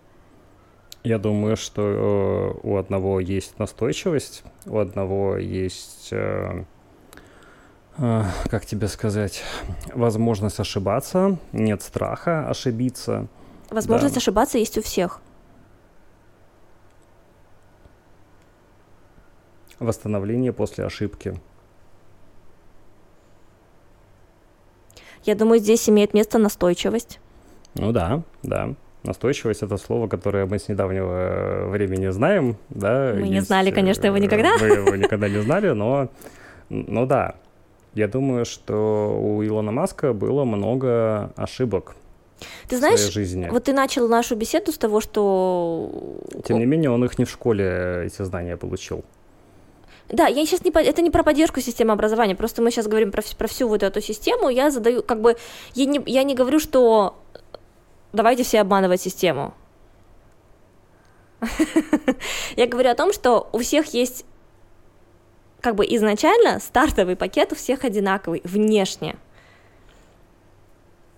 Я 1.04 1.18
думаю, 1.18 1.56
что 1.56 1.82
э, 1.82 2.60
у 2.68 2.76
одного 2.76 3.22
есть 3.22 3.58
настойчивость, 3.58 4.44
у 4.66 4.80
одного 4.80 5.38
есть, 5.38 6.10
э, 6.12 6.66
э, 7.98 8.24
как 8.50 8.66
тебе 8.66 8.88
сказать, 8.90 9.44
возможность 9.94 10.60
ошибаться, 10.60 11.38
нет 11.54 11.82
страха 11.82 12.50
ошибиться. 12.50 13.28
Возможность 13.70 14.16
да. 14.16 14.20
ошибаться 14.20 14.58
есть 14.58 14.78
у 14.78 14.82
всех. 14.82 15.22
Восстановление 19.80 20.52
после 20.52 20.86
ошибки. 20.86 21.40
Я 25.24 25.36
думаю, 25.36 25.60
здесь 25.60 25.88
имеет 25.90 26.14
место 26.14 26.40
настойчивость. 26.40 27.22
Ну 27.76 27.94
да, 27.94 28.24
да. 28.44 28.76
Настойчивость— 29.04 29.62
это 29.64 29.78
слово, 29.78 30.08
которое 30.08 30.46
мы 30.46 30.60
с 30.60 30.68
недавнего 30.68 31.14
э, 31.14 31.70
времени 31.70 32.08
знаем, 32.10 32.58
да. 32.70 33.14
Мы 33.14 33.22
Есть, 33.22 33.32
не 33.32 33.42
знали, 33.42 33.72
конечно, 33.72 34.06
его 34.06 34.18
никогда. 34.18 34.58
Мы 34.60 34.68
его 34.68 34.96
никогда 34.96 35.30
не 35.30 35.42
знали, 35.42 35.70
но, 35.70 36.10
но 36.70 37.06
да. 37.06 37.36
Я 37.94 38.08
думаю, 38.08 38.46
что 38.46 39.20
у 39.20 39.44
Илона 39.44 39.72
Маска 39.72 40.14
было 40.14 40.44
много 40.44 41.32
ошибок 41.36 41.96
ты 42.68 42.78
знаешь, 42.78 43.00
жизни. 43.00 43.50
вот 43.52 43.66
ты 43.66 43.74
начал 43.74 44.08
нашу 44.08 44.36
беседу 44.36 44.72
с 44.72 44.78
того, 44.78 45.02
что... 45.02 46.22
Тем 46.46 46.60
не 46.60 46.66
менее, 46.66 46.90
он 46.90 47.04
их 47.04 47.18
не 47.20 47.26
в 47.26 47.30
школе 47.30 48.04
эти 48.06 48.22
знания 48.24 48.58
получил. 48.58 49.04
Да, 50.10 50.28
я 50.28 50.46
сейчас 50.46 50.64
не 50.64 50.72
это 50.72 51.02
не 51.02 51.12
про 51.12 51.24
поддержку 51.24 51.62
системы 51.62 51.94
образования, 51.94 52.36
просто 52.36 52.62
мы 52.62 52.72
сейчас 52.72 52.88
говорим 52.88 53.12
про, 53.12 53.22
про 53.38 53.48
всю 53.48 53.68
вот 53.68 53.84
эту 53.84 54.02
систему. 54.02 54.50
Я 54.50 54.72
задаю, 54.72 55.04
как 55.04 55.22
бы, 55.22 55.36
я 55.76 55.86
не, 55.86 56.02
я 56.08 56.24
не 56.24 56.34
говорю, 56.34 56.60
что 56.60 57.16
давайте 58.14 58.44
все 58.44 58.62
обманывать 58.62 59.02
систему. 59.02 59.54
Я 62.56 62.68
говорю 62.68 62.90
о 62.90 62.96
том, 62.96 63.14
что 63.14 63.50
у 63.52 63.60
всех 63.60 63.94
есть 63.94 64.26
как 65.62 65.76
бы 65.76 65.86
изначально 65.86 66.60
стартовый 66.60 67.16
пакет 67.16 67.52
у 67.52 67.56
всех 67.56 67.84
одинаковый 67.84 68.42
внешне. 68.44 69.18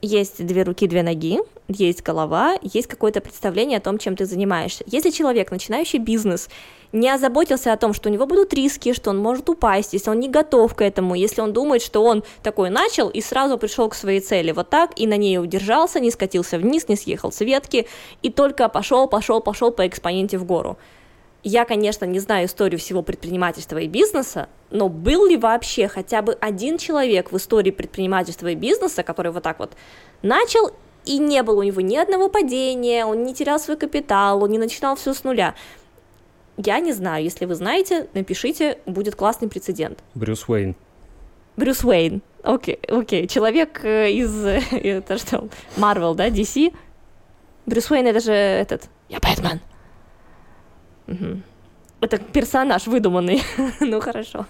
Есть 0.01 0.43
две 0.43 0.63
руки, 0.63 0.87
две 0.87 1.03
ноги, 1.03 1.39
есть 1.67 2.01
голова, 2.01 2.55
есть 2.63 2.87
какое-то 2.87 3.21
представление 3.21 3.77
о 3.77 3.81
том, 3.81 3.99
чем 3.99 4.15
ты 4.15 4.25
занимаешься. 4.25 4.83
Если 4.87 5.11
человек, 5.11 5.51
начинающий 5.51 5.99
бизнес, 5.99 6.49
не 6.91 7.07
озаботился 7.07 7.71
о 7.71 7.77
том, 7.77 7.93
что 7.93 8.09
у 8.09 8.11
него 8.11 8.25
будут 8.25 8.51
риски, 8.53 8.93
что 8.93 9.11
он 9.11 9.19
может 9.19 9.47
упасть, 9.47 9.93
если 9.93 10.09
он 10.09 10.19
не 10.19 10.27
готов 10.27 10.73
к 10.73 10.81
этому, 10.81 11.13
если 11.13 11.41
он 11.41 11.53
думает, 11.53 11.83
что 11.83 12.03
он 12.03 12.23
такой 12.41 12.71
начал 12.71 13.09
и 13.09 13.21
сразу 13.21 13.59
пришел 13.59 13.89
к 13.89 13.95
своей 13.95 14.21
цели 14.21 14.51
вот 14.51 14.69
так, 14.69 14.91
и 14.95 15.05
на 15.05 15.17
ней 15.17 15.37
удержался, 15.37 15.99
не 15.99 16.09
скатился 16.09 16.57
вниз, 16.57 16.87
не 16.87 16.95
съехал 16.95 17.31
с 17.31 17.39
ветки, 17.41 17.87
и 18.23 18.31
только 18.31 18.67
пошел, 18.69 19.07
пошел, 19.07 19.39
пошел 19.39 19.71
по 19.71 19.85
экспоненте 19.85 20.39
в 20.39 20.45
гору. 20.45 20.77
Я, 21.43 21.65
конечно, 21.65 22.06
не 22.06 22.19
знаю 22.19 22.45
историю 22.45 22.80
всего 22.80 23.01
предпринимательства 23.01 23.80
и 23.80 23.88
бизнеса, 23.88 24.47
но 24.69 24.89
был 24.89 25.25
ли 25.25 25.38
вообще 25.38 25.88
хотя 25.88 26.21
бы 26.21 26.38
один 26.39 26.77
человек 26.77 27.32
в 27.32 27.38
истории 27.38 27.71
предпринимательства 27.71 28.47
и 28.47 28.56
бизнеса, 28.56 29.01
который 29.01 29.32
вот 29.32 29.41
так 29.41 29.58
вот 29.58 29.71
начал 30.21 30.71
и 31.04 31.17
не 31.17 31.41
было 31.41 31.62
у 31.62 31.63
него 31.63 31.82
ни 31.82 31.97
одного 31.97 32.30
падения, 32.30 33.06
он 33.06 33.23
не 33.23 33.34
терял 33.34 33.60
свой 33.60 33.75
капитал, 33.75 34.43
он 34.43 34.51
не 34.51 34.60
начинал 34.60 34.95
все 34.95 35.15
с 35.15 35.23
нуля. 35.23 35.56
Я 36.58 36.80
не 36.80 36.93
знаю, 36.93 37.23
если 37.23 37.45
вы 37.45 37.56
знаете, 37.56 38.08
напишите, 38.13 38.77
будет 38.86 39.15
классный 39.15 39.49
прецедент. 39.49 39.99
Брюс 40.13 40.47
Уэйн. 40.47 40.75
Брюс 41.58 41.84
Уэйн, 41.84 42.21
окей, 42.43 42.80
окей, 42.88 43.27
человек 43.27 43.84
э, 43.84 44.12
из, 44.12 44.45
это 44.71 45.17
что, 45.17 45.49
Марвел, 45.75 46.13
да, 46.13 46.30
DC? 46.30 46.71
Брюс 47.65 47.89
Уэйн 47.89 48.06
это 48.06 48.19
же 48.19 48.32
этот, 48.32 48.84
я 49.10 49.19
Бэтмен. 49.19 49.60
Угу. 51.07 51.41
Это 52.01 52.17
персонаж 52.17 52.87
выдуманный, 52.87 53.43
ну 53.79 53.99
хорошо. 53.99 54.45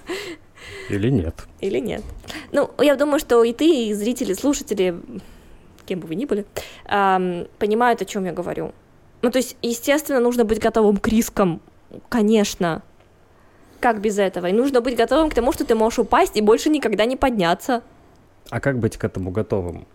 Или 0.89 1.09
нет. 1.09 1.35
Или 1.59 1.79
нет. 1.79 2.03
Ну, 2.51 2.69
я 2.79 2.95
думаю, 2.95 3.19
что 3.19 3.43
и 3.43 3.53
ты, 3.53 3.87
и 3.87 3.93
зрители, 3.93 4.33
слушатели, 4.33 4.95
кем 5.85 5.99
бы 5.99 6.07
вы 6.07 6.15
ни 6.15 6.25
были, 6.25 6.45
понимают, 6.85 8.01
о 8.01 8.05
чем 8.05 8.25
я 8.25 8.31
говорю. 8.31 8.73
Ну, 9.21 9.31
то 9.31 9.37
есть, 9.37 9.57
естественно, 9.61 10.19
нужно 10.19 10.45
быть 10.45 10.59
готовым 10.59 10.97
к 10.97 11.07
рискам, 11.07 11.61
конечно. 12.09 12.83
Как 13.79 13.99
без 13.99 14.19
этого? 14.19 14.47
И 14.47 14.53
нужно 14.53 14.81
быть 14.81 14.95
готовым 14.95 15.29
к 15.29 15.33
тому, 15.33 15.51
что 15.51 15.65
ты 15.65 15.75
можешь 15.75 15.99
упасть 15.99 16.37
и 16.37 16.41
больше 16.41 16.69
никогда 16.69 17.05
не 17.05 17.15
подняться. 17.15 17.81
А 18.49 18.59
как 18.59 18.79
быть 18.79 18.97
к 18.97 19.03
этому 19.03 19.31
готовым? 19.31 19.87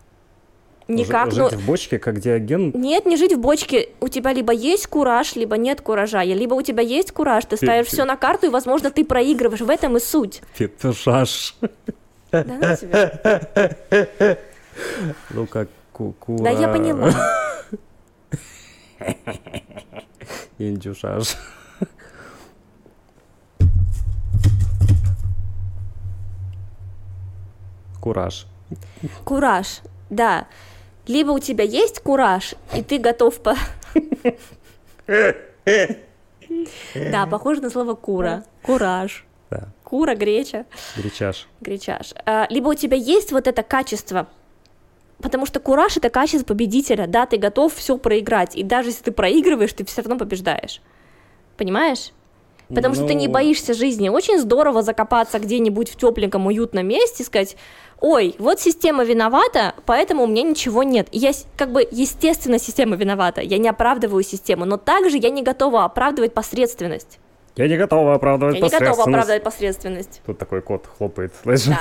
Никак. 0.88 1.33
Жить 1.33 1.53
ну, 1.53 1.59
в 1.59 1.66
бочке, 1.66 1.99
как 1.99 2.20
диаген? 2.20 2.70
Нет, 2.75 3.07
не 3.07 3.16
жить 3.16 3.32
в 3.32 3.41
бочке. 3.41 3.89
У 4.01 4.09
тебя 4.09 4.32
либо 4.32 4.53
есть 4.53 4.87
кураж, 4.87 5.34
либо 5.34 5.57
нет 5.57 5.80
куража. 5.80 6.22
Либо 6.22 6.55
у 6.55 6.62
тебя 6.62 6.82
есть 6.82 7.11
кураж, 7.12 7.45
ты 7.45 7.57
ставишь 7.57 7.89
все 7.89 8.05
на 8.05 8.16
карту, 8.16 8.47
и, 8.47 8.51
возможно, 8.51 8.91
ты 8.91 9.05
проигрываешь. 9.05 9.61
В 9.61 9.70
этом 9.70 9.97
и 9.97 10.01
суть. 10.01 10.43
Петушаш. 10.57 11.57
Да. 12.30 12.76
Ну 15.30 15.47
как 15.47 15.68
кукура. 15.93 16.45
Да 16.45 16.51
я 16.51 16.68
поняла. 16.68 17.11
Индюшаш. 20.59 21.37
Кураж. 28.01 28.47
Кураж, 29.24 29.80
да. 30.11 30.47
Либо 31.07 31.31
у 31.31 31.39
тебя 31.39 31.65
есть 31.65 32.01
кураж, 32.01 32.55
и 32.75 32.83
ты 32.83 32.99
готов 32.99 33.41
по... 33.41 33.57
Да, 36.95 37.27
похоже 37.27 37.61
на 37.61 37.71
слово 37.71 37.95
кура. 37.95 38.45
Кураж. 38.63 39.25
Да. 39.51 39.69
Кура, 39.85 40.15
греча. 40.15 40.67
Гречаш. 40.97 41.47
Гречаш. 41.61 42.15
А, 42.25 42.47
либо 42.51 42.69
у 42.69 42.75
тебя 42.75 42.97
есть 42.97 43.33
вот 43.33 43.47
это 43.47 43.63
качество, 43.63 44.27
потому 45.21 45.47
что 45.47 45.61
кураж 45.61 45.97
это 45.97 46.11
качество 46.11 46.47
победителя, 46.47 47.07
да, 47.07 47.27
ты 47.27 47.37
готов 47.37 47.75
все 47.75 47.97
проиграть, 47.99 48.57
и 48.57 48.63
даже 48.63 48.89
если 48.91 49.05
ты 49.05 49.13
проигрываешь, 49.13 49.73
ты 49.73 49.85
все 49.85 50.03
равно 50.03 50.19
побеждаешь. 50.19 50.81
Понимаешь? 51.57 52.13
Потому 52.69 52.95
ну... 52.95 53.01
что 53.01 53.07
ты 53.07 53.15
не 53.15 53.29
ну. 53.29 53.33
боишься 53.33 53.75
жизни. 53.75 54.09
Очень 54.09 54.41
здорово 54.41 54.83
закопаться 54.83 55.39
где-нибудь 55.39 55.91
в 55.91 55.97
тепленьком, 55.97 56.47
уютном 56.47 56.87
месте 56.87 57.23
и 57.23 57.27
сказать, 57.27 57.57
ой, 58.01 58.34
вот 58.38 58.61
система 58.61 59.05
виновата, 59.05 59.74
поэтому 59.84 60.24
у 60.24 60.26
меня 60.26 60.42
ничего 60.42 60.82
нет. 60.82 61.09
я, 61.12 61.32
как 61.57 61.72
бы, 61.72 61.86
естественно, 61.90 62.59
система 62.59 62.97
виновата, 62.97 63.40
я 63.40 63.59
не 63.59 63.68
оправдываю 63.68 64.22
систему, 64.22 64.64
но 64.64 64.76
также 64.76 65.18
я 65.18 65.30
не 65.30 65.42
готова 65.42 65.84
оправдывать 65.84 66.34
посредственность. 66.34 67.18
Я 67.57 67.68
не 67.68 67.78
готова 67.78 68.14
оправдывать 68.14 68.57
я 68.57 68.61
посредственность. 68.61 68.82
Я 68.82 68.90
не 68.90 68.97
готова 68.97 69.11
оправдывать 69.11 69.42
посредственность. 69.42 70.22
Тут 70.26 70.38
такой 70.38 70.61
кот 70.61 70.86
хлопает, 70.99 71.32
слышишь? 71.42 71.68
Да, 71.68 71.80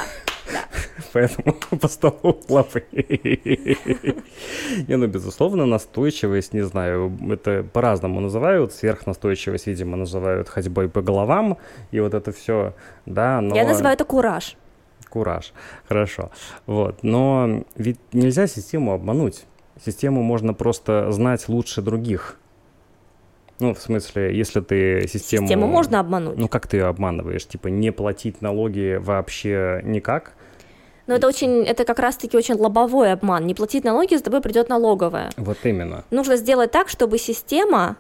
да. 0.54 0.60
Поэтому 1.14 1.54
по 1.82 1.88
столу 1.90 2.40
лапы. 2.48 2.86
Не, 2.94 4.96
ну, 4.96 5.08
безусловно, 5.08 5.66
настойчивость, 5.66 6.54
не 6.54 6.62
знаю, 6.62 7.12
это 7.30 7.66
по-разному 7.74 8.22
называют. 8.22 8.72
Сверхнастойчивость, 8.72 9.68
видимо, 9.68 9.98
называют 9.98 10.48
ходьбой 10.48 10.88
по 10.88 11.02
головам. 11.02 11.58
И 11.92 12.00
вот 12.00 12.14
это 12.14 12.32
все, 12.32 12.74
да, 13.06 13.42
но... 13.42 13.54
Я 13.54 13.66
называю 13.66 13.96
это 13.96 14.06
кураж. 14.06 14.56
Кураж, 15.16 15.54
хорошо. 15.88 16.30
Вот, 16.66 17.02
но 17.02 17.64
ведь 17.78 18.00
нельзя 18.12 18.48
систему 18.48 18.92
обмануть. 18.92 19.46
Систему 19.86 20.22
можно 20.22 20.54
просто 20.54 21.10
знать 21.14 21.48
лучше 21.48 21.82
других. 21.82 22.38
Ну, 23.62 23.74
в 23.74 23.80
смысле, 23.80 24.36
если 24.36 24.60
ты 24.60 25.08
систему... 25.08 25.48
Систему 25.48 25.68
можно 25.68 26.02
обмануть. 26.02 26.38
Ну, 26.38 26.50
как 26.50 26.68
ты 26.68 26.76
ее 26.76 26.88
обманываешь? 26.88 27.48
Типа 27.48 27.70
не 27.70 27.94
платить 27.94 28.42
налоги 28.42 28.98
вообще 29.00 29.80
никак? 29.86 30.34
Но 31.08 31.14
это 31.16 31.28
очень, 31.28 31.64
это 31.64 31.86
как 31.86 32.00
раз-таки 32.00 32.36
очень 32.36 32.56
лобовой 32.56 33.14
обман. 33.14 33.48
Не 33.48 33.56
платить 33.56 33.86
налоги, 33.86 34.16
за 34.16 34.24
тобой 34.24 34.42
придет 34.42 34.68
налоговая. 34.68 35.30
Вот 35.38 35.60
именно. 35.64 36.04
Нужно 36.12 36.36
сделать 36.36 36.72
так, 36.72 36.90
чтобы 36.90 37.20
система 37.20 37.96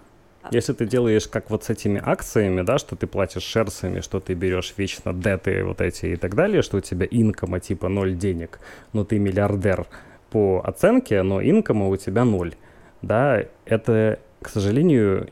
если 0.52 0.74
ты 0.74 0.86
делаешь 0.86 1.28
как 1.28 1.50
вот 1.50 1.64
с 1.64 1.70
этими 1.70 2.02
акциями, 2.04 2.62
да, 2.62 2.78
что 2.78 2.96
ты 2.96 3.08
платишь 3.08 3.44
шерсами, 3.44 4.02
что 4.02 4.20
ты 4.20 4.34
берешь 4.34 4.74
вечно 4.78 5.14
деты 5.14 5.64
вот 5.64 5.82
эти 5.82 6.08
и 6.08 6.16
так 6.16 6.36
далее, 6.36 6.62
что 6.62 6.78
у 6.78 6.82
тебя 6.82 7.08
инкома 7.10 7.60
типа 7.60 7.90
ноль 7.90 8.16
денег, 8.16 8.60
но 8.94 9.04
ты 9.04 9.20
миллиардер 9.20 9.88
по 10.30 10.62
оценке, 10.64 11.22
но 11.24 11.42
инкома 11.42 11.88
у 11.88 11.98
тебя 11.98 12.26
ноль, 12.26 12.56
да, 13.02 13.44
это 13.66 14.20
к 14.46 14.50
сожалению, 14.50 15.32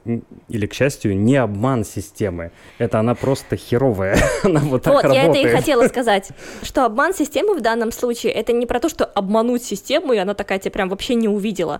или 0.49 0.65
к 0.65 0.73
счастью, 0.73 1.15
не 1.15 1.35
обман 1.35 1.85
системы. 1.85 2.51
Это 2.79 2.99
она 2.99 3.13
просто 3.13 3.55
херовая. 3.55 4.17
она 4.43 4.59
вот 4.61 4.81
так 4.81 4.93
вот, 4.93 5.03
работает. 5.03 5.35
я 5.35 5.41
это 5.41 5.49
и 5.49 5.55
хотела 5.55 5.87
сказать, 5.87 6.31
что 6.63 6.83
обман 6.83 7.13
системы 7.13 7.55
в 7.55 7.61
данном 7.61 7.91
случае, 7.91 8.31
это 8.31 8.53
не 8.53 8.65
про 8.65 8.79
то, 8.79 8.89
что 8.89 9.05
обмануть 9.05 9.63
систему, 9.63 10.13
и 10.13 10.17
она 10.17 10.33
такая 10.33 10.57
тебя 10.57 10.71
прям 10.71 10.89
вообще 10.89 11.13
не 11.13 11.27
увидела. 11.27 11.79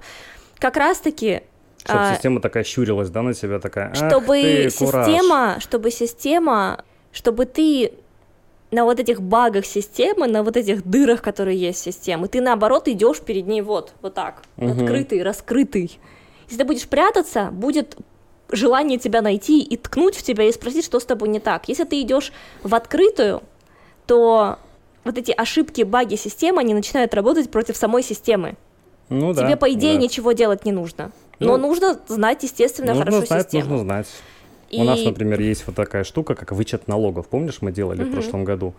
Как 0.59 0.77
раз-таки 0.77 1.41
чтобы 1.84 1.99
а, 1.99 2.13
система 2.15 2.39
такая 2.39 2.63
щурилась, 2.63 3.09
да, 3.09 3.21
на 3.21 3.34
тебя 3.34 3.59
такая. 3.59 3.93
Чтобы 3.93 4.41
ты, 4.41 4.69
система, 4.69 5.57
чтобы 5.59 5.91
система, 5.91 6.84
чтобы 7.11 7.45
ты 7.45 7.93
на 8.71 8.86
вот 8.86 8.99
этих 8.99 9.21
багах 9.21 9.65
системы, 9.65 10.27
на 10.27 10.43
вот 10.43 10.57
этих 10.57 10.86
дырах, 10.86 11.21
которые 11.21 11.57
есть 11.57 11.81
в 11.81 11.84
системе, 11.84 12.27
ты 12.27 12.41
наоборот 12.41 12.88
идешь 12.88 13.19
перед 13.19 13.47
ней 13.47 13.61
вот, 13.61 13.93
вот 14.01 14.13
так, 14.13 14.43
угу. 14.57 14.71
открытый, 14.71 15.21
раскрытый. 15.23 15.99
Если 16.45 16.57
ты 16.57 16.65
будешь 16.65 16.88
прятаться, 16.88 17.49
будет 17.51 17.97
желание 18.49 18.97
тебя 18.97 19.21
найти 19.21 19.61
и 19.61 19.77
ткнуть 19.77 20.15
в 20.15 20.23
тебя 20.23 20.45
и 20.45 20.51
спросить, 20.51 20.86
что 20.86 20.99
с 20.99 21.05
тобой 21.05 21.29
не 21.29 21.39
так. 21.39 21.67
Если 21.67 21.84
ты 21.84 22.01
идешь 22.01 22.31
в 22.63 22.73
открытую, 22.75 23.43
то 24.07 24.57
вот 25.03 25.17
эти 25.17 25.31
ошибки, 25.31 25.81
баги 25.81 26.15
системы, 26.15 26.61
они 26.61 26.73
начинают 26.73 27.13
работать 27.13 27.51
против 27.51 27.75
самой 27.75 28.03
системы. 28.03 28.55
Ну, 29.09 29.34
Тебе, 29.34 29.49
да, 29.49 29.57
по 29.57 29.71
идее, 29.71 29.95
да. 29.95 30.01
ничего 30.01 30.31
делать 30.31 30.65
не 30.65 30.71
нужно. 30.71 31.11
Но 31.45 31.57
ну, 31.57 31.67
нужно 31.67 31.99
знать, 32.07 32.43
естественно, 32.43 32.93
нужно 32.93 33.05
хорошо 33.05 33.25
знать, 33.25 33.43
систему. 33.43 33.69
Нужно 33.69 33.79
знать. 33.79 34.07
И... 34.69 34.81
У 34.81 34.83
нас, 34.83 35.03
например, 35.03 35.39
есть 35.39 35.65
вот 35.67 35.75
такая 35.75 36.03
штука, 36.03 36.35
как 36.35 36.51
вычет 36.51 36.87
налогов. 36.87 37.27
Помнишь, 37.27 37.61
мы 37.61 37.71
делали 37.71 38.03
угу. 38.03 38.09
в 38.09 38.13
прошлом 38.13 38.43
году? 38.43 38.73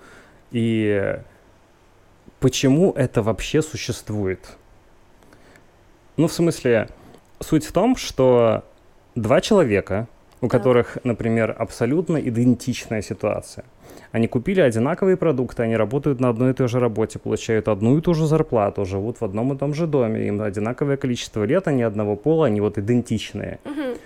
И 0.50 1.18
почему 2.40 2.92
это 2.92 3.22
вообще 3.22 3.62
существует? 3.62 4.40
Ну, 6.16 6.28
в 6.28 6.32
смысле, 6.32 6.88
суть 7.40 7.64
в 7.64 7.72
том, 7.72 7.96
что 7.96 8.64
два 9.14 9.40
человека, 9.40 10.08
у 10.40 10.48
так. 10.48 10.50
которых, 10.50 10.98
например, 11.04 11.54
абсолютно 11.58 12.18
идентичная 12.18 13.02
ситуация, 13.02 13.64
они 14.12 14.28
купили 14.28 14.60
одинаковые 14.60 15.16
продукты, 15.16 15.62
они 15.62 15.76
работают 15.76 16.20
на 16.20 16.28
одной 16.28 16.50
и 16.50 16.54
той 16.54 16.68
же 16.68 16.78
работе, 16.78 17.18
получают 17.18 17.68
одну 17.68 17.98
и 17.98 18.00
ту 18.00 18.14
же 18.14 18.26
зарплату, 18.26 18.84
живут 18.84 19.20
в 19.20 19.24
одном 19.24 19.52
и 19.52 19.58
том 19.58 19.74
же 19.74 19.86
доме, 19.86 20.28
им 20.28 20.40
одинаковое 20.40 20.96
количество 20.96 21.44
лет, 21.44 21.66
они 21.68 21.82
одного 21.82 22.16
пола, 22.16 22.46
они 22.46 22.60
вот 22.60 22.78
идентичные. 22.78 23.58
Угу. 23.64 23.98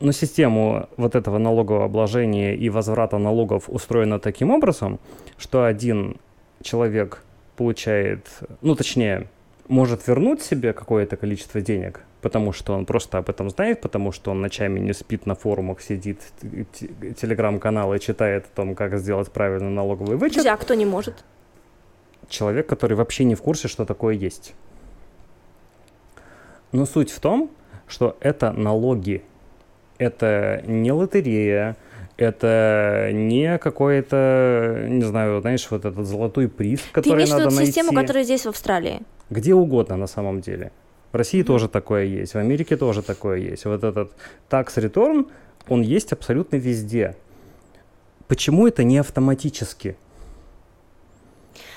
Но 0.00 0.12
система 0.12 0.88
вот 0.96 1.16
этого 1.16 1.38
налогового 1.38 1.84
обложения 1.84 2.54
и 2.54 2.70
возврата 2.70 3.18
налогов 3.18 3.64
устроена 3.68 4.20
таким 4.20 4.50
образом, 4.50 5.00
что 5.38 5.64
один 5.64 6.16
человек 6.62 7.24
получает, 7.56 8.28
ну 8.62 8.76
точнее, 8.76 9.28
может 9.66 10.06
вернуть 10.06 10.40
себе 10.42 10.72
какое-то 10.72 11.16
количество 11.16 11.60
денег, 11.60 12.04
потому 12.28 12.52
что 12.52 12.74
он 12.74 12.84
просто 12.84 13.16
об 13.16 13.30
этом 13.30 13.48
знает, 13.48 13.80
потому 13.80 14.12
что 14.12 14.32
он 14.32 14.42
ночами 14.42 14.78
не 14.80 14.92
спит 14.92 15.24
на 15.24 15.34
форумах, 15.34 15.80
сидит, 15.80 16.20
телеграм-каналы 16.42 17.98
читает 17.98 18.44
о 18.52 18.56
том, 18.56 18.74
как 18.74 18.98
сделать 18.98 19.32
правильный 19.32 19.70
налоговый 19.70 20.18
вычет. 20.18 20.44
А 20.44 20.56
кто 20.58 20.74
не 20.74 20.84
может? 20.84 21.24
Человек, 22.28 22.66
который 22.66 22.98
вообще 22.98 23.24
не 23.24 23.34
в 23.34 23.40
курсе, 23.40 23.66
что 23.66 23.86
такое 23.86 24.14
есть. 24.14 24.54
Но 26.72 26.84
суть 26.84 27.10
в 27.10 27.18
том, 27.18 27.50
что 27.86 28.18
это 28.20 28.52
налоги. 28.52 29.22
Это 29.96 30.62
не 30.66 30.92
лотерея, 30.92 31.76
это 32.18 33.08
не 33.10 33.56
какой-то, 33.56 34.84
не 34.86 35.02
знаю, 35.02 35.40
знаешь, 35.40 35.66
вот 35.70 35.86
этот 35.86 36.06
золотой 36.06 36.46
приз, 36.48 36.82
который 36.92 37.24
Ты 37.24 37.30
надо 37.30 37.46
найти. 37.46 37.66
систему, 37.66 37.94
которая 37.94 38.22
здесь 38.22 38.44
в 38.44 38.50
Австралии? 38.50 39.00
Где 39.30 39.54
угодно 39.54 39.96
на 39.96 40.06
самом 40.06 40.42
деле. 40.42 40.72
В 41.12 41.16
России 41.16 41.40
mm-hmm. 41.40 41.44
тоже 41.44 41.68
такое 41.68 42.04
есть, 42.04 42.34
в 42.34 42.38
Америке 42.38 42.76
тоже 42.76 43.02
такое 43.02 43.38
есть. 43.38 43.64
Вот 43.64 43.82
этот 43.82 44.12
tax 44.50 44.76
return, 44.76 45.28
он 45.68 45.82
есть 45.82 46.12
абсолютно 46.12 46.56
везде. 46.56 47.16
Почему 48.26 48.68
это 48.68 48.84
не 48.84 48.98
автоматически? 48.98 49.96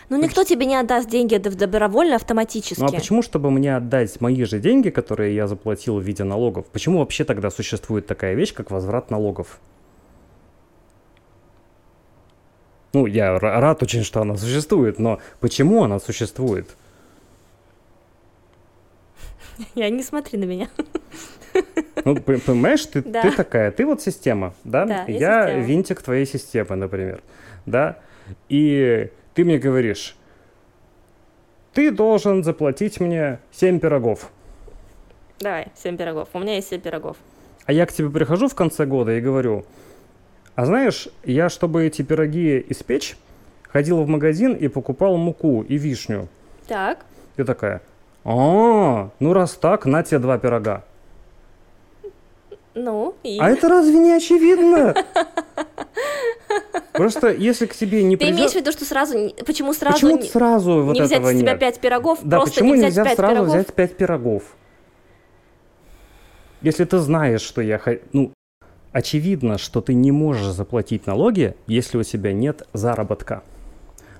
Ну, 0.09 0.21
никто 0.21 0.43
тебе 0.43 0.65
не 0.65 0.75
отдаст 0.75 1.09
деньги 1.09 1.37
добровольно 1.37 2.17
автоматически. 2.17 2.81
Ну, 2.81 2.87
а 2.87 2.91
почему, 2.91 3.21
чтобы 3.21 3.49
мне 3.49 3.77
отдать 3.77 4.19
мои 4.19 4.43
же 4.43 4.59
деньги, 4.59 4.89
которые 4.89 5.33
я 5.33 5.47
заплатил 5.47 5.99
в 5.99 6.03
виде 6.03 6.25
налогов, 6.25 6.65
почему 6.65 6.99
вообще 6.99 7.23
тогда 7.23 7.49
существует 7.49 8.07
такая 8.07 8.33
вещь, 8.33 8.53
как 8.53 8.71
возврат 8.71 9.09
налогов? 9.09 9.61
Ну, 12.91 13.05
я 13.05 13.39
рад 13.39 13.81
очень, 13.83 14.03
что 14.03 14.19
она 14.19 14.35
существует, 14.35 14.99
но 14.99 15.19
почему 15.39 15.85
она 15.85 15.97
существует? 16.01 16.67
Я 19.75 19.89
не 19.89 20.03
смотри 20.03 20.37
на 20.37 20.45
меня. 20.45 20.69
Ну, 22.03 22.15
понимаешь, 22.15 22.83
ты, 22.85 23.03
да. 23.03 23.21
ты 23.21 23.31
такая, 23.31 23.69
ты 23.71 23.85
вот 23.85 24.01
система, 24.01 24.55
да? 24.63 24.85
да 24.85 25.03
я, 25.07 25.13
я 25.13 25.43
система. 25.43 25.65
винтик 25.65 26.01
твоей 26.01 26.25
системы, 26.25 26.75
например, 26.75 27.21
да? 27.67 27.99
И 28.49 29.09
ты 29.35 29.43
мне 29.43 29.59
говоришь, 29.59 30.15
ты 31.73 31.91
должен 31.91 32.43
заплатить 32.43 32.99
мне 32.99 33.39
7 33.51 33.79
пирогов. 33.79 34.31
Давай, 35.39 35.67
7 35.75 35.95
пирогов. 35.95 36.29
У 36.33 36.39
меня 36.39 36.55
есть 36.55 36.69
7 36.69 36.81
пирогов. 36.81 37.17
А 37.65 37.73
я 37.73 37.85
к 37.85 37.93
тебе 37.93 38.09
прихожу 38.09 38.47
в 38.47 38.55
конце 38.55 38.85
года 38.85 39.15
и 39.15 39.21
говорю, 39.21 39.65
а 40.55 40.65
знаешь, 40.65 41.07
я, 41.23 41.49
чтобы 41.49 41.85
эти 41.85 42.01
пироги 42.01 42.65
испечь, 42.69 43.15
ходил 43.67 44.01
в 44.03 44.07
магазин 44.07 44.53
и 44.53 44.67
покупал 44.67 45.17
муку 45.17 45.61
и 45.61 45.77
вишню. 45.77 46.27
Так. 46.67 47.05
Ты 47.35 47.45
такая, 47.45 47.81
а, 48.23 49.09
ну 49.19 49.33
раз 49.33 49.53
так, 49.53 49.85
на 49.85 50.03
тебе 50.03 50.19
два 50.19 50.37
пирога. 50.37 50.83
Ну, 52.73 53.15
и... 53.23 53.37
А 53.39 53.49
это 53.49 53.67
разве 53.67 53.97
не 53.97 54.13
очевидно? 54.13 54.95
Просто 56.93 57.31
если 57.31 57.65
к 57.65 57.75
тебе 57.75 58.03
не 58.03 58.15
Ты 58.15 58.25
придет... 58.25 58.35
имеешь 58.37 58.51
в 58.51 58.55
виду, 58.55 58.71
что 58.71 58.85
сразу... 58.85 59.29
Почему 59.45 59.73
сразу... 59.73 59.95
Почему 59.95 60.17
не... 60.17 60.23
сразу 60.23 60.83
вот 60.83 60.93
не 60.93 61.01
взять 61.01 61.19
этого 61.19 61.33
с 61.33 61.39
тебя 61.39 61.51
нет? 61.51 61.59
пять 61.59 61.79
пирогов? 61.79 62.19
Да, 62.23 62.37
просто 62.37 62.59
почему 62.59 62.75
не 62.75 62.81
нельзя 62.83 63.03
сразу 63.03 63.33
пирогов? 63.33 63.47
взять 63.47 63.73
пять 63.73 63.97
пирогов? 63.97 64.43
Если 66.61 66.85
ты 66.85 66.99
знаешь, 66.99 67.41
что 67.41 67.61
я... 67.61 67.81
Ну, 68.13 68.31
очевидно, 68.91 69.57
что 69.57 69.81
ты 69.81 69.93
не 69.93 70.11
можешь 70.11 70.47
заплатить 70.47 71.07
налоги, 71.07 71.55
если 71.67 71.97
у 71.97 72.03
тебя 72.03 72.33
нет 72.33 72.67
заработка. 72.73 73.43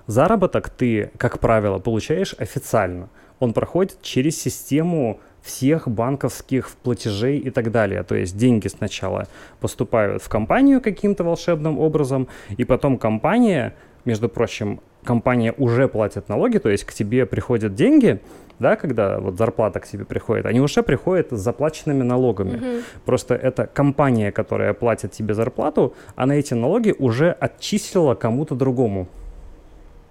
заработок 0.08 0.70
ты, 0.70 1.12
как 1.18 1.39
правило, 1.39 1.80
получаешь 1.80 2.36
официально. 2.38 3.10
Он 3.41 3.53
проходит 3.53 4.01
через 4.03 4.39
систему 4.39 5.19
всех 5.41 5.87
банковских 5.87 6.69
платежей 6.83 7.39
и 7.39 7.49
так 7.49 7.71
далее. 7.71 8.03
То 8.03 8.15
есть 8.15 8.37
деньги 8.37 8.67
сначала 8.67 9.27
поступают 9.59 10.21
в 10.21 10.29
компанию 10.29 10.79
каким-то 10.79 11.23
волшебным 11.23 11.79
образом, 11.79 12.27
и 12.55 12.63
потом 12.63 12.99
компания, 12.99 13.73
между 14.05 14.29
прочим, 14.29 14.79
компания 15.03 15.53
уже 15.57 15.87
платит 15.87 16.29
налоги, 16.29 16.59
то 16.59 16.69
есть 16.69 16.83
к 16.83 16.93
тебе 16.93 17.25
приходят 17.25 17.73
деньги, 17.73 18.21
да, 18.59 18.75
когда 18.75 19.19
вот 19.19 19.39
зарплата 19.39 19.79
к 19.79 19.87
тебе 19.87 20.05
приходит, 20.05 20.45
они 20.45 20.61
уже 20.61 20.83
приходят 20.83 21.31
с 21.31 21.39
заплаченными 21.39 22.03
налогами. 22.03 22.57
Мгм. 22.57 22.83
Просто 23.05 23.33
это 23.33 23.65
компания, 23.65 24.31
которая 24.31 24.75
платит 24.75 25.13
тебе 25.13 25.33
зарплату, 25.33 25.95
она 26.15 26.35
эти 26.35 26.53
налоги 26.53 26.93
уже 26.99 27.31
отчислила 27.31 28.13
кому-то 28.13 28.53
другому. 28.53 29.07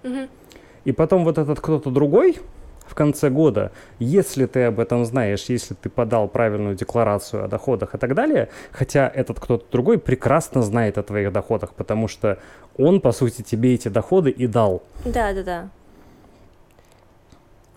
Мгм. 0.03 0.27
И 0.83 0.91
потом 0.91 1.23
вот 1.23 1.37
этот 1.37 1.61
кто-то 1.61 1.91
другой 1.91 2.35
в 2.91 2.93
конце 2.93 3.29
года, 3.29 3.71
если 3.99 4.45
ты 4.45 4.65
об 4.65 4.81
этом 4.81 5.05
знаешь, 5.05 5.45
если 5.47 5.73
ты 5.75 5.89
подал 5.89 6.27
правильную 6.27 6.75
декларацию 6.75 7.45
о 7.45 7.47
доходах 7.47 7.95
и 7.95 7.97
так 7.97 8.13
далее, 8.13 8.49
хотя 8.71 9.07
этот 9.07 9.39
кто-то 9.39 9.65
другой 9.71 9.97
прекрасно 9.97 10.61
знает 10.61 10.97
о 10.97 11.03
твоих 11.03 11.31
доходах, 11.31 11.73
потому 11.73 12.09
что 12.09 12.37
он, 12.77 12.99
по 12.99 13.13
сути, 13.13 13.43
тебе 13.43 13.73
эти 13.73 13.87
доходы 13.87 14.29
и 14.29 14.45
дал. 14.45 14.83
Да, 15.05 15.33
да, 15.33 15.43
да. 15.43 15.69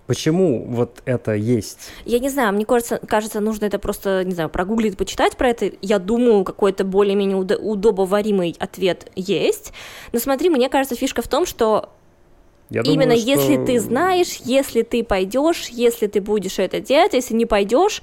Почему 0.09 0.65
вот 0.69 1.01
это 1.05 1.33
есть? 1.33 1.91
Я 2.05 2.19
не 2.19 2.29
знаю, 2.29 2.53
мне 2.53 2.67
кажется, 2.67 3.01
кажется, 3.07 3.39
нужно 3.39 3.67
это 3.67 3.79
просто, 3.79 4.25
не 4.25 4.35
знаю, 4.35 4.51
прогуглить, 4.51 4.97
почитать 4.97 5.37
про 5.37 5.49
это. 5.49 5.71
Я 5.81 6.01
думаю, 6.01 6.43
какой-то 6.43 6.85
более-менее 6.85 7.39
удо- 7.39 7.57
удобоваримый 7.57 8.57
ответ 8.59 9.11
есть. 9.15 9.73
Но 10.13 10.19
смотри, 10.19 10.51
мне 10.51 10.69
кажется, 10.69 10.97
фишка 10.97 11.23
в 11.23 11.29
том, 11.29 11.47
что 11.47 11.91
Я 12.75 12.83
именно 12.83 13.15
думаю, 13.15 13.19
что- 13.21 13.31
если 13.31 13.65
ты 13.65 13.81
знаешь, 13.81 14.37
если 14.45 14.83
ты 14.83 15.03
пойдешь, 15.05 15.69
если 15.69 16.07
ты 16.09 16.21
будешь 16.21 16.59
это 16.59 16.81
делать, 16.81 17.15
если 17.15 17.35
не 17.35 17.47
пойдешь, 17.47 18.03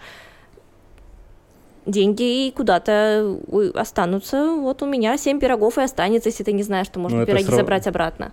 деньги 1.86 2.52
куда-то 2.52 3.38
останутся. 3.76 4.54
Вот 4.56 4.82
у 4.84 4.86
меня 4.86 5.18
семь 5.18 5.40
пирогов 5.40 5.78
и 5.78 5.82
останется, 5.82 6.30
если 6.30 6.44
ты 6.44 6.54
не 6.54 6.64
знаешь, 6.64 6.88
что 6.88 7.00
можно 7.00 7.20
Ну, 7.20 7.26
пироги 7.26 7.44
равно- 7.46 7.58
забрать 7.58 7.88
обратно. 7.88 8.32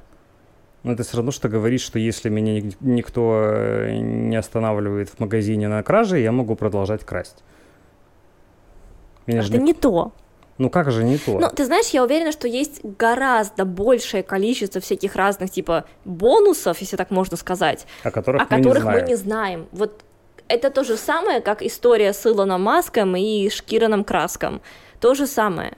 Ну, 0.84 0.92
это 0.92 1.02
все 1.02 1.16
равно, 1.16 1.32
что 1.32 1.48
говорить, 1.48 1.80
что 1.80 1.98
если 1.98 2.28
меня 2.28 2.60
ник- 2.60 2.76
никто 2.80 3.42
э, 3.44 3.96
не 3.96 4.36
останавливает 4.36 5.08
в 5.08 5.18
магазине 5.18 5.66
на 5.68 5.82
краже, 5.82 6.20
я 6.20 6.30
могу 6.30 6.54
продолжать 6.54 7.04
красть. 7.04 7.42
Меня 9.26 9.40
Это 9.40 9.52
ник- 9.54 9.62
не 9.62 9.74
то. 9.74 10.12
Ну 10.58 10.70
как 10.70 10.90
же 10.90 11.04
не 11.04 11.18
то? 11.18 11.38
Ну, 11.38 11.48
ты 11.48 11.64
знаешь, 11.64 11.88
я 11.90 12.02
уверена, 12.02 12.32
что 12.32 12.48
есть 12.48 12.80
гораздо 12.82 13.64
большее 13.64 14.22
количество 14.22 14.80
всяких 14.80 15.14
разных, 15.14 15.50
типа, 15.50 15.84
бонусов, 16.04 16.80
если 16.80 16.96
так 16.96 17.10
можно 17.10 17.36
сказать, 17.36 17.86
о 18.02 18.10
которых, 18.10 18.42
о 18.42 18.44
мы, 18.44 18.62
которых 18.62 18.82
не 18.82 18.88
мы 18.88 18.92
знаем. 18.92 19.06
не 19.06 19.14
знаем. 19.14 19.68
Вот 19.72 20.02
это 20.48 20.70
то 20.70 20.82
же 20.82 20.96
самое, 20.96 21.40
как 21.40 21.62
история 21.62 22.12
с 22.12 22.26
Илоном 22.26 22.62
Маском 22.62 23.14
и 23.16 23.48
Шкираном 23.50 24.02
Краском. 24.02 24.60
То 25.00 25.14
же 25.14 25.26
самое. 25.26 25.76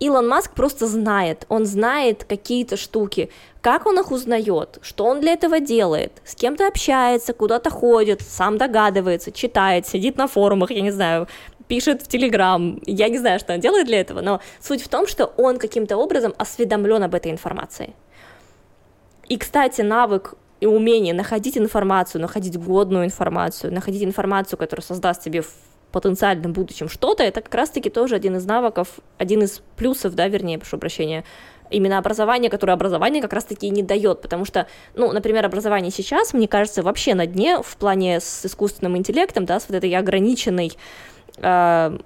Илон 0.00 0.28
Маск 0.28 0.52
просто 0.52 0.86
знает, 0.86 1.46
он 1.48 1.64
знает 1.64 2.24
какие-то 2.24 2.76
штуки, 2.76 3.30
как 3.60 3.86
он 3.86 3.98
их 3.98 4.10
узнает, 4.10 4.78
что 4.82 5.06
он 5.06 5.20
для 5.20 5.32
этого 5.32 5.60
делает, 5.60 6.20
с 6.24 6.34
кем-то 6.34 6.66
общается, 6.66 7.32
куда-то 7.32 7.70
ходит, 7.70 8.20
сам 8.20 8.58
догадывается, 8.58 9.32
читает, 9.32 9.86
сидит 9.86 10.18
на 10.18 10.26
форумах, 10.26 10.70
я 10.70 10.82
не 10.82 10.90
знаю, 10.90 11.28
пишет 11.68 12.02
в 12.02 12.08
Телеграм, 12.08 12.80
я 12.86 13.08
не 13.08 13.18
знаю, 13.18 13.38
что 13.38 13.54
он 13.54 13.60
делает 13.60 13.86
для 13.86 14.00
этого, 14.00 14.20
но 14.20 14.40
суть 14.60 14.82
в 14.82 14.88
том, 14.88 15.06
что 15.06 15.26
он 15.36 15.58
каким-то 15.58 15.96
образом 15.96 16.34
осведомлен 16.38 17.02
об 17.02 17.14
этой 17.14 17.30
информации. 17.30 17.94
И, 19.28 19.38
кстати, 19.38 19.80
навык 19.80 20.34
и 20.60 20.66
умение 20.66 21.14
находить 21.14 21.58
информацию, 21.58 22.20
находить 22.20 22.58
годную 22.58 23.04
информацию, 23.04 23.72
находить 23.72 24.02
информацию, 24.02 24.58
которая 24.58 24.84
создаст 24.84 25.22
тебе 25.22 25.42
в 25.42 25.52
потенциальном 25.92 26.52
будущем 26.52 26.88
что-то, 26.88 27.22
это 27.22 27.40
как 27.40 27.54
раз-таки 27.54 27.88
тоже 27.88 28.16
один 28.16 28.36
из 28.36 28.44
навыков, 28.44 28.88
один 29.16 29.42
из 29.42 29.62
плюсов, 29.76 30.14
да, 30.14 30.26
вернее, 30.26 30.58
прошу 30.58 30.76
прощения, 30.76 31.24
именно 31.70 31.98
образование, 31.98 32.50
которое 32.50 32.72
образование 32.72 33.22
как 33.22 33.32
раз-таки 33.32 33.70
не 33.70 33.82
дает, 33.82 34.20
потому 34.20 34.44
что, 34.44 34.66
ну, 34.94 35.12
например, 35.12 35.46
образование 35.46 35.90
сейчас, 35.90 36.32
мне 36.34 36.48
кажется, 36.48 36.82
вообще 36.82 37.14
на 37.14 37.26
дне 37.26 37.62
в 37.62 37.76
плане 37.76 38.20
с 38.20 38.44
искусственным 38.44 38.96
интеллектом, 38.96 39.44
да, 39.44 39.60
с 39.60 39.68
вот 39.68 39.76
этой 39.76 39.94
ограниченной 39.94 40.72
э, 41.38 41.98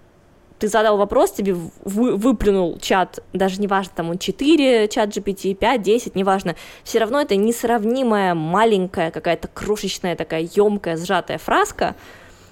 ты 0.59 0.69
задал 0.69 0.97
вопрос, 0.97 1.33
тебе 1.33 1.55
вы, 1.85 2.17
выплюнул 2.17 2.79
чат, 2.79 3.21
даже 3.33 3.61
неважно, 3.61 3.93
там 3.95 4.11
он 4.11 4.19
4, 4.19 4.89
чат 4.89 5.11
GPT, 5.11 5.55
5, 5.55 5.83
10, 5.83 6.17
неважно, 6.17 6.57
все 6.85 6.99
равно 6.99 7.21
это 7.21 7.37
несравнимая 7.37 8.35
маленькая 8.35 9.11
какая-то 9.11 9.49
крошечная 9.49 10.17
такая 10.17 10.49
емкая 10.55 10.97
сжатая 10.97 11.39
фразка, 11.39 11.95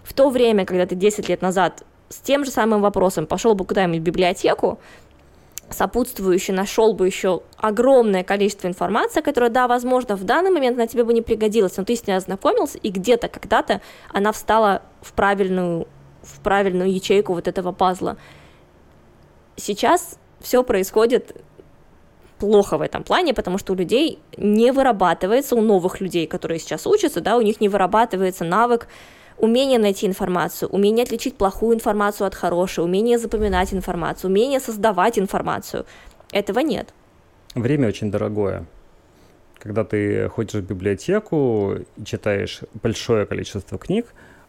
в 0.04 0.12
то 0.12 0.30
время, 0.30 0.64
когда 0.64 0.86
ты 0.86 0.94
10 0.94 1.28
лет 1.28 1.42
назад 1.42 1.82
с 2.08 2.18
тем 2.18 2.44
же 2.44 2.50
самым 2.50 2.80
вопросом 2.80 3.26
пошел 3.26 3.54
бы 3.54 3.64
куда-нибудь 3.64 4.00
в 4.00 4.04
библиотеку, 4.04 4.78
сопутствующе 5.70 6.52
нашел 6.52 6.94
бы 6.94 7.06
еще 7.06 7.42
огромное 7.56 8.22
количество 8.22 8.68
информации, 8.68 9.20
которая, 9.20 9.50
да, 9.50 9.66
возможно, 9.66 10.16
в 10.16 10.24
данный 10.24 10.50
момент 10.50 10.76
она 10.76 10.86
тебе 10.86 11.02
бы 11.02 11.12
не 11.12 11.22
пригодилась, 11.22 11.76
но 11.76 11.84
ты 11.84 11.96
с 11.96 12.06
ней 12.06 12.14
ознакомился, 12.14 12.78
и 12.78 12.90
где-то 12.90 13.28
когда-то 13.28 13.80
она 14.12 14.30
встала 14.30 14.82
в 15.02 15.12
правильную, 15.12 15.88
в 16.26 16.40
правильную 16.40 16.92
ячейку 16.92 17.34
вот 17.34 17.48
этого 17.48 17.72
пазла. 17.72 18.16
Сейчас 19.56 20.18
все 20.40 20.62
происходит 20.62 21.36
плохо 22.38 22.76
в 22.76 22.82
этом 22.82 23.02
плане, 23.02 23.32
потому 23.32 23.58
что 23.58 23.72
у 23.72 23.76
людей 23.76 24.18
не 24.36 24.70
вырабатывается, 24.70 25.56
у 25.56 25.62
новых 25.62 26.00
людей, 26.00 26.26
которые 26.26 26.58
сейчас 26.58 26.86
учатся, 26.86 27.20
да, 27.20 27.36
у 27.36 27.40
них 27.40 27.60
не 27.60 27.68
вырабатывается 27.68 28.44
навык 28.44 28.88
умение 29.38 29.78
найти 29.78 30.06
информацию, 30.06 30.68
умение 30.70 31.04
отличить 31.04 31.36
плохую 31.36 31.74
информацию 31.74 32.26
от 32.26 32.34
хорошей, 32.34 32.84
умение 32.84 33.18
запоминать 33.18 33.72
информацию, 33.72 34.30
умение 34.30 34.60
создавать 34.60 35.18
информацию. 35.18 35.84
Этого 36.32 36.60
нет. 36.60 36.92
Время 37.54 37.88
очень 37.88 38.10
дорогое. 38.10 38.66
Когда 39.58 39.84
ты 39.84 40.28
ходишь 40.28 40.54
в 40.54 40.66
библиотеку 40.66 41.74
и 41.96 42.04
читаешь 42.04 42.60
большое 42.82 43.26
количество 43.26 43.78
книг, 43.78 44.06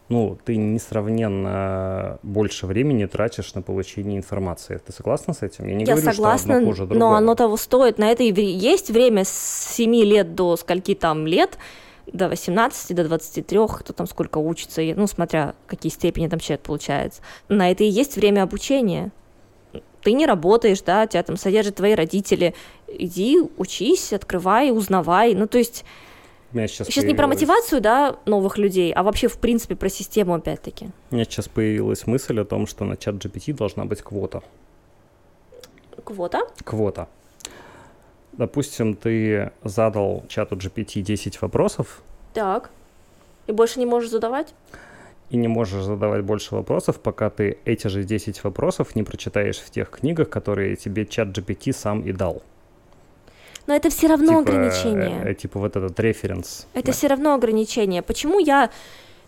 ну, 0.08 0.38
ты 0.44 0.56
несравненно 0.56 2.18
больше 2.22 2.66
времени 2.66 3.04
тратишь 3.06 3.54
на 3.54 3.62
получение 3.62 4.16
информации. 4.16 4.80
Ты 4.84 4.92
согласна 4.92 5.34
с 5.34 5.42
этим? 5.42 5.66
Я 5.68 5.74
не 5.74 5.84
Я 5.84 5.94
говорю, 5.96 6.12
согласна, 6.12 6.54
что 6.54 6.56
одно 6.56 6.68
хуже 6.68 6.82
но 6.82 6.88
другого. 6.88 7.16
оно 7.18 7.34
того 7.34 7.56
стоит. 7.56 7.98
На 7.98 8.10
это 8.10 8.22
и 8.22 8.32
есть 8.42 8.90
время 8.90 9.24
с 9.24 9.74
7 9.74 9.94
лет 9.96 10.34
до 10.34 10.56
скольки 10.56 10.94
там 10.94 11.26
лет, 11.26 11.58
до 12.06 12.28
18, 12.28 12.96
до 12.96 13.04
23, 13.04 13.58
кто 13.68 13.92
там 13.92 14.06
сколько 14.06 14.38
учится, 14.38 14.80
ну, 14.96 15.06
смотря 15.06 15.54
какие 15.66 15.92
степени 15.92 16.26
там 16.28 16.38
человек 16.38 16.62
получается. 16.62 17.20
На 17.48 17.70
это 17.70 17.84
и 17.84 17.88
есть 17.88 18.16
время 18.16 18.42
обучения. 18.42 19.12
Ты 20.00 20.12
не 20.12 20.26
работаешь, 20.26 20.80
да, 20.80 21.06
тебя 21.06 21.22
там 21.22 21.36
содержат 21.36 21.76
твои 21.76 21.94
родители. 21.94 22.54
Иди, 22.86 23.38
учись, 23.58 24.14
открывай, 24.14 24.70
узнавай. 24.70 25.34
Ну, 25.34 25.46
то 25.46 25.58
есть 25.58 25.84
меня 26.56 26.68
сейчас, 26.68 26.86
сейчас 26.86 27.04
не 27.04 27.14
про 27.14 27.26
мотивацию, 27.26 27.80
да, 27.80 28.16
новых 28.24 28.58
людей, 28.58 28.92
а 28.92 29.02
вообще, 29.02 29.28
в 29.28 29.38
принципе, 29.38 29.76
про 29.76 29.88
систему, 29.88 30.34
опять-таки. 30.34 30.90
У 31.10 31.14
меня 31.14 31.24
сейчас 31.24 31.48
появилась 31.48 32.06
мысль 32.06 32.40
о 32.40 32.44
том, 32.44 32.66
что 32.66 32.84
на 32.84 32.96
чат 32.96 33.16
GPT 33.16 33.52
должна 33.54 33.84
быть 33.84 34.02
квота. 34.02 34.42
Квота. 36.04 36.42
Квота. 36.64 37.08
Допустим, 38.32 38.94
ты 38.94 39.50
задал 39.64 40.24
чату 40.28 40.56
GPT 40.56 41.02
10 41.02 41.42
вопросов, 41.42 42.02
Так. 42.34 42.70
И 43.46 43.52
больше 43.52 43.78
не 43.78 43.86
можешь 43.86 44.10
задавать? 44.10 44.54
и 45.30 45.36
не 45.36 45.48
можешь 45.48 45.82
задавать 45.82 46.24
больше 46.24 46.54
вопросов, 46.54 47.00
пока 47.00 47.30
ты 47.30 47.58
эти 47.64 47.88
же 47.88 48.04
10 48.04 48.44
вопросов 48.44 48.96
не 48.96 49.02
прочитаешь 49.02 49.58
в 49.58 49.70
тех 49.70 49.90
книгах, 49.90 50.30
которые 50.30 50.76
тебе 50.76 51.04
чат 51.04 51.28
GPT 51.28 51.72
сам 51.72 52.00
и 52.00 52.12
дал. 52.12 52.42
Но 53.68 53.74
это 53.74 53.90
все 53.90 54.06
равно 54.06 54.38
типа, 54.38 54.40
ограничение. 54.40 55.22
э, 55.30 55.34
типа 55.34 55.60
вот 55.60 55.76
этот 55.76 56.00
референс. 56.00 56.66
Это 56.72 56.92
все 56.92 57.06
равно 57.06 57.34
ограничение. 57.34 58.00
Почему 58.00 58.38
я... 58.38 58.70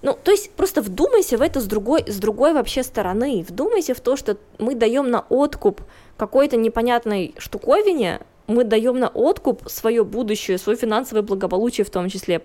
Ну, 0.01 0.17
то 0.25 0.31
есть 0.31 0.53
просто 0.53 0.81
вдумайся 0.81 1.37
в 1.37 1.43
это 1.43 1.61
с 1.61 1.67
другой, 1.67 2.05
с 2.07 2.17
другой 2.17 2.55
вообще 2.55 2.83
стороны. 2.83 3.45
Вдумайся 3.47 3.95
в 3.95 4.01
то, 4.01 4.17
что 4.17 4.39
мы 4.59 4.75
даем 4.75 5.11
на 5.11 5.27
откуп 5.29 5.83
какой-то 6.17 6.57
непонятной 6.57 7.35
штуковине, 7.37 8.21
мы 8.47 8.65
даем 8.65 8.99
на 8.99 9.09
откуп 9.09 9.69
свое 9.69 10.05
будущее, 10.05 10.57
свое 10.57 10.79
финансовое 10.79 11.23
благополучие 11.23 11.85
в 11.85 11.91
том 11.91 12.09
числе. 12.09 12.41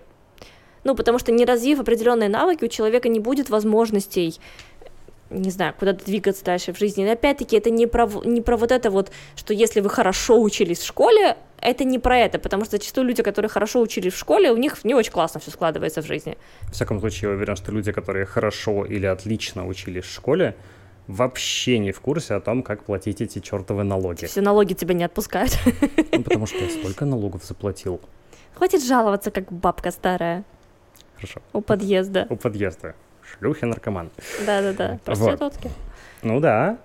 Ну, 0.84 0.94
потому 0.94 1.18
что 1.18 1.32
не 1.32 1.46
развив 1.46 1.80
определенные 1.80 2.28
навыки, 2.28 2.66
у 2.66 2.68
человека 2.68 3.08
не 3.08 3.20
будет 3.20 3.48
возможностей 3.48 4.38
не 5.30 5.50
знаю, 5.50 5.74
куда-то 5.76 6.04
двигаться 6.04 6.44
дальше 6.44 6.72
в 6.72 6.78
жизни. 6.78 7.04
Но 7.04 7.12
опять-таки 7.12 7.56
это 7.56 7.70
не 7.70 7.86
про, 7.86 8.08
не 8.24 8.40
про 8.40 8.56
вот 8.56 8.70
это 8.70 8.90
вот, 8.90 9.10
что 9.34 9.54
если 9.54 9.80
вы 9.80 9.90
хорошо 9.90 10.40
учились 10.40 10.78
в 10.78 10.86
школе, 10.86 11.36
это 11.66 11.84
не 11.84 11.98
про 11.98 12.16
это, 12.16 12.38
потому 12.38 12.64
что 12.64 12.76
зачастую 12.76 13.08
люди, 13.08 13.22
которые 13.22 13.48
хорошо 13.48 13.80
учились 13.80 14.12
в 14.12 14.18
школе, 14.18 14.52
у 14.52 14.56
них 14.56 14.84
не 14.84 14.94
очень 14.94 15.12
классно 15.12 15.40
все 15.40 15.50
складывается 15.50 16.00
в 16.00 16.06
жизни. 16.06 16.38
В 16.62 16.72
всяком 16.72 17.00
случае, 17.00 17.30
я 17.30 17.36
уверен, 17.36 17.56
что 17.56 17.72
люди, 17.72 17.92
которые 17.92 18.24
хорошо 18.24 18.84
или 18.84 19.06
отлично 19.06 19.66
учились 19.66 20.04
в 20.04 20.12
школе, 20.12 20.54
вообще 21.08 21.78
не 21.78 21.90
в 21.90 22.00
курсе 22.00 22.34
о 22.34 22.40
том, 22.40 22.62
как 22.62 22.84
платить 22.84 23.20
эти 23.20 23.40
чертовы 23.40 23.82
налоги. 23.84 24.26
Все 24.26 24.40
налоги 24.40 24.74
тебя 24.74 24.94
не 24.94 25.04
отпускают. 25.04 25.58
Ну, 26.12 26.22
потому 26.22 26.46
что 26.46 26.58
я 26.58 26.70
столько 26.70 27.04
налогов 27.04 27.44
заплатил. 27.44 28.00
Хватит 28.54 28.82
жаловаться, 28.82 29.30
как 29.30 29.52
бабка 29.52 29.90
старая. 29.90 30.44
Хорошо. 31.16 31.42
У 31.52 31.60
подъезда. 31.60 32.26
У 32.30 32.36
подъезда. 32.36 32.94
Шлюхи 33.22 33.64
наркоман. 33.66 34.10
Да-да-да. 34.46 34.98
Проститутки. 35.04 35.70
Ну 36.22 36.40
да, 36.40 36.78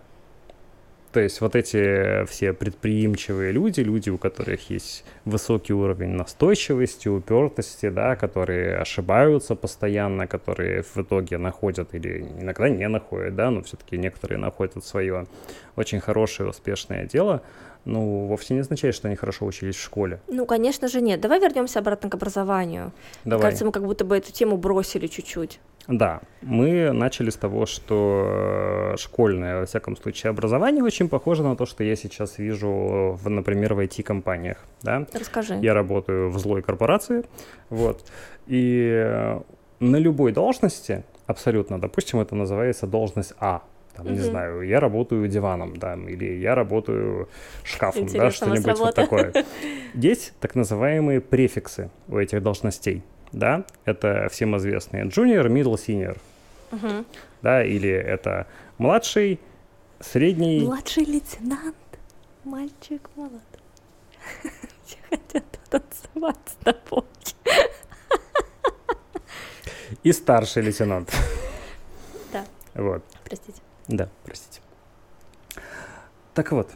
то 1.12 1.20
есть 1.20 1.42
вот 1.42 1.56
эти 1.56 2.26
все 2.26 2.54
предприимчивые 2.54 3.52
люди, 3.52 3.82
люди, 3.82 4.10
у 4.10 4.18
которых 4.18 4.70
есть 4.70 5.04
высокий 5.26 5.74
уровень 5.74 6.12
настойчивости, 6.12 7.10
упертости, 7.10 7.90
да, 7.90 8.16
которые 8.16 8.78
ошибаются 8.78 9.56
постоянно, 9.56 10.28
которые 10.28 10.84
в 10.84 10.98
итоге 10.98 11.38
находят 11.38 11.94
или 11.94 12.26
иногда 12.40 12.70
не 12.70 12.88
находят, 12.88 13.36
да, 13.36 13.52
но 13.52 13.62
все-таки 13.62 13.98
некоторые 13.98 14.38
находят 14.38 14.84
свое 14.86 15.28
очень 15.76 16.00
хорошее, 16.00 16.50
успешное 16.50 17.06
дело, 17.06 17.42
ну, 17.86 18.26
вовсе 18.28 18.54
не 18.54 18.60
означает, 18.60 18.96
что 18.96 19.08
они 19.08 19.16
хорошо 19.16 19.46
учились 19.46 19.76
в 19.76 19.82
школе. 19.82 20.20
Ну, 20.28 20.46
конечно 20.46 20.88
же, 20.88 21.02
нет. 21.02 21.20
Давай 21.20 21.40
вернемся 21.40 21.80
обратно 21.80 22.10
к 22.10 22.16
образованию. 22.16 22.92
Давай. 23.26 23.38
Мне 23.38 23.44
кажется, 23.44 23.66
мы 23.66 23.72
как 23.72 23.84
будто 23.84 24.06
бы 24.06 24.18
эту 24.18 24.32
тему 24.32 24.58
бросили 24.58 25.08
чуть-чуть. 25.08 25.60
Да, 25.88 26.22
мы 26.42 26.92
начали 26.92 27.32
с 27.32 27.36
того, 27.36 27.66
что 27.66 28.94
школьное, 28.98 29.62
во 29.62 29.66
всяком 29.66 29.98
случае, 29.98 30.30
образование 30.30 30.84
очень 30.84 31.10
похоже 31.10 31.44
на 31.44 31.56
то, 31.56 31.66
что 31.66 31.84
я 31.84 31.96
сейчас 31.96 32.38
вижу, 32.38 33.18
в, 33.22 33.30
например, 33.30 33.74
в 33.74 33.80
IT-компаниях. 33.80 34.58
Да? 34.84 35.08
Расскажи. 35.12 35.56
Я 35.56 35.74
работаю 35.74 36.30
в 36.30 36.38
злой 36.38 36.62
корпорации, 36.62 37.24
вот, 37.70 38.06
и 38.46 39.40
на 39.80 39.96
любой 39.96 40.32
должности, 40.32 41.04
абсолютно, 41.26 41.80
допустим, 41.80 42.20
это 42.20 42.36
называется 42.36 42.86
должность 42.86 43.34
А, 43.40 43.64
там, 43.96 44.06
угу. 44.06 44.14
не 44.14 44.20
знаю, 44.20 44.62
я 44.62 44.80
работаю 44.80 45.28
диваном, 45.28 45.78
да, 45.78 45.96
или 45.96 46.40
я 46.40 46.56
работаю 46.56 47.30
шкафом, 47.64 48.04
Интересно, 48.04 48.48
да, 48.48 48.56
что-нибудь 48.56 48.80
вот 48.80 48.96
такое. 48.96 49.34
Есть 49.94 50.34
так 50.40 50.56
называемые 50.56 51.22
префиксы 51.22 51.90
у 52.08 52.18
этих 52.18 52.42
должностей, 52.42 53.04
да, 53.32 53.66
это 53.86 54.28
всем 54.32 54.56
известные 54.58 55.06
junior, 55.06 55.48
middle, 55.48 55.76
senior, 55.76 56.18
угу. 56.72 57.06
да, 57.42 57.64
или 57.64 57.90
это 57.90 58.48
младший, 58.78 59.40
средний... 60.00 60.62
Младший 60.62 61.06
лейтенант, 61.06 61.76
мальчик 62.44 63.10
молодой. 63.16 63.40
Все 64.86 64.98
хотят 65.10 65.44
танцевать 65.70 66.38
с 66.46 66.64
тобой. 66.64 67.04
И 70.04 70.12
старший 70.14 70.64
лейтенант. 70.64 71.12
Да. 72.34 72.46
Вот. 72.76 73.04
Простите. 73.26 73.62
Да, 73.92 74.10
простите. 74.24 74.62
Так 76.34 76.52
вот, 76.54 76.70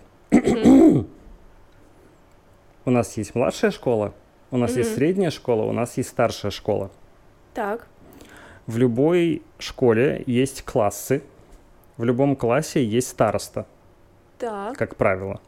у 2.86 2.92
нас 2.92 3.16
есть 3.18 3.36
младшая 3.36 3.72
школа, 3.72 4.14
у 4.52 4.58
нас 4.58 4.76
есть 4.76 4.96
средняя 4.96 5.32
школа, 5.32 5.64
у 5.64 5.72
нас 5.72 5.96
есть 5.98 6.10
старшая 6.10 6.52
школа. 6.52 6.92
Так. 7.54 7.88
В 8.68 8.78
любой 8.78 9.44
школе 9.60 10.24
есть 10.28 10.64
классы, 10.64 11.24
в 11.96 12.04
любом 12.04 12.36
классе 12.36 12.84
есть 12.84 13.08
староста. 13.08 13.66
Так. 14.38 14.78
Как 14.78 14.98
правило. 14.98 15.40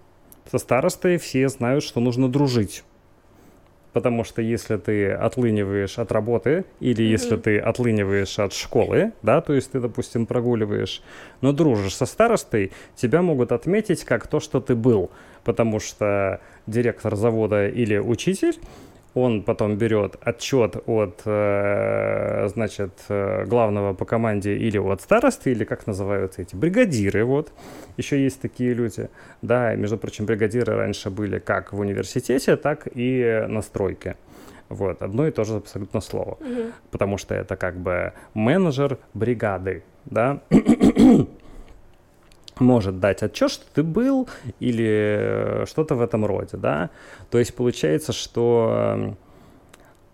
Со 0.49 0.59
старостой 0.59 1.17
все 1.17 1.49
знают, 1.49 1.83
что 1.83 1.99
нужно 1.99 2.29
дружить 2.29 2.85
потому 3.93 4.23
что 4.23 4.41
если 4.41 4.77
ты 4.77 5.11
отлыниваешь 5.11 5.97
от 5.97 6.11
работы 6.11 6.65
или 6.79 7.03
mm-hmm. 7.03 7.09
если 7.09 7.37
ты 7.37 7.59
отлыниваешь 7.59 8.39
от 8.39 8.53
школы, 8.53 9.13
да, 9.21 9.41
то 9.41 9.53
есть 9.53 9.71
ты, 9.71 9.79
допустим, 9.79 10.25
прогуливаешь, 10.25 11.01
но 11.41 11.51
дружишь 11.51 11.95
со 11.95 12.05
старостой, 12.05 12.71
тебя 12.95 13.21
могут 13.21 13.51
отметить 13.51 14.03
как 14.03 14.27
то, 14.27 14.39
что 14.39 14.59
ты 14.59 14.75
был, 14.75 15.09
потому 15.43 15.79
что 15.79 16.41
директор 16.67 17.15
завода 17.15 17.67
или 17.67 17.97
учитель 17.97 18.57
он 19.23 19.41
потом 19.41 19.77
берет 19.77 20.15
отчет 20.21 20.75
от, 20.85 21.21
э, 21.25 22.47
значит, 22.53 22.91
э, 23.09 23.45
главного 23.45 23.93
по 23.93 24.05
команде 24.05 24.55
или 24.55 24.77
от 24.77 25.01
старосты, 25.01 25.51
или 25.51 25.63
как 25.63 25.87
называются 25.87 26.41
эти, 26.43 26.55
бригадиры, 26.55 27.25
вот. 27.25 27.51
Еще 27.97 28.23
есть 28.23 28.41
такие 28.41 28.73
люди. 28.73 29.09
Да, 29.41 29.75
между 29.75 29.97
прочим, 29.97 30.25
бригадиры 30.25 30.75
раньше 30.75 31.09
были 31.09 31.39
как 31.39 31.73
в 31.73 31.79
университете, 31.79 32.55
так 32.57 32.87
и 32.93 33.45
на 33.47 33.61
стройке. 33.61 34.15
Вот, 34.69 35.01
одно 35.01 35.27
и 35.27 35.31
то 35.31 35.43
же 35.45 35.55
абсолютно 35.55 36.01
слово. 36.01 36.33
Угу. 36.33 36.71
Потому 36.91 37.17
что 37.17 37.33
это 37.33 37.55
как 37.55 37.75
бы 37.75 38.13
менеджер 38.33 38.97
бригады, 39.13 39.83
да 40.05 40.41
может 42.59 42.99
дать 42.99 43.23
отчет, 43.23 43.51
что 43.51 43.65
ты 43.73 43.83
был 43.83 44.27
или 44.59 45.63
что-то 45.65 45.95
в 45.95 46.01
этом 46.01 46.25
роде, 46.25 46.57
да. 46.57 46.89
То 47.29 47.39
есть 47.39 47.53
получается, 47.55 48.13
что 48.13 48.95
эм, 48.95 49.17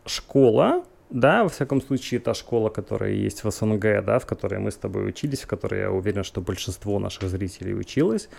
школа, 0.06 0.84
да, 1.10 1.44
во 1.44 1.50
всяком 1.50 1.82
случае, 1.82 2.20
та 2.20 2.34
школа, 2.34 2.70
которая 2.70 3.12
есть 3.12 3.44
в 3.44 3.52
СНГ, 3.52 4.04
да, 4.04 4.20
в 4.20 4.26
которой 4.26 4.60
мы 4.60 4.72
с 4.72 4.76
тобой 4.76 5.08
учились, 5.08 5.42
в 5.42 5.48
которой 5.48 5.82
я 5.82 5.92
уверен, 5.92 6.24
что 6.24 6.42
большинство 6.42 7.00
наших 7.00 7.30
зрителей 7.30 7.76
училось, 7.76 8.30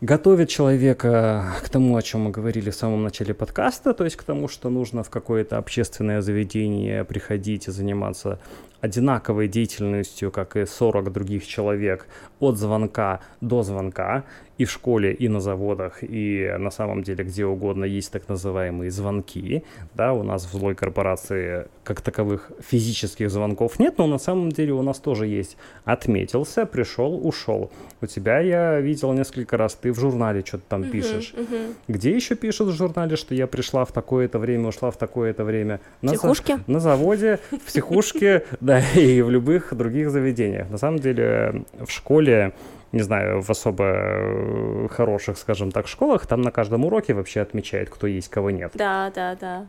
готовит 0.00 0.48
человека 0.48 1.52
к 1.62 1.68
тому, 1.68 1.96
о 1.96 2.02
чем 2.02 2.22
мы 2.22 2.30
говорили 2.30 2.70
в 2.70 2.74
самом 2.74 3.02
начале 3.02 3.34
подкаста, 3.34 3.92
то 3.92 4.04
есть 4.04 4.16
к 4.16 4.22
тому, 4.22 4.48
что 4.48 4.70
нужно 4.70 5.02
в 5.02 5.10
какое-то 5.10 5.58
общественное 5.58 6.22
заведение 6.22 7.04
приходить 7.04 7.68
и 7.68 7.70
заниматься 7.70 8.38
одинаковой 8.80 9.48
деятельностью, 9.48 10.30
как 10.30 10.56
и 10.56 10.66
40 10.66 11.12
других 11.12 11.46
человек, 11.46 12.06
от 12.38 12.56
звонка 12.56 13.20
до 13.40 13.62
звонка, 13.62 14.24
и 14.60 14.66
в 14.66 14.70
школе, 14.70 15.14
и 15.14 15.28
на 15.28 15.40
заводах, 15.40 16.02
и 16.02 16.54
на 16.58 16.70
самом 16.70 17.02
деле 17.02 17.24
где 17.24 17.46
угодно 17.46 17.86
есть 17.86 18.12
так 18.12 18.28
называемые 18.28 18.90
звонки. 18.90 19.64
Да, 19.94 20.12
у 20.12 20.22
нас 20.22 20.44
в 20.44 20.52
злой 20.52 20.74
корпорации 20.74 21.66
как 21.82 22.02
таковых 22.02 22.52
физических 22.60 23.30
звонков 23.30 23.78
нет, 23.78 23.96
но 23.96 24.06
на 24.06 24.18
самом 24.18 24.52
деле 24.52 24.74
у 24.74 24.82
нас 24.82 24.98
тоже 24.98 25.26
есть. 25.26 25.56
Отметился, 25.86 26.66
пришел, 26.66 27.26
ушел. 27.26 27.70
У 28.02 28.06
тебя 28.06 28.40
я 28.40 28.80
видел 28.80 29.14
несколько 29.14 29.56
раз, 29.56 29.74
ты 29.74 29.92
в 29.92 29.98
журнале 29.98 30.42
что-то 30.46 30.64
там 30.68 30.82
uh-huh, 30.82 30.90
пишешь. 30.90 31.34
Uh-huh. 31.34 31.74
Где 31.88 32.14
еще 32.14 32.34
пишут 32.34 32.68
в 32.68 32.76
журнале, 32.76 33.16
что 33.16 33.34
я 33.34 33.46
пришла 33.46 33.86
в 33.86 33.92
такое-то 33.92 34.38
время, 34.38 34.68
ушла 34.68 34.90
в 34.90 34.98
такое-то 34.98 35.42
время? 35.42 35.80
На 36.02 36.12
психушке? 36.12 36.56
За- 36.58 36.62
на 36.66 36.80
заводе, 36.80 37.38
в 37.50 37.66
психушке, 37.66 38.44
да, 38.70 38.80
и 38.94 39.20
в 39.20 39.30
любых 39.30 39.74
других 39.74 40.10
заведениях. 40.10 40.70
На 40.70 40.78
самом 40.78 40.98
деле 41.00 41.64
в 41.78 41.90
школе 41.90 42.52
не 42.92 43.02
знаю, 43.02 43.40
в 43.40 43.50
особо 43.50 43.84
э, 43.84 44.88
хороших, 44.90 45.38
скажем 45.38 45.70
так, 45.70 45.86
школах, 45.86 46.26
там 46.26 46.42
на 46.42 46.50
каждом 46.50 46.84
уроке 46.84 47.14
вообще 47.14 47.40
отмечают, 47.40 47.88
кто 47.88 48.08
есть, 48.08 48.28
кого 48.28 48.50
нет. 48.50 48.72
Да, 48.74 49.12
да, 49.14 49.36
да. 49.40 49.66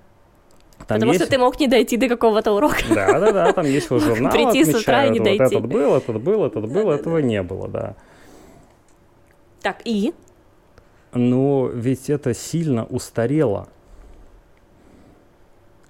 Там 0.88 0.97
Потому 0.97 1.12
есть... 1.12 1.24
что 1.24 1.32
ты 1.32 1.38
мог 1.38 1.60
не 1.60 1.68
дойти 1.68 1.97
до 1.97 2.08
какого-то 2.08 2.52
урока. 2.52 2.84
Да, 2.89 3.20
да, 3.20 3.32
да, 3.32 3.54
там 3.54 3.66
есть 3.66 3.91
вот 3.91 4.02
журнал, 4.04 4.32
Прийти 4.32 4.66
с 4.66 4.74
утра 4.74 5.06
и 5.06 5.12
не 5.12 5.20
дойти. 5.20 5.43
Вот 5.43 5.52
этот 5.52 5.66
был, 5.68 5.95
этот 5.95 6.22
был, 6.22 6.45
этот 6.45 6.72
был, 6.72 6.88
да, 6.89 6.95
этого 6.95 7.22
да, 7.22 7.28
не 7.28 7.43
было, 7.43 7.68
да. 7.68 7.95
Так, 9.62 9.78
и? 9.86 10.14
Ну, 11.14 11.68
ведь 11.68 12.10
это 12.10 12.34
сильно 12.34 12.86
устарело. 12.86 13.68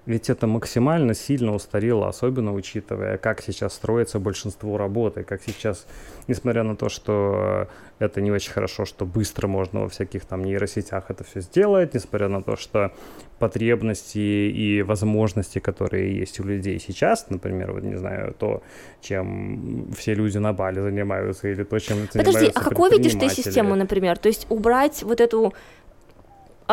Ведь 0.07 0.31
это 0.31 0.47
максимально 0.47 1.13
сильно 1.13 1.53
устарело, 1.53 2.07
особенно 2.07 2.53
учитывая, 2.53 3.17
как 3.17 3.41
сейчас 3.41 3.75
строится 3.75 4.19
большинство 4.19 4.77
работы, 4.77 5.23
как 5.23 5.41
сейчас, 5.45 5.85
несмотря 6.27 6.63
на 6.63 6.75
то, 6.75 6.89
что 6.89 7.67
это 7.99 8.19
не 8.19 8.31
очень 8.31 8.51
хорошо, 8.51 8.85
что 8.85 9.05
быстро 9.05 9.47
можно 9.47 9.81
во 9.81 9.89
всяких 9.89 10.25
там 10.25 10.43
нейросетях 10.43 11.05
это 11.09 11.23
все 11.23 11.41
сделать, 11.41 11.93
несмотря 11.93 12.29
на 12.29 12.41
то, 12.41 12.55
что 12.55 12.91
потребности 13.37 14.17
и 14.17 14.81
возможности, 14.81 15.59
которые 15.59 16.17
есть 16.17 16.39
у 16.39 16.43
людей 16.43 16.79
сейчас, 16.79 17.27
например, 17.29 17.71
вот 17.73 17.83
не 17.83 17.97
знаю, 17.97 18.33
то, 18.33 18.63
чем 19.01 19.91
все 19.95 20.15
люди 20.15 20.39
на 20.39 20.51
Бали 20.51 20.79
занимаются, 20.79 21.47
или 21.47 21.63
то, 21.63 21.77
чем 21.77 22.07
Подожди, 22.07 22.31
занимаются 22.31 22.59
а 22.59 22.63
какую 22.69 22.91
видишь 22.91 23.13
ты 23.13 23.29
систему, 23.29 23.75
например? 23.75 24.17
То 24.17 24.29
есть 24.29 24.47
убрать 24.49 25.03
вот 25.03 25.21
эту 25.21 25.53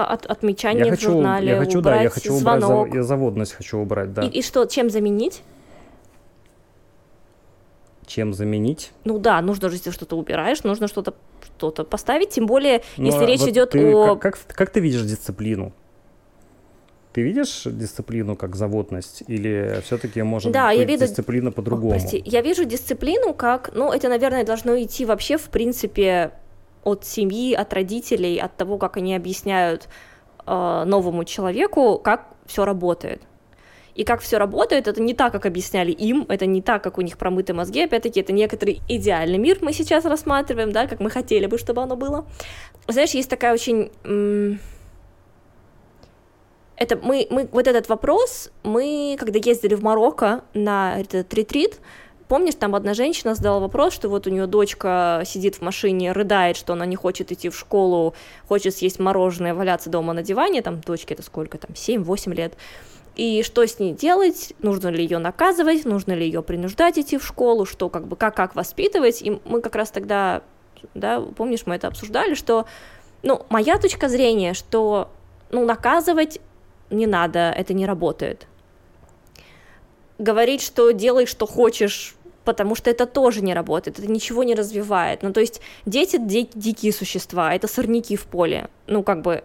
от, 0.04 0.26
отмечание 0.26 0.86
я 0.86 0.92
в 0.92 0.96
хочу, 0.96 1.12
журнале, 1.12 1.48
я 1.48 1.58
хочу, 1.58 1.78
убрать 1.78 1.96
да, 1.96 2.02
я 2.02 2.10
хочу 2.10 2.32
звонок. 2.34 2.70
убрать, 2.70 2.94
я 2.94 3.02
заводность 3.02 3.52
хочу 3.52 3.78
убрать, 3.78 4.12
да. 4.12 4.22
И, 4.22 4.28
и 4.28 4.42
что, 4.42 4.64
чем 4.66 4.90
заменить? 4.90 5.42
Чем 8.06 8.32
заменить? 8.32 8.92
Ну 9.04 9.18
да, 9.18 9.40
нужно 9.42 9.68
же, 9.68 9.76
если 9.76 9.90
что-то 9.90 10.16
убираешь, 10.16 10.62
нужно 10.64 10.88
что-то 10.88 11.14
что-то 11.58 11.84
поставить, 11.84 12.30
тем 12.30 12.46
более, 12.46 12.82
ну, 12.96 13.06
если 13.06 13.24
а 13.24 13.26
речь 13.26 13.40
вот 13.40 13.48
идет 13.50 13.70
ты, 13.70 13.92
о... 13.92 14.16
Как, 14.16 14.34
как, 14.34 14.56
как 14.56 14.70
ты 14.70 14.80
видишь 14.80 15.02
дисциплину? 15.02 15.72
Ты 17.12 17.22
видишь 17.22 17.62
дисциплину 17.64 18.36
как 18.36 18.54
заводность 18.54 19.24
или 19.26 19.80
все-таки 19.84 20.22
может 20.22 20.52
да, 20.52 20.68
быть 20.68 20.78
я 20.78 20.84
виду... 20.84 21.04
дисциплина 21.04 21.50
по-другому? 21.50 21.94
О, 21.94 21.98
прости, 21.98 22.22
я 22.24 22.42
вижу 22.42 22.64
дисциплину 22.64 23.34
как, 23.34 23.70
ну 23.74 23.92
это, 23.92 24.08
наверное, 24.08 24.44
должно 24.44 24.80
идти 24.80 25.04
вообще 25.04 25.36
в 25.36 25.48
принципе 25.50 26.32
от 26.88 27.04
семьи, 27.04 27.54
от 27.54 27.72
родителей, 27.72 28.38
от 28.38 28.56
того, 28.56 28.78
как 28.78 28.96
они 28.96 29.14
объясняют 29.14 29.88
э, 30.46 30.84
новому 30.86 31.24
человеку, 31.24 31.98
как 31.98 32.28
все 32.46 32.64
работает. 32.64 33.22
И 33.98 34.04
как 34.04 34.20
все 34.20 34.38
работает, 34.38 34.86
это 34.86 35.02
не 35.02 35.12
так, 35.12 35.32
как 35.32 35.44
объясняли 35.44 35.90
им, 35.90 36.24
это 36.28 36.46
не 36.46 36.62
так, 36.62 36.84
как 36.84 36.98
у 36.98 37.00
них 37.00 37.18
промыты 37.18 37.52
мозги, 37.52 37.82
опять-таки, 37.82 38.20
это 38.20 38.32
некоторый 38.32 38.80
идеальный 38.88 39.38
мир 39.38 39.58
мы 39.60 39.72
сейчас 39.72 40.04
рассматриваем, 40.04 40.70
да, 40.70 40.86
как 40.86 41.00
мы 41.00 41.10
хотели 41.10 41.46
бы, 41.46 41.58
чтобы 41.58 41.82
оно 41.82 41.96
было. 41.96 42.24
Знаешь, 42.86 43.10
есть 43.10 43.28
такая 43.28 43.52
очень... 43.52 43.90
Это 46.76 46.96
мы, 46.96 47.26
мы, 47.28 47.48
вот 47.50 47.66
этот 47.66 47.88
вопрос, 47.88 48.52
мы, 48.62 49.16
когда 49.18 49.40
ездили 49.42 49.74
в 49.74 49.82
Марокко 49.82 50.44
на 50.54 51.00
этот 51.00 51.34
ретрит, 51.34 51.80
Помнишь, 52.28 52.56
там 52.56 52.74
одна 52.74 52.92
женщина 52.92 53.34
задала 53.34 53.58
вопрос, 53.58 53.94
что 53.94 54.10
вот 54.10 54.26
у 54.26 54.30
нее 54.30 54.46
дочка 54.46 55.22
сидит 55.24 55.56
в 55.56 55.62
машине, 55.62 56.12
рыдает, 56.12 56.58
что 56.58 56.74
она 56.74 56.84
не 56.84 56.94
хочет 56.94 57.32
идти 57.32 57.48
в 57.48 57.58
школу, 57.58 58.14
хочет 58.46 58.76
съесть 58.76 58.98
мороженое, 58.98 59.54
валяться 59.54 59.88
дома 59.88 60.12
на 60.12 60.22
диване, 60.22 60.60
там 60.60 60.80
дочке 60.80 61.14
это 61.14 61.22
сколько, 61.22 61.56
там 61.56 61.70
7-8 61.70 62.34
лет, 62.34 62.54
и 63.18 63.42
что 63.42 63.66
с 63.66 63.80
ней 63.80 63.94
делать, 63.94 64.52
нужно 64.60 64.88
ли 64.88 65.02
ее 65.02 65.18
наказывать, 65.18 65.84
нужно 65.84 66.12
ли 66.12 66.24
ее 66.24 66.40
принуждать 66.40 66.98
идти 66.98 67.18
в 67.18 67.26
школу, 67.26 67.64
что 67.64 67.88
как 67.88 68.06
бы 68.06 68.14
как, 68.14 68.36
как 68.36 68.54
воспитывать, 68.54 69.22
и 69.22 69.40
мы 69.44 69.60
как 69.60 69.74
раз 69.74 69.90
тогда, 69.90 70.42
да, 70.94 71.20
помнишь, 71.20 71.66
мы 71.66 71.74
это 71.74 71.88
обсуждали, 71.88 72.34
что, 72.34 72.66
ну, 73.22 73.44
моя 73.48 73.78
точка 73.78 74.08
зрения, 74.08 74.54
что, 74.54 75.10
ну, 75.50 75.64
наказывать 75.64 76.40
не 76.90 77.06
надо, 77.08 77.50
это 77.50 77.74
не 77.74 77.86
работает. 77.86 78.46
Говорить, 80.18 80.62
что 80.62 80.92
делай, 80.92 81.26
что 81.26 81.46
хочешь, 81.46 82.14
потому 82.48 82.74
что 82.74 82.88
это 82.88 83.04
тоже 83.04 83.42
не 83.42 83.52
работает, 83.52 83.98
это 83.98 84.10
ничего 84.10 84.42
не 84.42 84.54
развивает. 84.54 85.22
Ну, 85.22 85.34
то 85.34 85.40
есть 85.40 85.60
дети 85.84 86.16
ди- 86.16 86.48
дикие 86.54 86.94
существа, 86.94 87.54
это 87.54 87.68
сорняки 87.68 88.16
в 88.16 88.24
поле. 88.24 88.70
Ну, 88.86 89.02
как 89.02 89.20
бы, 89.20 89.44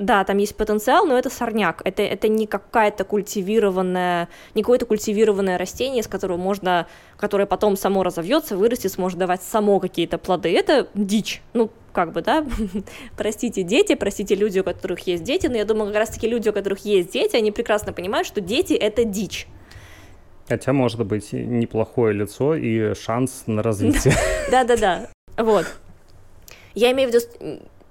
да, 0.00 0.24
там 0.24 0.38
есть 0.38 0.56
потенциал, 0.56 1.06
но 1.06 1.16
это 1.16 1.30
сорняк, 1.30 1.82
это, 1.84 2.02
это 2.02 2.26
не 2.26 2.48
какая-то 2.48 3.04
культивированная, 3.04 4.28
не 4.56 4.62
какое-то 4.62 4.86
культивированное 4.86 5.56
растение, 5.56 6.02
с 6.02 6.08
которого 6.08 6.36
можно, 6.36 6.88
которое 7.16 7.46
потом 7.46 7.76
само 7.76 8.02
разовьется, 8.02 8.56
вырастет, 8.56 8.90
сможет 8.90 9.20
давать 9.20 9.42
само 9.44 9.78
какие-то 9.78 10.18
плоды. 10.18 10.52
Это 10.52 10.88
дичь. 10.94 11.42
Ну, 11.54 11.70
как 11.92 12.12
бы, 12.12 12.22
да, 12.22 12.44
простите 13.16 13.62
дети, 13.62 13.94
простите 13.94 14.34
люди, 14.34 14.58
у 14.58 14.64
которых 14.64 15.06
есть 15.06 15.22
дети, 15.22 15.46
но 15.46 15.58
я 15.58 15.64
думаю, 15.64 15.86
как 15.92 15.96
раз-таки 15.98 16.26
люди, 16.26 16.48
у 16.48 16.52
которых 16.52 16.84
есть 16.84 17.12
дети, 17.12 17.36
они 17.36 17.52
прекрасно 17.52 17.92
понимают, 17.92 18.26
что 18.26 18.40
дети— 18.40 18.72
это 18.74 19.04
дичь. 19.04 19.46
Хотя 20.48 20.72
может 20.72 21.04
быть 21.06 21.32
неплохое 21.32 22.12
лицо 22.12 22.54
и 22.54 22.94
шанс 22.94 23.44
на 23.46 23.62
развитие. 23.62 24.14
Да-да-да, 24.50 25.08
вот. 25.36 25.66
Я 26.74 26.92
имею 26.92 27.10
в 27.10 27.14
виду 27.14 27.24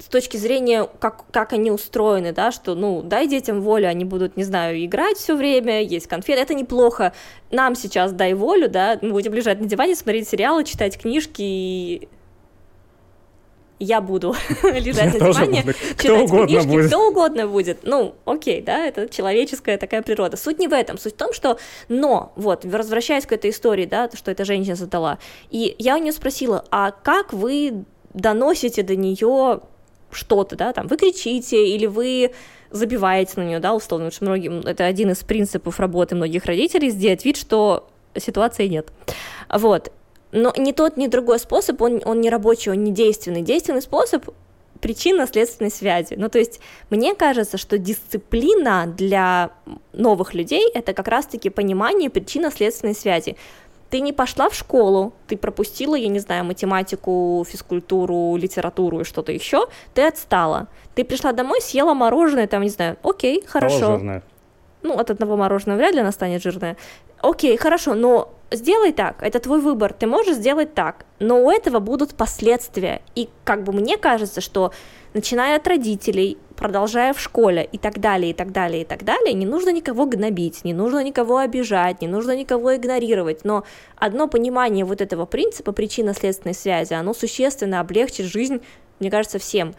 с 0.02 0.06
точки 0.06 0.38
зрения, 0.38 0.88
как, 1.00 1.26
как 1.32 1.54
они 1.54 1.70
устроены, 1.70 2.34
да, 2.34 2.52
что, 2.52 2.74
ну, 2.74 3.04
дай 3.04 3.28
детям 3.28 3.62
волю, 3.62 3.88
они 3.88 4.04
будут, 4.04 4.36
не 4.36 4.44
знаю, 4.44 4.84
играть 4.84 5.18
все 5.18 5.36
время, 5.36 5.84
есть 5.84 6.08
конфеты, 6.08 6.42
это 6.42 6.54
неплохо. 6.56 7.14
Нам 7.52 7.76
сейчас 7.76 8.12
дай 8.12 8.34
волю, 8.34 8.68
да, 8.68 8.98
мы 9.02 9.12
будем 9.12 9.34
лежать 9.34 9.60
на 9.62 9.68
диване, 9.68 9.96
смотреть 9.96 10.28
сериалы, 10.28 10.64
читать 10.64 11.00
книжки 11.00 11.42
и 11.42 12.10
я 13.82 14.00
буду 14.00 14.36
лежать 14.64 15.14
на 15.14 15.34
диване, 15.34 15.64
читать 15.98 16.30
книжки, 16.30 16.88
кто 16.88 17.08
угодно 17.08 17.48
будет. 17.48 17.80
Ну, 17.84 18.16
окей, 18.26 18.62
да, 18.62 18.86
это 18.86 19.10
человеческая 19.10 19.78
такая 19.78 20.04
природа. 20.04 20.38
Суть 20.38 20.60
не 20.60 20.68
в 20.68 20.74
этом, 20.74 20.98
суть 20.98 21.16
в 21.16 21.18
том, 21.18 21.34
что, 21.34 21.58
но, 21.90 22.32
вот, 22.36 22.64
возвращаясь 22.64 23.26
к 23.26 23.32
этой 23.32 23.50
истории, 23.50 23.86
да, 23.86 24.10
что 24.14 24.32
эта 24.32 24.46
женщина 24.46 24.76
задала, 24.76 25.18
и 25.50 25.76
я 25.80 25.96
у 25.96 26.00
нее 26.00 26.12
спросила, 26.12 26.64
а 26.70 26.92
как 26.92 27.34
вы 27.34 27.84
доносите 28.14 28.84
до 28.84 28.96
нее 28.96 29.62
что-то, 30.12 30.56
да, 30.56 30.74
там, 30.74 30.88
вы 30.88 30.98
кричите, 30.98 31.68
или 31.68 31.88
вы 31.88 32.32
забиваете 32.70 33.34
на 33.38 33.44
нее, 33.44 33.60
да, 33.60 33.74
условно, 33.74 34.10
потому 34.10 34.16
что 34.16 34.26
многим, 34.26 34.60
это 34.60 34.86
один 34.86 35.12
из 35.12 35.20
принципов 35.20 35.80
работы 35.80 36.16
многих 36.16 36.46
родителей, 36.46 36.90
сделать 36.90 37.26
вид, 37.26 37.38
что 37.38 37.90
ситуации 38.16 38.68
нет. 38.68 38.90
Вот, 39.50 39.92
но 40.32 40.54
ни 40.58 40.72
тот, 40.72 40.98
ни 40.98 41.08
другой 41.08 41.40
способ, 41.40 41.82
он, 41.82 42.02
он 42.06 42.22
не 42.22 42.30
рабочий, 42.30 42.72
он 42.72 42.84
не 42.84 42.92
действенный. 42.92 43.42
Действенный 43.42 43.82
способ 43.82 44.30
причинно-следственной 44.80 45.72
связи. 45.72 46.16
Ну, 46.18 46.28
то 46.30 46.40
есть, 46.40 46.60
мне 46.90 47.14
кажется, 47.16 47.58
что 47.58 47.78
дисциплина 47.78 48.88
для 48.88 49.52
новых 49.94 50.34
людей— 50.34 50.70
это 50.74 50.94
как 50.94 51.08
раз-таки 51.08 51.50
понимание 51.50 52.10
причинно-следственной 52.10 52.96
связи. 52.96 53.38
Ты 53.90 54.00
не 54.00 54.14
пошла 54.14 54.50
в 54.50 54.56
школу, 54.56 55.14
ты 55.28 55.38
пропустила, 55.38 55.96
я 55.96 56.08
не 56.08 56.20
знаю, 56.20 56.46
математику, 56.46 57.46
физкультуру, 57.48 58.38
литературу 58.38 59.02
и 59.02 59.04
что-то 59.04 59.34
еще, 59.34 59.68
ты 59.94 60.08
отстала. 60.08 60.68
Ты 60.96 61.04
пришла 61.04 61.34
домой, 61.34 61.62
съела 61.62 61.94
мороженое, 61.94 62.48
там, 62.48 62.62
не 62.64 62.70
знаю, 62.70 62.98
окей, 63.04 63.44
хорошо. 63.46 63.98
Жирное. 63.98 64.24
Ну, 64.82 64.98
от 64.98 65.12
одного 65.12 65.36
мороженого 65.36 65.78
вряд 65.78 65.94
ли 65.94 66.00
она 66.00 66.12
станет 66.12 66.42
жирная. 66.42 66.78
Окей, 67.22 67.56
хорошо, 67.58 67.94
но 67.94 68.34
сделай 68.52 68.92
так, 68.92 69.24
это 69.24 69.40
твой 69.40 69.62
выбор, 69.62 69.94
ты 69.94 70.08
можешь 70.08 70.36
сделать 70.36 70.74
так, 70.74 71.06
но 71.20 71.44
у 71.44 71.50
этого 71.50 71.80
будут 71.80 72.16
последствия. 72.16 73.02
И 73.16 73.30
как 73.44 73.64
бы 73.64 73.74
мне 73.74 73.98
кажется, 73.98 74.42
что 74.42 74.72
начиная 75.14 75.58
от 75.58 75.68
родителей, 75.68 76.38
продолжая 76.56 77.14
в 77.14 77.20
школе 77.20 77.68
и 77.72 77.78
так 77.78 78.00
далее, 78.00 78.32
и 78.32 78.34
так 78.34 78.52
далее, 78.52 78.84
и 78.84 78.86
так 78.86 79.04
далее, 79.04 79.34
не 79.34 79.46
нужно 79.46 79.72
никого 79.72 80.06
гнобить, 80.06 80.64
не 80.64 80.74
нужно 80.74 81.04
никого 81.04 81.38
обижать, 81.38 82.02
не 82.02 82.08
нужно 82.08 82.36
никого 82.36 82.76
игнорировать, 82.76 83.44
но 83.44 83.64
одно 83.96 84.28
понимание 84.28 84.86
вот 84.86 85.02
этого 85.02 85.26
принципа 85.26 85.72
причинно-следственной 85.72 86.54
связи, 86.54 86.94
оно 86.94 87.14
существенно 87.14 87.80
облегчит 87.80 88.26
жизнь, 88.26 88.62
мне 89.00 89.10
кажется, 89.10 89.40
всем. 89.40 89.74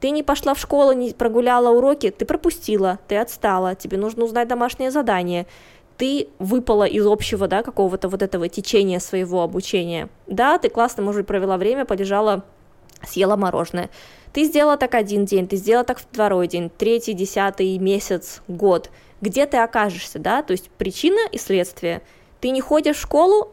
Ты 0.00 0.10
не 0.10 0.22
пошла 0.22 0.54
в 0.54 0.60
школу, 0.60 0.92
не 0.92 1.12
прогуляла 1.12 1.70
уроки, 1.70 2.10
ты 2.10 2.24
пропустила, 2.24 3.00
ты 3.08 3.16
отстала, 3.16 3.74
тебе 3.74 3.98
нужно 3.98 4.24
узнать 4.24 4.46
домашнее 4.46 4.92
задание, 4.92 5.48
ты 5.98 6.28
выпала 6.38 6.84
из 6.84 7.04
общего, 7.06 7.48
да, 7.48 7.62
какого-то 7.62 8.08
вот 8.08 8.22
этого 8.22 8.48
течения 8.48 9.00
своего 9.00 9.42
обучения. 9.42 10.08
Да, 10.28 10.56
ты 10.58 10.70
классно, 10.70 11.02
может 11.02 11.22
быть, 11.22 11.26
провела 11.26 11.58
время, 11.58 11.84
полежала, 11.84 12.44
съела 13.02 13.34
мороженое. 13.36 13.90
Ты 14.32 14.44
сделала 14.44 14.76
так 14.76 14.94
один 14.94 15.24
день, 15.24 15.48
ты 15.48 15.56
сделала 15.56 15.84
так 15.84 15.98
второй 15.98 16.46
день, 16.46 16.70
третий, 16.70 17.14
десятый 17.14 17.76
месяц, 17.78 18.42
год. 18.46 18.90
Где 19.20 19.46
ты 19.46 19.56
окажешься, 19.56 20.20
да? 20.20 20.42
То 20.42 20.52
есть 20.52 20.70
причина 20.70 21.18
и 21.32 21.38
следствие. 21.38 22.02
Ты 22.40 22.50
не 22.50 22.60
ходишь 22.60 22.96
в 22.96 23.00
школу, 23.00 23.50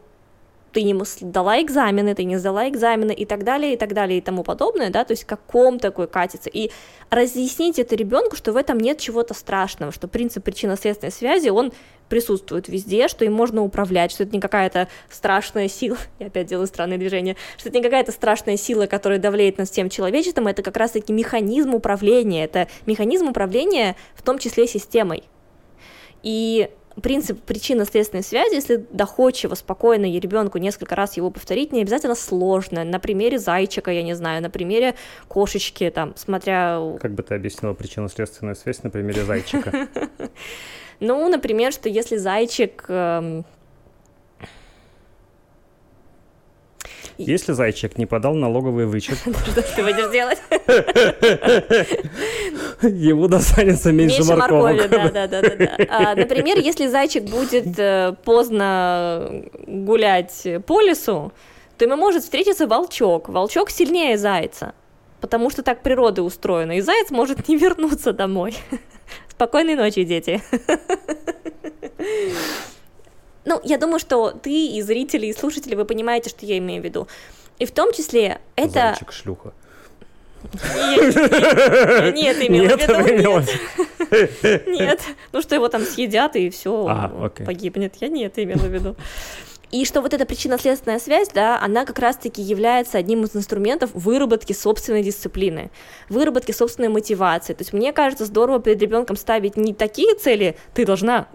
ты 0.76 0.82
не 0.82 0.94
сдала 1.04 1.62
экзамены, 1.62 2.14
ты 2.14 2.24
не 2.24 2.36
сдала 2.36 2.68
экзамены 2.68 3.12
и 3.12 3.24
так 3.24 3.44
далее, 3.44 3.72
и 3.72 3.76
так 3.78 3.94
далее, 3.94 4.18
и 4.18 4.20
тому 4.20 4.44
подобное, 4.44 4.90
да, 4.90 5.04
то 5.04 5.12
есть 5.12 5.24
каком 5.24 5.78
такой 5.78 6.06
катится. 6.06 6.50
И 6.50 6.70
разъяснить 7.08 7.78
это 7.78 7.96
ребенку, 7.96 8.36
что 8.36 8.52
в 8.52 8.56
этом 8.56 8.78
нет 8.78 8.98
чего-то 8.98 9.32
страшного, 9.32 9.90
что 9.90 10.06
принцип 10.06 10.44
причинно-следственной 10.44 11.12
связи, 11.12 11.48
он 11.48 11.72
присутствует 12.08 12.68
везде, 12.68 13.08
что 13.08 13.24
им 13.24 13.32
можно 13.32 13.62
управлять, 13.62 14.12
что 14.12 14.22
это 14.22 14.32
не 14.32 14.40
какая-то 14.40 14.88
страшная 15.10 15.68
сила, 15.68 15.98
я 16.18 16.26
опять 16.26 16.46
делаю 16.46 16.66
странные 16.66 16.98
движения, 16.98 17.36
что 17.56 17.68
это 17.68 17.78
не 17.78 17.84
какая-то 17.84 18.12
страшная 18.12 18.56
сила, 18.56 18.86
которая 18.86 19.18
давлеет 19.18 19.58
над 19.58 19.68
всем 19.68 19.88
человечеством, 19.88 20.46
это 20.46 20.62
как 20.62 20.76
раз-таки 20.76 21.12
механизм 21.12 21.74
управления, 21.74 22.44
это 22.44 22.68
механизм 22.86 23.28
управления 23.28 23.96
в 24.14 24.22
том 24.22 24.38
числе 24.38 24.66
системой. 24.66 25.24
И 26.22 26.70
принцип 27.02 27.42
причинно-следственной 27.42 28.22
связи, 28.22 28.54
если 28.54 28.76
доходчиво, 28.90 29.54
спокойно 29.54 30.06
и 30.06 30.18
ребенку 30.18 30.58
несколько 30.58 30.94
раз 30.94 31.16
его 31.16 31.30
повторить, 31.30 31.72
не 31.72 31.82
обязательно 31.82 32.14
сложно. 32.14 32.84
На 32.84 32.98
примере 32.98 33.38
зайчика, 33.38 33.90
я 33.90 34.02
не 34.02 34.14
знаю, 34.14 34.42
на 34.42 34.50
примере 34.50 34.94
кошечки, 35.28 35.90
там, 35.90 36.14
смотря... 36.16 36.80
Как 37.00 37.12
бы 37.12 37.22
ты 37.22 37.34
объяснила 37.34 37.74
причинно-следственную 37.74 38.56
связь 38.56 38.82
на 38.82 38.90
примере 38.90 39.24
зайчика? 39.24 39.88
Ну, 41.00 41.28
например, 41.28 41.72
что 41.72 41.88
если 41.88 42.16
зайчик 42.16 42.84
эм, 42.88 43.44
Если 47.18 47.52
зайчик 47.52 47.96
не 47.96 48.04
подал 48.04 48.34
налоговый 48.34 48.86
вычет... 48.86 49.16
Что 49.50 49.62
ты 49.62 49.82
будешь 49.82 50.10
делать? 50.12 50.38
Ему 52.82 53.26
достанется 53.28 53.90
меньше 53.90 54.22
морковок. 54.24 54.90
да, 54.90 55.08
да, 55.10 55.26
да, 55.26 55.40
да. 55.40 55.76
А, 55.88 56.14
например, 56.14 56.58
если 56.58 56.88
зайчик 56.88 57.24
будет 57.24 57.78
э, 57.78 58.14
поздно 58.24 59.44
гулять 59.66 60.46
по 60.66 60.82
лесу, 60.82 61.32
то 61.78 61.84
ему 61.86 61.96
может 61.96 62.22
встретиться 62.22 62.66
волчок. 62.66 63.30
Волчок 63.30 63.70
сильнее 63.70 64.18
зайца, 64.18 64.74
потому 65.20 65.48
что 65.48 65.62
так 65.62 65.82
природа 65.82 66.22
устроена, 66.22 66.76
и 66.76 66.80
заяц 66.82 67.10
может 67.10 67.48
не 67.48 67.56
вернуться 67.56 68.12
домой. 68.12 68.54
Спокойной 69.36 69.74
ночи, 69.74 70.02
дети. 70.02 70.42
Ну, 73.44 73.60
я 73.64 73.76
думаю, 73.76 73.98
что 73.98 74.30
ты 74.30 74.68
и 74.68 74.80
зрители, 74.80 75.26
и 75.26 75.34
слушатели, 75.34 75.74
вы 75.74 75.84
понимаете, 75.84 76.30
что 76.30 76.46
я 76.46 76.56
имею 76.56 76.80
в 76.80 76.84
виду. 76.86 77.06
И 77.58 77.66
в 77.66 77.70
том 77.70 77.92
числе 77.92 78.40
это... 78.56 78.96
Зайчик 78.98 79.12
шлюха. 79.12 79.52
Нет, 80.74 82.38
имела 82.48 82.76
в 82.76 82.80
виду. 82.80 84.70
Нет. 84.70 85.00
Ну, 85.32 85.42
что 85.42 85.54
его 85.54 85.68
там 85.68 85.84
съедят, 85.84 86.34
и 86.34 86.48
все 86.48 87.30
погибнет. 87.44 87.96
Я 88.00 88.08
нет 88.08 88.38
имела 88.38 88.58
в 88.58 88.72
виду. 88.72 88.96
И 89.72 89.84
что 89.84 90.00
вот 90.00 90.14
эта 90.14 90.24
причинно-следственная 90.24 91.00
связь, 91.00 91.28
да, 91.28 91.60
она 91.60 91.84
как 91.84 91.98
раз-таки 91.98 92.40
является 92.40 92.98
одним 92.98 93.24
из 93.24 93.34
инструментов 93.34 93.90
выработки 93.94 94.52
собственной 94.52 95.02
дисциплины, 95.02 95.70
выработки 96.08 96.52
собственной 96.52 96.88
мотивации. 96.88 97.52
То 97.52 97.62
есть 97.62 97.72
мне 97.72 97.92
кажется 97.92 98.26
здорово 98.26 98.60
перед 98.60 98.80
ребенком 98.80 99.16
ставить 99.16 99.56
не 99.56 99.74
такие 99.74 100.14
цели, 100.14 100.56
ты 100.72 100.86
должна 100.86 101.26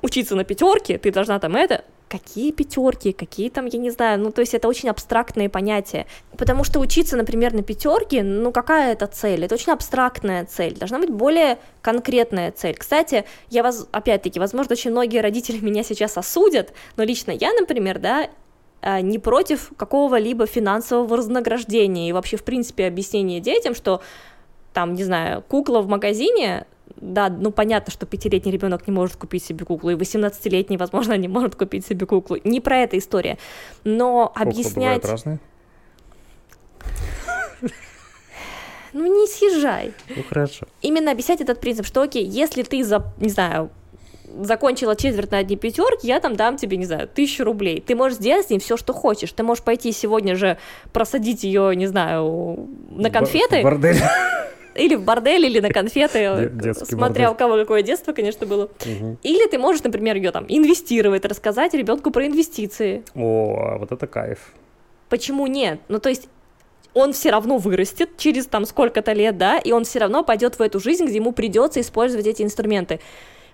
учиться 0.00 0.34
на 0.34 0.44
пятерке, 0.44 0.98
ты 0.98 1.12
должна 1.12 1.38
там 1.38 1.56
это, 1.56 1.84
какие 2.08 2.52
пятерки, 2.52 3.12
какие 3.12 3.50
там, 3.50 3.66
я 3.66 3.78
не 3.78 3.90
знаю, 3.90 4.20
ну, 4.20 4.30
то 4.30 4.40
есть 4.40 4.54
это 4.54 4.68
очень 4.68 4.88
абстрактные 4.88 5.48
понятия, 5.48 6.06
потому 6.36 6.62
что 6.64 6.78
учиться, 6.78 7.16
например, 7.16 7.52
на 7.52 7.62
пятерке, 7.62 8.22
ну, 8.22 8.52
какая 8.52 8.92
это 8.92 9.06
цель? 9.06 9.44
Это 9.44 9.54
очень 9.54 9.72
абстрактная 9.72 10.44
цель, 10.44 10.76
должна 10.76 10.98
быть 10.98 11.10
более 11.10 11.58
конкретная 11.82 12.52
цель. 12.52 12.76
Кстати, 12.76 13.24
я 13.50 13.62
вас, 13.62 13.88
опять-таки, 13.90 14.38
возможно, 14.38 14.72
очень 14.72 14.92
многие 14.92 15.20
родители 15.20 15.58
меня 15.64 15.82
сейчас 15.82 16.16
осудят, 16.16 16.72
но 16.96 17.02
лично 17.02 17.32
я, 17.32 17.52
например, 17.52 17.98
да, 17.98 18.28
э, 18.82 19.00
не 19.00 19.18
против 19.18 19.72
какого-либо 19.76 20.46
финансового 20.46 21.06
вознаграждения 21.16 22.08
и 22.08 22.12
вообще, 22.12 22.36
в 22.36 22.44
принципе, 22.44 22.86
объяснения 22.86 23.40
детям, 23.40 23.74
что 23.74 24.00
там, 24.72 24.94
не 24.94 25.04
знаю, 25.04 25.42
кукла 25.48 25.80
в 25.80 25.88
магазине 25.88 26.66
да, 26.96 27.28
ну 27.28 27.50
понятно, 27.50 27.92
что 27.92 28.06
пятилетний 28.06 28.52
ребенок 28.52 28.86
не 28.86 28.92
может 28.92 29.16
купить 29.16 29.44
себе 29.44 29.64
куклу, 29.64 29.90
и 29.90 29.94
18-летний, 29.94 30.76
возможно, 30.76 31.16
не 31.16 31.28
может 31.28 31.56
купить 31.56 31.86
себе 31.86 32.06
куклу. 32.06 32.38
Не 32.44 32.60
про 32.60 32.78
это 32.78 32.98
история. 32.98 33.38
Но 33.84 34.28
Куклы 34.28 34.42
объяснять... 34.42 35.04
разные? 35.04 35.40
Ну 38.92 39.04
не 39.06 39.26
съезжай. 39.26 39.92
Ну 40.08 40.22
хорошо. 40.26 40.66
Именно 40.80 41.10
объяснять 41.12 41.42
этот 41.42 41.60
принцип, 41.60 41.84
что 41.84 42.00
окей, 42.00 42.24
если 42.24 42.62
ты 42.62 42.82
за, 42.82 43.04
не 43.18 43.28
знаю, 43.28 43.70
закончила 44.40 44.96
четверть 44.96 45.30
на 45.30 45.38
одни 45.38 45.56
пятерки, 45.56 46.06
я 46.06 46.18
там 46.18 46.34
дам 46.34 46.56
тебе, 46.56 46.78
не 46.78 46.86
знаю, 46.86 47.06
тысячу 47.06 47.44
рублей. 47.44 47.82
Ты 47.86 47.94
можешь 47.94 48.16
сделать 48.18 48.46
с 48.46 48.50
ней 48.50 48.58
все, 48.58 48.78
что 48.78 48.94
хочешь. 48.94 49.32
Ты 49.32 49.42
можешь 49.42 49.62
пойти 49.62 49.92
сегодня 49.92 50.34
же 50.34 50.56
просадить 50.94 51.44
ее, 51.44 51.76
не 51.76 51.86
знаю, 51.86 52.68
на 52.90 53.10
конфеты. 53.10 53.62
Бордель 53.62 54.00
или 54.76 54.94
в 54.94 55.02
бордель, 55.02 55.46
или 55.46 55.60
на 55.60 55.70
конфеты, 55.70 56.52
смотря 56.84 57.30
у 57.30 57.34
кого 57.34 57.56
какое 57.56 57.82
детство, 57.82 58.12
конечно, 58.12 58.46
было. 58.46 58.68
Или 59.22 59.48
ты 59.48 59.58
можешь, 59.58 59.82
например, 59.82 60.16
ее 60.16 60.30
там 60.30 60.44
инвестировать, 60.48 61.24
рассказать 61.24 61.74
ребенку 61.74 62.10
про 62.10 62.26
инвестиции. 62.26 63.02
О, 63.14 63.78
вот 63.78 63.92
это 63.92 64.06
кайф. 64.06 64.52
Почему 65.08 65.46
нет? 65.46 65.80
Ну, 65.88 65.98
то 65.98 66.08
есть 66.08 66.28
он 66.94 67.12
все 67.12 67.30
равно 67.30 67.58
вырастет 67.58 68.16
через 68.16 68.46
там 68.46 68.64
сколько-то 68.64 69.12
лет, 69.12 69.36
да, 69.36 69.58
и 69.58 69.70
он 69.70 69.84
все 69.84 69.98
равно 69.98 70.24
пойдет 70.24 70.58
в 70.58 70.62
эту 70.62 70.80
жизнь, 70.80 71.04
где 71.04 71.16
ему 71.16 71.32
придется 71.32 71.80
использовать 71.80 72.26
эти 72.26 72.42
инструменты. 72.42 73.00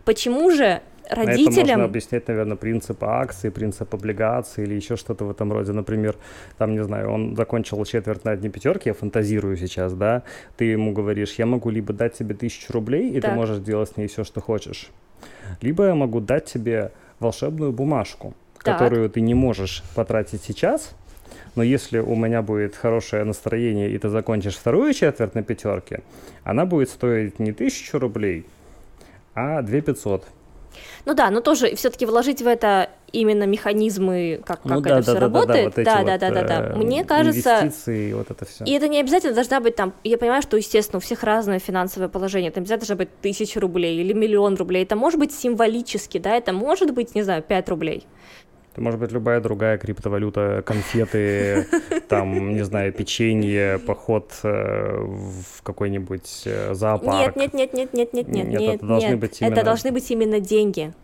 Почему 0.05 0.51
же 0.51 0.81
родителям... 1.15 1.53
Это 1.53 1.61
можно 1.61 1.85
объяснять, 1.85 2.29
наверное, 2.29 2.57
принцип 2.57 3.03
акций, 3.05 3.51
принцип 3.51 3.95
облигаций 3.95 4.65
или 4.65 4.75
еще 4.75 4.97
что-то 4.97 5.25
в 5.25 5.31
этом 5.31 5.53
роде. 5.53 5.73
Например, 5.73 6.17
там, 6.59 6.73
не 6.73 6.83
знаю, 6.85 7.11
он 7.11 7.37
закончил 7.37 7.85
четверть 7.85 8.25
на 8.25 8.33
одни 8.33 8.49
пятерки, 8.49 8.89
я 8.89 8.95
фантазирую 8.95 9.57
сейчас, 9.57 9.93
да, 9.95 10.23
ты 10.57 10.65
ему 10.67 10.93
говоришь, 10.93 11.35
я 11.35 11.47
могу 11.47 11.71
либо 11.71 11.93
дать 11.93 12.15
тебе 12.15 12.35
тысячу 12.35 12.73
рублей, 12.73 13.11
и 13.11 13.21
так. 13.21 13.31
ты 13.31 13.37
можешь 13.37 13.59
делать 13.59 13.91
с 13.91 13.97
ней 13.97 14.09
все, 14.09 14.25
что 14.25 14.41
хочешь, 14.41 14.91
либо 15.61 15.87
я 15.87 15.95
могу 15.95 16.21
дать 16.21 16.47
тебе 16.47 16.91
волшебную 17.21 17.73
бумажку, 17.73 18.35
так. 18.63 18.79
которую 18.79 19.09
ты 19.11 19.21
не 19.21 19.35
можешь 19.35 19.83
потратить 19.95 20.43
сейчас, 20.43 20.95
но 21.55 21.63
если 21.63 21.99
у 21.99 22.15
меня 22.15 22.43
будет 22.43 22.75
хорошее 22.75 23.25
настроение, 23.25 23.91
и 23.91 23.99
ты 23.99 24.09
закончишь 24.09 24.57
вторую 24.57 24.95
четверть 24.95 25.35
на 25.35 25.43
пятерке, 25.43 26.03
она 26.45 26.65
будет 26.67 26.89
стоить 26.89 27.39
не 27.39 27.53
тысячу 27.53 27.99
рублей, 27.99 28.47
а 29.35 29.63
две 29.63 29.81
пятьсот. 29.81 30.27
Ну 31.05 31.15
да, 31.15 31.31
но 31.31 31.41
тоже 31.41 31.75
все-таки 31.75 32.07
вложить 32.07 32.43
в 32.43 32.47
это 32.47 32.91
именно 33.13 33.45
механизмы, 33.45 34.41
как, 34.45 34.65
ну, 34.65 34.77
как 34.77 34.83
да, 34.85 34.91
это 34.91 34.97
да, 34.97 35.03
все 35.03 35.15
да, 35.15 35.21
работает. 35.21 35.75
Да, 35.77 36.03
да, 36.03 36.19
да, 36.19 36.31
да, 36.31 36.43
да. 36.43 36.77
Мне 36.77 37.05
кажется. 37.05 37.61
Инвестиции, 37.63 38.13
вот 38.13 38.31
это 38.31 38.45
все. 38.45 38.65
И 38.65 38.73
это 38.73 38.89
не 38.89 39.01
обязательно 39.01 39.35
должна 39.35 39.61
быть 39.61 39.77
там. 39.77 39.93
Я 40.05 40.19
понимаю, 40.19 40.43
что, 40.43 40.57
естественно, 40.57 40.99
у 40.99 41.01
всех 41.01 41.23
разное 41.23 41.59
финансовое 41.59 42.09
положение. 42.09 42.51
Это 42.51 42.61
обязательно 42.61 42.87
должна 42.87 43.05
быть 43.05 43.21
тысяча 43.21 43.61
рублей 43.61 44.01
или 44.01 44.13
миллион 44.13 44.57
рублей. 44.57 44.83
Это 44.83 44.97
может 44.97 45.19
быть 45.19 45.33
символически, 45.33 46.19
да, 46.19 46.37
это 46.37 46.53
может 46.53 46.93
быть, 46.93 47.15
не 47.15 47.23
знаю, 47.23 47.43
пять 47.43 47.69
рублей. 47.69 48.07
Это 48.73 48.81
может 48.81 48.99
быть 48.99 49.13
любая 49.13 49.41
другая 49.41 49.77
криптовалюта, 49.77 50.63
конфеты, 50.65 51.67
там, 52.09 52.55
не 52.55 52.65
знаю, 52.65 52.91
печенье, 52.95 53.79
поход 53.79 54.33
э, 54.45 54.97
в 54.99 55.63
какой-нибудь 55.63 56.43
э, 56.47 56.73
зоопарк. 56.73 57.37
Нет, 57.37 57.53
нет, 57.53 57.75
нет, 57.75 57.93
нет, 57.93 57.93
нет, 57.93 58.13
нет, 58.15 58.29
нет, 58.29 58.61
нет, 58.61 58.75
это 58.77 58.87
должны 58.87 59.17
быть 59.17 59.41
именно... 59.43 59.53
Это 59.53 59.65
должны 59.65 59.93
быть 59.93 60.11
именно 60.11 60.41
деньги. 60.41 60.95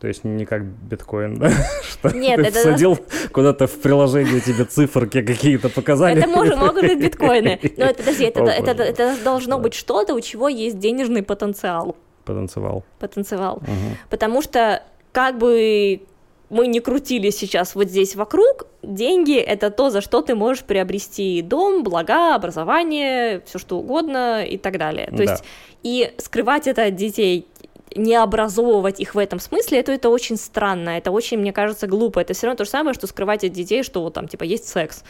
То 0.00 0.06
есть 0.06 0.22
не 0.22 0.44
как 0.44 0.64
биткоин, 0.64 1.38
да? 1.38 1.50
Что 1.82 2.16
Нет, 2.16 2.36
ты 2.36 2.46
это 2.46 2.60
всадил 2.60 2.96
куда-то 3.32 3.66
в 3.66 3.80
приложение 3.80 4.40
тебе 4.40 4.64
циферки 4.64 5.22
какие-то 5.22 5.68
показания. 5.68 6.20
Это 6.20 6.28
может, 6.28 6.56
могут 6.56 6.82
быть 6.82 7.00
биткоины. 7.00 7.58
Но 7.76 7.92
подожди, 7.92 8.24
это, 8.24 8.44
О, 8.44 8.46
это, 8.46 8.80
это 8.84 9.16
должно 9.24 9.58
быть 9.58 9.74
что-то, 9.74 10.14
у 10.14 10.20
чего 10.20 10.48
есть 10.48 10.78
денежный 10.78 11.24
потенциал. 11.24 11.96
Потенциал. 12.24 12.84
Потенциал. 13.00 13.56
Угу. 13.56 13.96
Потому 14.08 14.40
что 14.40 14.84
как 15.10 15.36
бы 15.38 16.02
мы 16.50 16.66
не 16.66 16.80
крутили 16.80 17.30
сейчас 17.30 17.74
вот 17.74 17.88
здесь 17.88 18.16
вокруг, 18.16 18.66
деньги— 18.82 19.36
это 19.36 19.70
то, 19.70 19.90
за 19.90 20.00
что 20.00 20.22
ты 20.22 20.34
можешь 20.34 20.64
приобрести 20.64 21.42
дом, 21.42 21.82
блага, 21.82 22.34
образование, 22.34 23.42
все 23.46 23.58
что 23.58 23.78
угодно 23.78 24.44
и 24.44 24.56
так 24.56 24.78
далее. 24.78 25.08
То 25.08 25.16
да. 25.18 25.22
есть 25.24 25.44
и 25.82 26.12
скрывать 26.18 26.66
это 26.66 26.84
от 26.84 26.96
детей, 26.96 27.46
не 27.94 28.14
образовывать 28.14 29.00
их 29.00 29.14
в 29.14 29.18
этом 29.18 29.40
смысле, 29.40 29.78
это, 29.78 29.92
это 29.92 30.08
очень 30.08 30.36
странно, 30.36 30.90
это 30.90 31.10
очень, 31.10 31.38
мне 31.38 31.52
кажется, 31.52 31.86
глупо. 31.86 32.20
Это 32.20 32.34
все 32.34 32.46
равно 32.46 32.58
то 32.58 32.64
же 32.64 32.70
самое, 32.70 32.94
что 32.94 33.06
скрывать 33.06 33.44
от 33.44 33.52
детей, 33.52 33.82
что 33.82 34.02
вот 34.02 34.14
там, 34.14 34.28
типа, 34.28 34.44
есть 34.44 34.68
секс. 34.68 35.04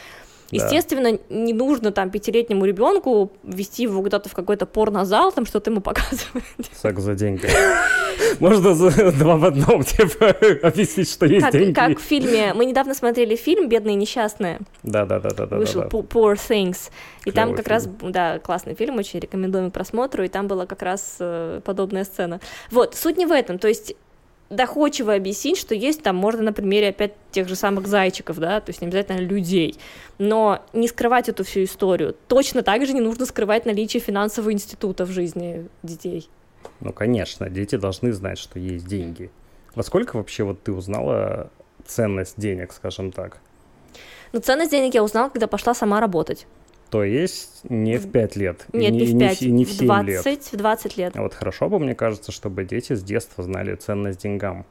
Естественно, 0.51 1.11
да. 1.13 1.19
не 1.29 1.53
нужно 1.53 1.91
там 1.91 2.09
пятилетнему 2.09 2.65
ребенку 2.65 3.31
вести 3.43 3.83
его 3.83 4.01
куда-то 4.01 4.29
в 4.29 4.33
какой-то 4.33 4.65
порнозал, 4.65 5.31
там 5.31 5.45
что-то 5.45 5.71
ему 5.71 5.81
показывать. 5.89 6.43
Секс 6.73 7.01
за 7.01 7.15
деньги. 7.15 7.49
Можно 8.39 8.73
два 9.11 9.37
в 9.37 9.45
одном, 9.45 9.83
типа, 9.83 10.35
объяснить, 10.63 11.11
что 11.11 11.25
есть 11.25 11.45
как, 11.45 11.53
деньги. 11.53 11.73
Как 11.73 11.99
в 11.99 12.01
фильме, 12.01 12.53
мы 12.53 12.65
недавно 12.65 12.93
смотрели 12.93 13.35
фильм 13.35 13.69
«Бедные 13.69 13.95
несчастные». 13.95 14.59
Да-да-да. 14.83 15.57
Вышел. 15.57 15.83
«Poor 15.83 16.35
Things». 16.35 16.89
И 17.25 17.31
там 17.31 17.55
как 17.55 17.67
раз, 17.67 17.87
да, 18.01 18.39
классный 18.39 18.75
фильм, 18.75 18.97
очень 18.97 19.19
рекомендуем 19.19 19.71
к 19.71 19.73
просмотру, 19.73 20.23
и 20.23 20.27
там 20.27 20.47
была 20.47 20.65
как 20.65 20.81
раз 20.81 21.17
э, 21.19 21.61
подобная 21.63 22.03
сцена. 22.03 22.39
Вот, 22.71 22.95
суть 22.95 23.17
не 23.17 23.25
в 23.25 23.31
этом, 23.31 23.59
то 23.59 23.67
есть 23.67 23.95
доходчиво 24.49 25.13
объяснить, 25.13 25.57
что 25.57 25.75
есть 25.75 26.01
там, 26.01 26.15
можно 26.15 26.43
на 26.43 26.53
примере 26.53 26.89
опять 26.89 27.13
тех 27.31 27.47
же 27.47 27.55
самых 27.55 27.87
зайчиков, 27.87 28.37
да, 28.39 28.59
то 28.61 28.69
есть 28.69 28.81
не 28.81 28.87
обязательно 28.87 29.19
людей, 29.19 29.77
но 30.17 30.63
не 30.73 30.87
скрывать 30.87 31.29
эту 31.29 31.43
всю 31.43 31.63
историю. 31.63 32.15
Точно 32.27 32.63
так 32.63 32.85
же 32.85 32.93
не 32.93 33.01
нужно 33.01 33.25
скрывать 33.25 33.65
наличие 33.65 34.01
финансового 34.01 34.51
института 34.51 35.05
в 35.05 35.11
жизни 35.11 35.67
детей. 35.83 36.29
Ну, 36.79 36.93
конечно, 36.93 37.49
дети 37.49 37.75
должны 37.75 38.11
знать, 38.11 38.37
что 38.37 38.59
есть 38.59 38.87
деньги. 38.87 39.31
Во 39.75 39.83
сколько 39.83 40.17
вообще 40.17 40.43
вот 40.43 40.63
ты 40.63 40.71
узнала 40.71 41.51
ценность 41.85 42.35
денег, 42.37 42.73
скажем 42.73 43.11
так? 43.11 43.37
Ну, 44.31 44.39
ценность 44.39 44.71
денег 44.71 44.93
я 44.93 45.03
узнала, 45.03 45.29
когда 45.29 45.47
пошла 45.47 45.73
сама 45.73 45.99
работать. 45.99 46.45
То 46.89 47.03
есть 47.03 47.61
не 47.69 47.97
в 47.97 48.11
5 48.11 48.35
лет. 48.35 48.65
Нет, 48.73 48.91
не, 48.91 48.99
не 49.01 49.15
в 49.15 49.19
5, 49.19 49.41
не, 49.41 49.51
не 49.51 49.65
в 49.65 49.71
7 49.71 49.85
20, 49.85 50.25
лет. 50.25 50.51
в 50.51 50.55
20 50.57 50.97
лет. 50.97 51.15
Вот 51.15 51.33
хорошо 51.33 51.69
бы, 51.69 51.79
мне 51.79 51.95
кажется, 51.95 52.31
чтобы 52.31 52.63
дети 52.63 52.93
с 52.93 53.03
детства 53.03 53.43
знали 53.43 53.75
ценность 53.75 54.23
деньгам. 54.23 54.65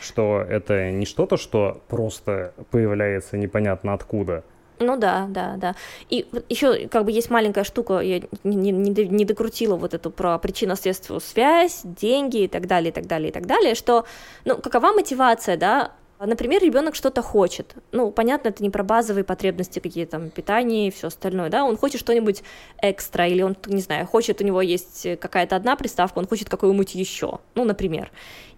Что 0.00 0.44
это 0.48 0.90
не 0.90 1.06
что-то, 1.06 1.36
что 1.36 1.80
просто 1.88 2.52
появляется 2.70 3.36
непонятно 3.36 3.94
откуда. 3.94 4.44
Ну 4.80 4.96
да, 4.96 5.26
да, 5.28 5.56
да. 5.56 5.74
И 6.08 6.26
еще 6.48 6.88
как 6.88 7.04
бы 7.04 7.12
есть 7.12 7.30
маленькая 7.30 7.64
штука, 7.64 7.98
я 7.98 8.22
не, 8.44 8.70
не, 8.70 8.90
не 8.90 9.24
докрутила 9.24 9.76
вот 9.76 9.92
эту 9.94 10.10
про 10.10 10.38
причинно-следственную 10.38 11.20
связь, 11.20 11.80
деньги 11.84 12.44
и 12.44 12.48
так 12.48 12.66
далее, 12.66 12.90
и 12.90 12.92
так 12.92 13.06
далее, 13.06 13.30
и 13.30 13.32
так 13.32 13.46
далее, 13.46 13.74
что, 13.74 14.06
ну, 14.44 14.56
какова 14.56 14.92
мотивация, 14.92 15.56
да, 15.56 15.92
Например, 16.20 16.62
ребенок 16.62 16.94
что-то 16.94 17.22
хочет. 17.22 17.74
Ну, 17.92 18.10
понятно, 18.10 18.48
это 18.48 18.62
не 18.62 18.70
про 18.70 18.82
базовые 18.82 19.24
потребности 19.24 19.78
какие 19.78 20.04
там, 20.04 20.30
питание 20.30 20.88
и 20.88 20.90
все 20.90 21.06
остальное, 21.08 21.48
да, 21.48 21.64
он 21.64 21.76
хочет 21.76 22.00
что-нибудь 22.00 22.42
экстра, 22.82 23.28
или 23.28 23.42
он, 23.42 23.56
не 23.66 23.80
знаю, 23.80 24.06
хочет, 24.06 24.40
у 24.40 24.44
него 24.44 24.60
есть 24.60 25.06
какая-то 25.20 25.54
одна 25.54 25.76
приставка, 25.76 26.18
он 26.18 26.26
хочет 26.26 26.48
какую-нибудь 26.48 26.94
еще, 26.94 27.38
ну, 27.54 27.64
например. 27.64 28.10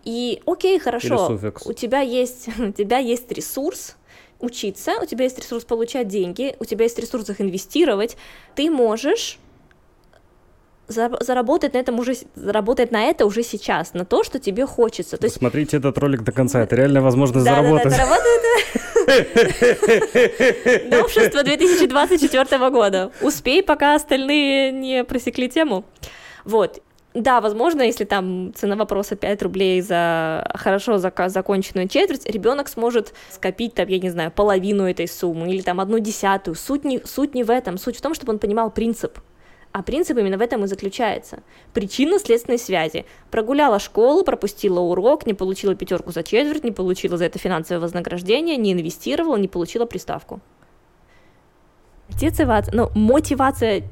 И 0.04 0.40
окей, 0.46 0.78
хорошо, 0.78 1.38
у 1.66 1.72
тебя 1.74 2.00
есть, 2.00 2.48
у 2.58 2.72
тебя 2.72 2.98
есть 2.98 3.30
ресурс, 3.30 3.96
учиться, 4.40 4.92
у 5.02 5.04
тебя 5.04 5.24
есть 5.24 5.38
ресурс 5.38 5.64
получать 5.64 6.08
деньги, 6.08 6.56
у 6.58 6.64
тебя 6.64 6.84
есть 6.84 6.98
ресурс 6.98 7.28
их 7.28 7.40
инвестировать, 7.40 8.16
ты 8.54 8.70
можешь 8.70 9.38
заработать 10.90 11.74
на 11.74 11.78
этом 11.78 11.98
уже, 11.98 12.14
заработать 12.34 12.90
на 12.90 13.04
это 13.04 13.26
уже 13.26 13.42
сейчас, 13.42 13.94
на 13.94 14.04
то, 14.04 14.24
что 14.24 14.38
тебе 14.38 14.66
хочется. 14.66 15.16
То 15.16 15.24
есть... 15.24 15.36
Смотрите 15.36 15.76
этот 15.76 15.96
ролик 15.98 16.22
до 16.22 16.32
конца, 16.32 16.60
это 16.60 16.76
реально 16.76 17.00
возможность 17.00 17.46
да, 17.46 17.56
заработать. 17.56 17.92
Да, 17.92 17.98
да, 17.98 18.04
работает. 18.04 18.30
Новшество 20.90 21.42
2024 21.42 22.70
года. 22.70 23.10
Успей, 23.22 23.62
пока 23.62 23.94
остальные 23.94 24.72
не 24.72 25.04
просекли 25.04 25.48
тему. 25.48 25.84
Вот. 26.44 26.82
Да, 27.12 27.40
возможно, 27.40 27.82
если 27.82 28.04
там 28.04 28.52
цена 28.54 28.76
вопроса 28.76 29.16
5 29.16 29.42
рублей 29.42 29.80
за 29.80 30.48
хорошо 30.54 30.94
зак- 30.94 31.28
законченную 31.28 31.88
четверть, 31.88 32.24
ребенок 32.24 32.68
сможет 32.68 33.14
скопить, 33.30 33.74
там, 33.74 33.88
я 33.88 33.98
не 33.98 34.10
знаю, 34.10 34.30
половину 34.30 34.88
этой 34.88 35.08
суммы 35.08 35.50
или 35.50 35.60
там 35.60 35.80
одну 35.80 35.98
десятую. 35.98 36.54
Суть 36.54 36.84
не, 36.84 37.00
суть 37.04 37.34
не 37.34 37.42
в 37.42 37.50
этом, 37.50 37.78
суть 37.78 37.96
в 37.96 38.00
том, 38.00 38.14
чтобы 38.14 38.32
он 38.32 38.38
понимал 38.38 38.70
принцип 38.70 39.18
А 39.72 39.82
принцип 39.82 40.18
именно 40.18 40.36
в 40.36 40.40
этом 40.40 40.64
и 40.64 40.66
заключается. 40.66 41.42
Причинно-следственной 41.74 42.58
связи. 42.58 43.04
Прогуляла 43.30 43.78
школу, 43.78 44.24
пропустила 44.24 44.80
урок, 44.80 45.26
не 45.26 45.34
получила 45.34 45.76
пятерку 45.76 46.10
за 46.10 46.24
четверть, 46.24 46.64
не 46.64 46.72
получила 46.72 47.16
за 47.16 47.26
это 47.26 47.38
финансовое 47.38 47.80
вознаграждение, 47.80 48.56
не 48.56 48.72
инвестировала, 48.72 49.36
не 49.36 49.46
получила 49.46 49.86
приставку. 49.86 50.40
Мотивация, 52.08 52.74
ну, 52.74 52.90
мотивация 52.94 53.84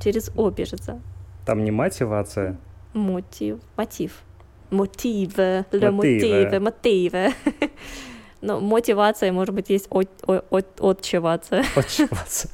через 0.00 0.30
О 0.36 0.52
пишется. 0.52 1.00
Там 1.44 1.64
не 1.64 1.72
мотивация. 1.72 2.56
Мотив, 2.92 3.58
мотив. 3.76 4.22
Мотивы, 4.70 5.64
мотивы, 5.72 6.60
мотивы. 6.60 7.32
Но 8.40 8.60
мотивация, 8.60 9.32
может 9.32 9.54
быть, 9.54 9.70
есть 9.70 9.86
от, 9.90 10.08
от, 10.26 10.80
отчеваться. 10.80 11.64
Отчеваться. 11.74 12.48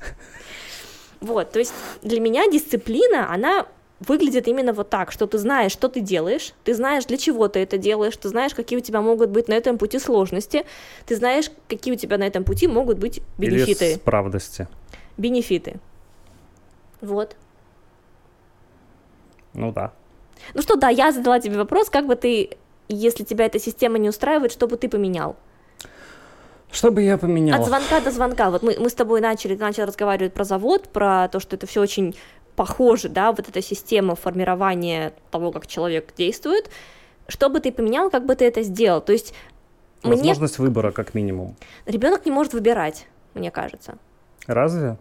Вот, 1.20 1.50
то 1.50 1.58
есть 1.58 1.72
для 2.02 2.20
меня 2.20 2.50
дисциплина, 2.50 3.32
она 3.32 3.66
выглядит 4.00 4.48
именно 4.48 4.72
вот 4.72 4.88
так, 4.88 5.12
что 5.12 5.26
ты 5.26 5.38
знаешь, 5.38 5.72
что 5.72 5.88
ты 5.88 6.00
делаешь, 6.00 6.54
ты 6.64 6.74
знаешь, 6.74 7.04
для 7.04 7.18
чего 7.18 7.48
ты 7.48 7.60
это 7.60 7.76
делаешь, 7.76 8.16
ты 8.16 8.28
знаешь, 8.28 8.54
какие 8.54 8.78
у 8.78 8.82
тебя 8.82 9.02
могут 9.02 9.28
быть 9.28 9.48
на 9.48 9.52
этом 9.52 9.76
пути 9.76 9.98
сложности, 9.98 10.64
ты 11.06 11.16
знаешь, 11.16 11.50
какие 11.68 11.94
у 11.94 11.96
тебя 11.96 12.16
на 12.16 12.24
этом 12.24 12.44
пути 12.44 12.66
могут 12.66 12.98
быть 12.98 13.20
бенефиты. 13.36 13.90
Или 13.90 13.94
справдости. 13.96 14.68
Бенефиты. 15.18 15.78
Вот. 17.02 17.36
Ну 19.52 19.72
да. 19.72 19.92
Ну 20.54 20.62
что, 20.62 20.76
да, 20.76 20.88
я 20.88 21.12
задала 21.12 21.38
тебе 21.38 21.58
вопрос, 21.58 21.90
как 21.90 22.06
бы 22.06 22.16
ты, 22.16 22.56
если 22.88 23.24
тебя 23.24 23.44
эта 23.44 23.58
система 23.58 23.98
не 23.98 24.08
устраивает, 24.08 24.52
что 24.52 24.66
бы 24.66 24.78
ты 24.78 24.88
поменял? 24.88 25.36
Что 26.72 26.90
бы 26.90 27.02
я 27.02 27.18
поменял? 27.18 27.60
От 27.60 27.66
звонка 27.66 28.00
до 28.00 28.10
звонка. 28.10 28.50
Вот 28.50 28.62
мы, 28.62 28.76
мы 28.78 28.88
с 28.88 28.94
тобой 28.94 29.20
начали, 29.20 29.56
начали 29.56 29.84
разговаривать 29.84 30.32
про 30.32 30.44
завод, 30.44 30.88
про 30.88 31.28
то, 31.28 31.40
что 31.40 31.56
это 31.56 31.66
все 31.66 31.80
очень 31.80 32.14
похоже, 32.56 33.08
да, 33.08 33.32
вот 33.32 33.48
эта 33.48 33.62
система 33.62 34.14
формирования 34.14 35.12
того, 35.30 35.50
как 35.50 35.66
человек 35.66 36.14
действует. 36.16 36.70
Что 37.26 37.48
бы 37.48 37.60
ты 37.60 37.72
поменял, 37.72 38.10
как 38.10 38.26
бы 38.26 38.34
ты 38.34 38.44
это 38.44 38.62
сделал? 38.62 39.00
То 39.00 39.12
есть 39.12 39.34
Возможность 40.02 40.58
мне... 40.58 40.68
выбора, 40.68 40.92
как 40.92 41.14
минимум. 41.14 41.56
Ребенок 41.86 42.24
не 42.26 42.32
может 42.32 42.52
выбирать, 42.52 43.06
мне 43.34 43.50
кажется. 43.50 43.98
Разве? 44.46 44.96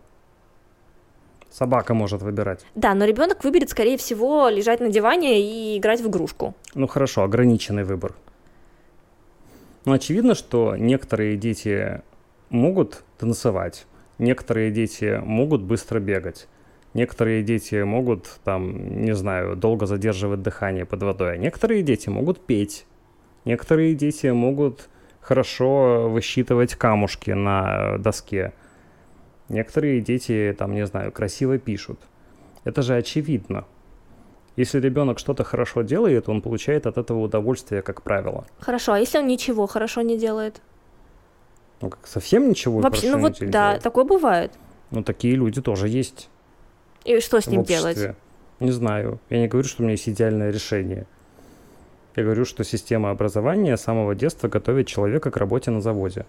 Собака 1.52 1.94
может 1.94 2.22
выбирать. 2.22 2.62
Да, 2.76 2.94
но 2.94 3.06
ребенок 3.06 3.44
выберет, 3.44 3.70
скорее 3.70 3.98
всего, 3.98 4.50
лежать 4.50 4.80
на 4.80 4.90
диване 4.90 5.42
и 5.42 5.78
играть 5.78 6.02
в 6.02 6.08
игрушку. 6.08 6.54
Ну 6.76 6.88
хорошо, 6.88 7.24
ограниченный 7.24 7.84
выбор. 7.84 8.14
Ну, 9.86 9.94
очевидно, 9.94 10.36
что 10.36 10.76
некоторые 10.76 11.38
дети 11.38 12.02
могут 12.50 13.04
танцевать, 13.18 13.86
некоторые 14.18 14.72
дети 14.72 15.22
могут 15.24 15.62
быстро 15.62 16.00
бегать, 16.00 16.48
некоторые 16.94 17.44
дети 17.44 17.82
могут, 17.84 18.40
там, 18.44 19.04
не 19.06 19.16
знаю, 19.16 19.56
долго 19.56 19.86
задерживать 19.86 20.42
дыхание 20.42 20.86
под 20.86 21.04
водой, 21.04 21.34
а 21.34 21.38
некоторые 21.38 21.82
дети 21.82 22.10
могут 22.10 22.46
петь, 22.46 22.86
некоторые 23.46 23.96
дети 23.96 24.28
могут 24.28 24.90
хорошо 25.22 26.10
высчитывать 26.10 26.76
камушки 26.76 27.32
на 27.32 27.98
доске, 28.00 28.54
некоторые 29.48 30.02
дети, 30.02 30.54
там, 30.58 30.74
не 30.74 30.86
знаю, 30.86 31.12
красиво 31.12 31.58
пишут. 31.58 32.00
Это 32.66 32.82
же 32.82 32.96
очевидно. 32.96 33.66
Если 34.60 34.82
ребенок 34.82 35.20
что-то 35.20 35.46
хорошо 35.46 35.84
делает, 35.84 36.28
он 36.28 36.42
получает 36.42 36.86
от 36.86 36.98
этого 36.98 37.20
удовольствие, 37.20 37.82
как 37.82 38.02
правило. 38.02 38.46
Хорошо, 38.60 38.92
а 38.92 39.00
если 39.00 39.18
он 39.18 39.28
ничего 39.28 39.68
хорошо 39.68 40.02
не 40.02 40.18
делает? 40.18 40.62
Ну, 41.80 41.90
как 41.90 42.06
совсем 42.06 42.50
ничего 42.50 42.82
Вообще, 42.82 43.12
ну 43.12 43.20
вот, 43.20 43.40
да, 43.40 43.46
делает. 43.46 43.84
такое 43.84 44.04
бывает. 44.04 44.52
Ну, 44.92 45.02
такие 45.02 45.36
люди 45.36 45.62
тоже 45.62 45.88
есть. 45.88 46.30
И 47.06 47.22
что 47.22 47.40
с 47.40 47.48
ним 47.48 47.64
делать? 47.64 47.98
Не 48.60 48.72
знаю. 48.72 49.22
Я 49.30 49.40
не 49.40 49.48
говорю, 49.48 49.66
что 49.66 49.82
у 49.82 49.86
меня 49.86 49.94
есть 49.94 50.10
идеальное 50.10 50.52
решение. 50.52 51.06
Я 52.18 52.24
говорю, 52.24 52.44
что 52.44 52.66
система 52.66 53.12
образования 53.12 53.78
с 53.78 53.82
самого 53.82 54.14
детства 54.14 54.50
готовит 54.50 54.88
человека 54.88 55.32
к 55.32 55.38
работе 55.38 55.72
на 55.72 55.80
заводе. 55.80 56.26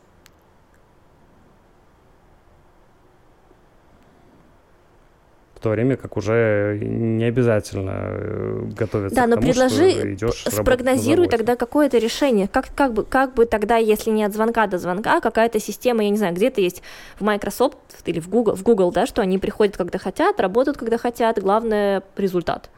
В 5.61 5.63
то 5.63 5.69
время 5.69 5.97
как 5.97 6.17
уже 6.17 6.79
не 6.81 7.25
обязательно 7.25 7.93
э, 7.95 8.63
готовиться 8.79 9.15
да, 9.15 9.27
к 9.27 9.29
но 9.29 9.35
тому, 9.35 9.47
предложи, 9.47 9.91
что 9.91 10.15
идешь 10.15 10.45
спрогнозируй 10.49 11.29
тогда 11.29 11.55
какое-то 11.55 11.99
решение. 11.99 12.49
Как, 12.49 12.75
как, 12.75 12.95
бы, 12.95 13.05
как 13.05 13.35
бы 13.35 13.45
тогда, 13.45 13.77
если 13.77 14.11
не 14.11 14.25
от 14.25 14.33
звонка 14.33 14.67
до 14.69 14.79
звонка, 14.79 15.21
какая-то 15.21 15.61
система, 15.61 16.03
я 16.03 16.09
не 16.09 16.17
знаю, 16.17 16.35
где-то 16.35 16.63
есть 16.63 16.83
в 17.19 17.25
Microsoft 17.25 17.77
или 18.07 18.21
в 18.21 18.31
Google, 18.31 18.57
в 18.57 18.63
Google, 18.63 18.91
да, 18.91 19.05
что 19.05 19.21
они 19.21 19.37
приходят, 19.37 19.77
когда 19.77 19.99
хотят, 19.99 20.41
работают, 20.41 20.79
когда 20.79 20.97
хотят, 20.97 21.39
главное— 21.39 22.03
результат. 22.17 22.71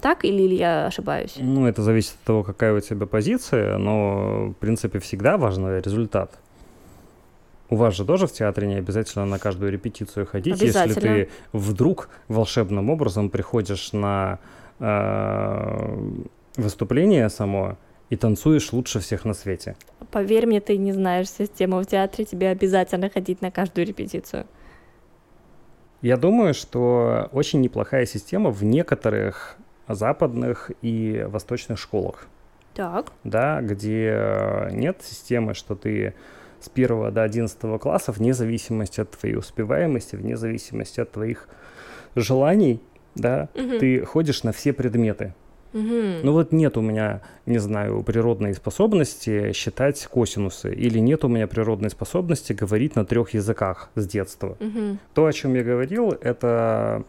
Так 0.00 0.24
или, 0.24 0.42
или 0.42 0.56
я 0.56 0.86
ошибаюсь? 0.86 1.36
Ну, 1.38 1.68
это 1.68 1.82
зависит 1.82 2.14
от 2.14 2.26
того, 2.26 2.42
какая 2.42 2.74
у 2.74 2.80
тебя 2.80 3.06
позиция, 3.06 3.78
но, 3.78 4.48
в 4.48 4.54
принципе, 4.54 4.98
всегда 4.98 5.38
важен 5.38 5.78
результат. 5.78 6.32
У 7.74 7.76
вас 7.76 7.96
же 7.96 8.04
тоже 8.04 8.28
в 8.28 8.32
театре 8.32 8.68
не 8.68 8.76
обязательно 8.76 9.26
на 9.26 9.40
каждую 9.40 9.72
репетицию 9.72 10.26
ходить, 10.26 10.62
если 10.62 10.92
ты 10.92 11.28
вдруг 11.52 12.08
волшебным 12.28 12.88
образом 12.88 13.30
приходишь 13.30 13.92
на 13.92 14.38
э, 14.78 15.98
выступление 16.56 17.28
само 17.28 17.76
и 18.10 18.16
танцуешь 18.16 18.72
лучше 18.72 19.00
всех 19.00 19.24
на 19.24 19.34
свете. 19.34 19.74
Поверь 20.12 20.46
мне, 20.46 20.60
ты 20.60 20.76
не 20.76 20.92
знаешь 20.92 21.28
систему 21.28 21.80
в 21.80 21.86
театре, 21.86 22.24
тебе 22.24 22.50
обязательно 22.50 23.10
ходить 23.10 23.42
на 23.42 23.50
каждую 23.50 23.88
репетицию. 23.88 24.46
Я 26.00 26.16
думаю, 26.16 26.54
что 26.54 27.28
очень 27.32 27.60
неплохая 27.60 28.06
система 28.06 28.50
в 28.50 28.62
некоторых 28.62 29.56
западных 29.88 30.70
и 30.80 31.26
восточных 31.26 31.80
школах. 31.80 32.28
Так. 32.74 33.10
Да, 33.24 33.60
где 33.62 34.68
нет 34.70 34.98
системы, 35.02 35.54
что 35.54 35.74
ты 35.74 36.14
с 36.60 36.70
1 36.72 37.12
до 37.12 37.22
11 37.22 37.80
класса, 37.80 38.12
вне 38.12 38.34
зависимости 38.34 39.00
от 39.00 39.10
твоей 39.10 39.36
успеваемости, 39.36 40.16
вне 40.16 40.36
зависимости 40.36 41.00
от 41.00 41.12
твоих 41.12 41.48
желаний, 42.16 42.80
да, 43.14 43.48
угу. 43.54 43.78
ты 43.78 44.04
ходишь 44.04 44.42
на 44.42 44.52
все 44.52 44.72
предметы. 44.72 45.34
Угу. 45.72 46.22
Ну 46.22 46.32
вот 46.32 46.52
нет 46.52 46.76
у 46.76 46.80
меня, 46.80 47.20
не 47.46 47.58
знаю, 47.58 48.02
природной 48.04 48.54
способности 48.54 49.52
считать 49.52 50.06
косинусы, 50.06 50.72
или 50.72 51.00
нет 51.00 51.24
у 51.24 51.28
меня 51.28 51.48
природной 51.48 51.90
способности 51.90 52.52
говорить 52.52 52.94
на 52.94 53.04
трех 53.04 53.34
языках 53.34 53.90
с 53.96 54.06
детства. 54.06 54.56
Угу. 54.60 54.98
То, 55.14 55.26
о 55.26 55.32
чем 55.32 55.54
я 55.54 55.64
говорил, 55.64 56.10
это 56.12 57.04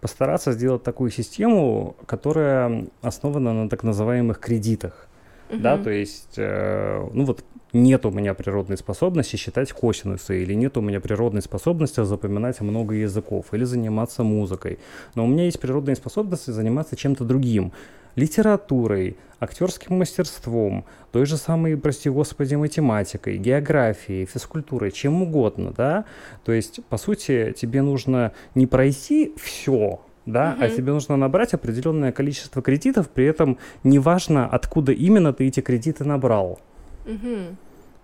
постараться 0.00 0.52
сделать 0.52 0.82
такую 0.82 1.10
систему, 1.10 1.96
которая 2.06 2.86
основана 3.02 3.52
на 3.52 3.68
так 3.68 3.82
называемых 3.82 4.38
кредитах. 4.38 5.08
Uh-huh. 5.48 5.60
Да, 5.60 5.78
то 5.78 5.90
есть, 5.90 6.34
э, 6.36 7.08
ну 7.12 7.24
вот 7.24 7.44
нет 7.76 8.06
у 8.06 8.10
меня 8.10 8.34
природной 8.34 8.76
способности 8.76 9.36
считать 9.36 9.72
косинусы, 9.72 10.42
или 10.42 10.54
нет 10.54 10.76
у 10.76 10.80
меня 10.80 11.00
природной 11.00 11.42
способности 11.42 12.02
запоминать 12.04 12.60
много 12.60 12.94
языков, 12.94 13.46
или 13.52 13.64
заниматься 13.64 14.22
музыкой. 14.22 14.78
Но 15.14 15.24
у 15.24 15.26
меня 15.28 15.44
есть 15.44 15.60
природные 15.60 15.96
способности 15.96 16.50
заниматься 16.50 16.96
чем-то 16.96 17.24
другим. 17.24 17.72
Литературой, 18.16 19.18
актерским 19.40 19.98
мастерством, 19.98 20.86
той 21.12 21.26
же 21.26 21.36
самой, 21.36 21.76
прости 21.76 22.08
господи, 22.08 22.54
математикой, 22.54 23.36
географией, 23.36 24.24
физкультурой, 24.24 24.90
чем 24.90 25.22
угодно, 25.22 25.72
да? 25.76 26.06
То 26.44 26.52
есть, 26.52 26.82
по 26.88 26.96
сути, 26.96 27.54
тебе 27.56 27.82
нужно 27.82 28.32
не 28.54 28.66
пройти 28.66 29.34
все, 29.36 30.00
да, 30.24 30.54
угу. 30.56 30.64
а 30.64 30.68
тебе 30.70 30.92
нужно 30.92 31.16
набрать 31.16 31.52
определенное 31.52 32.10
количество 32.10 32.62
кредитов, 32.62 33.10
при 33.10 33.26
этом 33.26 33.58
неважно, 33.84 34.46
откуда 34.46 34.92
именно 34.92 35.34
ты 35.34 35.48
эти 35.48 35.60
кредиты 35.60 36.04
набрал. 36.04 36.58
Угу. 37.04 37.56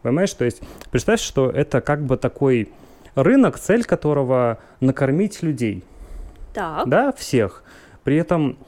Понимаешь, 0.03 0.33
то 0.35 0.45
есть 0.45 0.63
представь, 0.91 1.21
что 1.21 1.51
это 1.51 1.81
как 1.81 2.05
бы 2.05 2.17
такой 2.17 2.69
рынок, 3.15 3.59
цель 3.59 3.85
которого 3.85 4.59
накормить 4.81 5.43
людей. 5.43 5.85
Так. 6.55 6.89
Да, 6.89 7.13
всех. 7.13 7.63
При 8.05 8.17
этом 8.17 8.59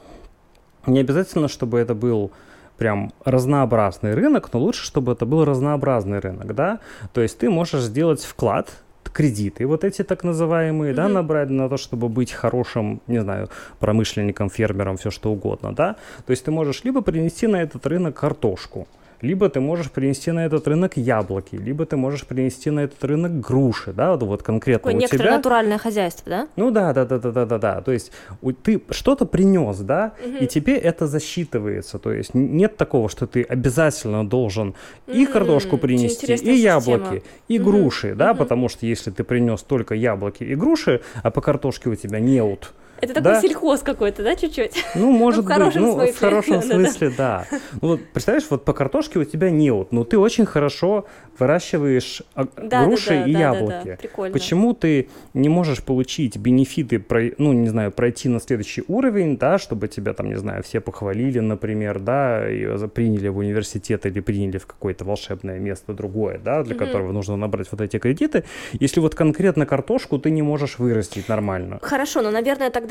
не 0.87 0.99
обязательно, 0.99 1.47
чтобы 1.47 1.79
это 1.79 1.93
был 1.93 2.31
прям 2.77 3.11
разнообразный 3.23 4.13
рынок, 4.13 4.49
но 4.53 4.59
лучше, 4.59 4.85
чтобы 4.85 5.13
это 5.13 5.25
был 5.25 5.45
разнообразный 5.45 6.19
рынок, 6.19 6.53
да. 6.55 6.79
То 7.13 7.21
есть 7.21 7.37
ты 7.37 7.49
можешь 7.49 7.81
сделать 7.81 8.23
вклад, 8.23 8.69
кредиты, 9.15 9.65
вот 9.65 9.83
эти 9.85 10.03
так 10.03 10.25
называемые, 10.25 10.91
mm-hmm. 10.91 10.95
да, 10.95 11.07
набрать 11.07 11.49
на 11.49 11.69
то, 11.69 11.77
чтобы 11.77 12.09
быть 12.09 12.33
хорошим, 12.33 13.01
не 13.07 13.21
знаю, 13.21 13.49
промышленником, 13.79 14.49
фермером, 14.49 14.97
все 14.97 15.09
что 15.09 15.31
угодно, 15.31 15.73
да. 15.73 15.95
То 16.25 16.31
есть 16.31 16.43
ты 16.43 16.51
можешь 16.51 16.83
либо 16.83 17.01
принести 17.01 17.47
на 17.47 17.61
этот 17.61 17.87
рынок 17.87 18.19
картошку, 18.19 18.87
либо 19.25 19.49
ты 19.49 19.59
можешь 19.59 19.91
принести 19.91 20.31
на 20.31 20.45
этот 20.45 20.67
рынок 20.67 20.97
яблоки, 20.97 21.55
либо 21.55 21.85
ты 21.85 21.97
можешь 21.97 22.25
принести 22.25 22.69
на 22.69 22.81
этот 22.81 23.03
рынок 23.03 23.39
груши, 23.39 23.91
да, 23.91 24.15
вот, 24.15 24.43
конкретно 24.43 24.91
Такое 24.91 24.93
у 24.93 24.97
некоторое 24.97 25.23
тебя. 25.23 25.37
натуральное 25.37 25.77
хозяйство, 25.77 26.29
да? 26.29 26.47
Ну 26.55 26.71
да, 26.71 26.93
да, 26.93 27.05
да, 27.05 27.17
да, 27.17 27.31
да, 27.31 27.45
да, 27.45 27.57
да. 27.57 27.81
То 27.81 27.91
есть 27.91 28.11
у, 28.41 28.51
ты 28.51 28.81
что-то 28.91 29.25
принес, 29.25 29.79
да, 29.79 30.13
угу. 30.23 30.37
и 30.43 30.47
тебе 30.47 30.77
это 30.77 31.07
засчитывается. 31.07 31.99
То 31.99 32.13
есть 32.13 32.33
нет 32.33 32.77
такого, 32.77 33.09
что 33.09 33.27
ты 33.27 33.43
обязательно 33.43 34.27
должен 34.27 34.75
и 35.07 35.25
картошку 35.25 35.77
принести, 35.77 36.33
и 36.33 36.55
яблоки, 36.55 37.23
и 37.47 37.59
угу. 37.59 37.71
груши, 37.71 38.15
да, 38.15 38.31
угу. 38.31 38.39
потому 38.39 38.69
что 38.69 38.85
если 38.85 39.11
ты 39.11 39.23
принес 39.23 39.61
только 39.63 39.95
яблоки 39.95 40.43
и 40.43 40.55
груши, 40.55 41.01
а 41.23 41.31
по 41.31 41.41
картошке 41.41 41.89
у 41.89 41.95
тебя 41.95 42.19
неут, 42.19 42.73
Это 43.01 43.13
такой 43.13 43.33
да? 43.33 43.41
сельхоз 43.41 43.81
какой-то, 43.81 44.23
да, 44.23 44.35
чуть-чуть? 44.35 44.83
Ну, 44.95 45.11
может 45.11 45.45
ну, 45.45 45.65
быть, 45.65 45.75
ну, 45.75 45.93
смысле. 45.93 46.13
в 46.13 46.19
хорошем 46.19 46.61
смысле, 46.61 47.11
да. 47.17 47.45
Ну, 47.81 47.89
вот, 47.89 48.01
представляешь, 48.13 48.47
вот 48.49 48.65
по 48.65 48.73
картошке 48.73 49.19
у 49.19 49.23
тебя 49.23 49.49
неуд, 49.49 49.91
но 49.91 50.03
ты 50.03 50.17
очень 50.17 50.45
хорошо 50.45 51.05
выращиваешь 51.37 52.23
а, 52.33 52.47
да, 52.55 52.85
груши 52.85 53.09
да, 53.09 53.15
да, 53.15 53.25
и 53.25 53.33
да, 53.33 53.39
яблоки. 53.39 53.71
Да, 53.71 53.83
да, 53.83 53.95
прикольно. 53.97 54.33
Почему 54.33 54.73
ты 54.73 55.09
не 55.33 55.49
можешь 55.49 55.83
получить 55.83 56.37
бенефиты, 56.37 57.03
ну, 57.37 57.53
не 57.53 57.67
знаю, 57.69 57.91
пройти 57.91 58.29
на 58.29 58.39
следующий 58.39 58.83
уровень, 58.87 59.37
да, 59.37 59.57
чтобы 59.57 59.87
тебя 59.87 60.13
там, 60.13 60.29
не 60.29 60.35
знаю, 60.35 60.63
все 60.63 60.79
похвалили, 60.79 61.39
например, 61.39 61.99
да, 61.99 62.49
и 62.49 62.65
приняли 62.87 63.27
в 63.27 63.37
университет 63.37 64.05
или 64.05 64.19
приняли 64.19 64.57
в 64.57 64.65
какое-то 64.65 65.05
волшебное 65.05 65.59
место 65.59 65.93
другое, 65.93 66.39
да, 66.39 66.63
для 66.63 66.75
mm-hmm. 66.75 66.79
которого 66.79 67.11
нужно 67.11 67.35
набрать 67.35 67.67
вот 67.71 67.81
эти 67.81 67.99
кредиты, 67.99 68.43
если 68.73 68.99
вот 68.99 69.15
конкретно 69.15 69.65
картошку 69.65 70.17
ты 70.19 70.29
не 70.31 70.41
можешь 70.41 70.79
вырастить 70.79 71.27
нормально. 71.27 71.79
Хорошо, 71.81 72.21
но, 72.21 72.31
наверное, 72.31 72.69
тогда, 72.69 72.84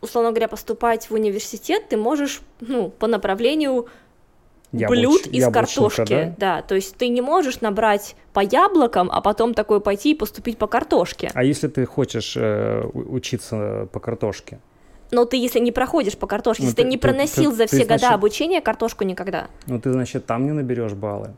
условно 0.00 0.30
говоря, 0.30 0.48
поступать 0.48 1.10
в 1.10 1.14
университет 1.14 1.88
ты 1.88 1.96
можешь, 1.96 2.40
ну, 2.60 2.90
по 2.90 3.06
направлению 3.06 3.86
Яблоч... 4.72 4.98
блюд 4.98 5.26
из 5.26 5.50
картошки. 5.52 6.34
Да? 6.38 6.56
да, 6.56 6.62
то 6.62 6.74
есть 6.74 6.96
ты 6.96 7.08
не 7.08 7.20
можешь 7.20 7.60
набрать 7.60 8.16
по 8.32 8.40
яблокам, 8.40 9.10
а 9.12 9.20
потом 9.20 9.54
такой 9.54 9.80
пойти 9.80 10.12
и 10.12 10.14
поступить 10.14 10.58
по 10.58 10.66
картошке. 10.66 11.30
А 11.34 11.44
если 11.44 11.68
ты 11.68 11.86
хочешь 11.86 12.34
э, 12.36 12.84
учиться 12.92 13.88
по 13.92 14.00
картошке? 14.00 14.58
Но 15.10 15.24
ты, 15.24 15.36
если 15.36 15.60
не 15.60 15.70
проходишь 15.70 16.16
по 16.16 16.26
картошке, 16.26 16.62
ну, 16.62 16.68
если 16.68 16.76
ты, 16.76 16.82
ты 16.82 16.88
не 16.88 16.98
проносил 16.98 17.50
ты, 17.50 17.56
за 17.56 17.66
все 17.66 17.78
ты, 17.78 17.82
года 17.84 17.98
значит, 17.98 18.14
обучения 18.14 18.60
картошку 18.60 19.04
никогда. 19.04 19.46
Ну, 19.66 19.80
ты, 19.80 19.92
значит, 19.92 20.26
там 20.26 20.44
не 20.44 20.52
наберешь 20.52 20.92
баллы. 20.92 21.34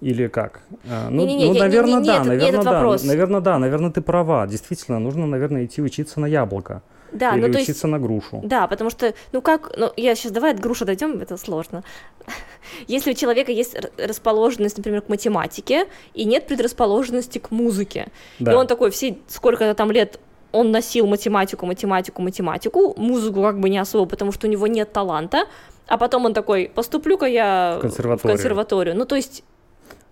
Или 0.00 0.28
как? 0.28 0.60
А, 0.90 1.08
ну, 1.10 1.24
не, 1.24 1.36
не, 1.36 1.46
ну 1.46 1.54
не, 1.54 1.58
наверное, 1.58 1.94
не, 1.94 2.00
не, 2.00 2.06
да, 2.06 2.18
не, 2.18 2.28
наверное, 2.28 2.62
да. 2.62 2.72
Вопрос. 2.72 3.04
Наверное, 3.04 3.40
да, 3.40 3.58
наверное, 3.58 3.90
ты 3.90 4.02
права. 4.02 4.46
Действительно, 4.46 4.98
нужно, 4.98 5.26
наверное, 5.26 5.64
идти 5.64 5.80
учиться 5.80 6.20
на 6.20 6.26
яблоко. 6.26 6.82
Да, 7.12 7.34
Или 7.34 7.46
ну, 7.46 7.48
учиться 7.48 7.70
есть, 7.72 7.84
на 7.84 7.98
грушу. 7.98 8.40
Да, 8.44 8.66
потому 8.66 8.90
что, 8.90 9.14
ну 9.32 9.40
как, 9.40 9.72
ну 9.76 9.92
я 9.96 10.14
сейчас 10.14 10.32
давай 10.32 10.52
от 10.52 10.60
груши 10.60 10.84
дойдем, 10.84 11.20
это 11.20 11.36
сложно. 11.36 11.82
Если 12.88 13.12
у 13.12 13.14
человека 13.14 13.52
есть 13.52 13.76
расположенность, 13.96 14.76
например, 14.76 15.02
к 15.02 15.08
математике, 15.08 15.86
и 16.14 16.24
нет 16.24 16.46
предрасположенности 16.46 17.38
к 17.38 17.50
музыке, 17.50 18.08
да. 18.38 18.52
и 18.52 18.54
он 18.54 18.66
такой 18.66 18.90
все 18.90 19.16
сколько-то 19.28 19.74
там 19.74 19.90
лет 19.90 20.20
он 20.52 20.70
носил 20.70 21.06
математику, 21.06 21.66
математику, 21.66 22.22
математику, 22.22 22.94
музыку 22.96 23.42
как 23.42 23.60
бы 23.60 23.68
не 23.68 23.78
особо, 23.78 24.06
потому 24.06 24.32
что 24.32 24.46
у 24.46 24.50
него 24.50 24.66
нет 24.66 24.92
таланта, 24.92 25.46
а 25.86 25.98
потом 25.98 26.24
он 26.24 26.34
такой, 26.34 26.70
поступлю-ка 26.74 27.26
я 27.26 27.76
в 27.78 27.82
консерваторию. 27.82 28.36
в 28.36 28.36
консерваторию. 28.36 28.96
Ну, 28.96 29.04
то 29.04 29.16
есть... 29.16 29.44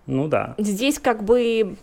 Ну 0.07 0.27
да. 0.27 0.55
Здесь 0.57 0.99
как 0.99 1.23
бы 1.23 1.75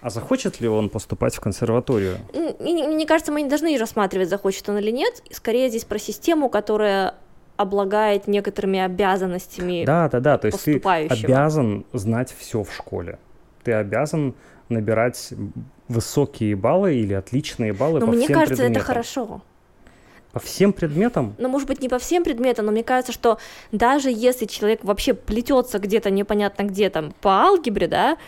а 0.00 0.10
захочет 0.10 0.60
ли 0.60 0.68
он 0.68 0.90
поступать 0.90 1.34
в 1.34 1.40
консерваторию? 1.40 2.18
Мне 2.60 3.06
кажется, 3.06 3.32
мы 3.32 3.42
не 3.42 3.48
должны 3.48 3.76
рассматривать, 3.76 4.28
захочет 4.28 4.68
он 4.68 4.78
или 4.78 4.90
нет. 4.90 5.22
Скорее 5.30 5.68
здесь 5.68 5.84
про 5.84 5.98
систему, 5.98 6.48
которая 6.48 7.14
облагает 7.56 8.28
некоторыми 8.28 8.78
обязанностями 8.78 9.84
Да, 9.84 10.08
да, 10.08 10.20
да. 10.20 10.38
То 10.38 10.46
есть 10.46 10.62
ты 10.62 10.78
обязан 10.78 11.84
знать 11.92 12.32
все 12.38 12.62
в 12.62 12.72
школе. 12.72 13.18
Ты 13.64 13.72
обязан 13.72 14.34
набирать 14.68 15.32
высокие 15.88 16.54
баллы 16.54 16.94
или 16.94 17.14
отличные 17.14 17.72
баллы 17.72 18.00
но 18.00 18.06
по 18.06 18.12
мне 18.12 18.26
всем 18.26 18.34
кажется, 18.34 18.62
предметам. 18.62 18.82
это 18.82 18.86
хорошо. 18.86 19.40
По 20.32 20.40
всем 20.40 20.72
предметам? 20.72 21.34
Ну, 21.38 21.48
может 21.48 21.66
быть, 21.68 21.80
не 21.80 21.88
по 21.88 21.98
всем 21.98 22.22
предметам, 22.22 22.66
но 22.66 22.72
мне 22.72 22.84
кажется, 22.84 23.12
что 23.12 23.38
даже 23.72 24.10
если 24.10 24.44
человек 24.44 24.84
вообще 24.84 25.14
плетется 25.14 25.78
где-то 25.78 26.10
непонятно 26.10 26.64
где 26.64 26.90
там 26.90 27.12
по 27.20 27.30
алгебре, 27.30 27.88
да, 27.88 28.18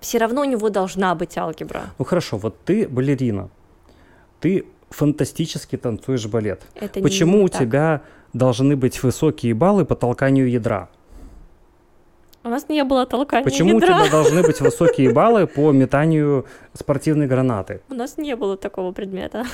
все 0.00 0.18
равно 0.18 0.42
у 0.42 0.44
него 0.44 0.68
должна 0.68 1.14
быть 1.14 1.38
алгебра. 1.38 1.84
Ну 1.98 2.04
хорошо, 2.04 2.38
вот 2.38 2.56
ты 2.64 2.88
балерина, 2.88 3.50
ты 4.40 4.66
фантастически 4.90 5.76
танцуешь 5.76 6.26
балет. 6.26 6.62
Это 6.74 7.00
Почему 7.00 7.38
не 7.38 7.44
у 7.44 7.48
так. 7.48 7.60
тебя 7.60 8.02
должны 8.32 8.76
быть 8.76 9.02
высокие 9.02 9.54
баллы 9.54 9.84
по 9.84 9.94
толканию 9.94 10.50
ядра? 10.50 10.88
У 12.42 12.48
нас 12.48 12.68
не 12.68 12.84
было 12.84 13.06
толкания 13.06 13.44
Почему 13.44 13.76
ядра? 13.80 14.00
у 14.00 14.02
тебя 14.02 14.10
должны 14.10 14.42
быть 14.42 14.60
высокие 14.60 15.12
баллы 15.12 15.46
по 15.46 15.72
метанию 15.72 16.44
спортивной 16.74 17.26
гранаты? 17.26 17.80
У 17.88 17.94
нас 17.94 18.18
не 18.18 18.36
было 18.36 18.56
такого 18.56 18.92
предмета. 18.92 19.46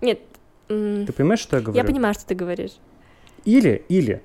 Нет. 0.00 0.20
Ты 0.68 1.12
понимаешь, 1.12 1.40
что 1.40 1.56
я 1.56 1.62
говорю? 1.62 1.76
Я 1.76 1.84
понимаю, 1.84 2.14
что 2.14 2.26
ты 2.26 2.34
говоришь. 2.34 2.72
Или, 3.44 3.84
или, 3.88 4.22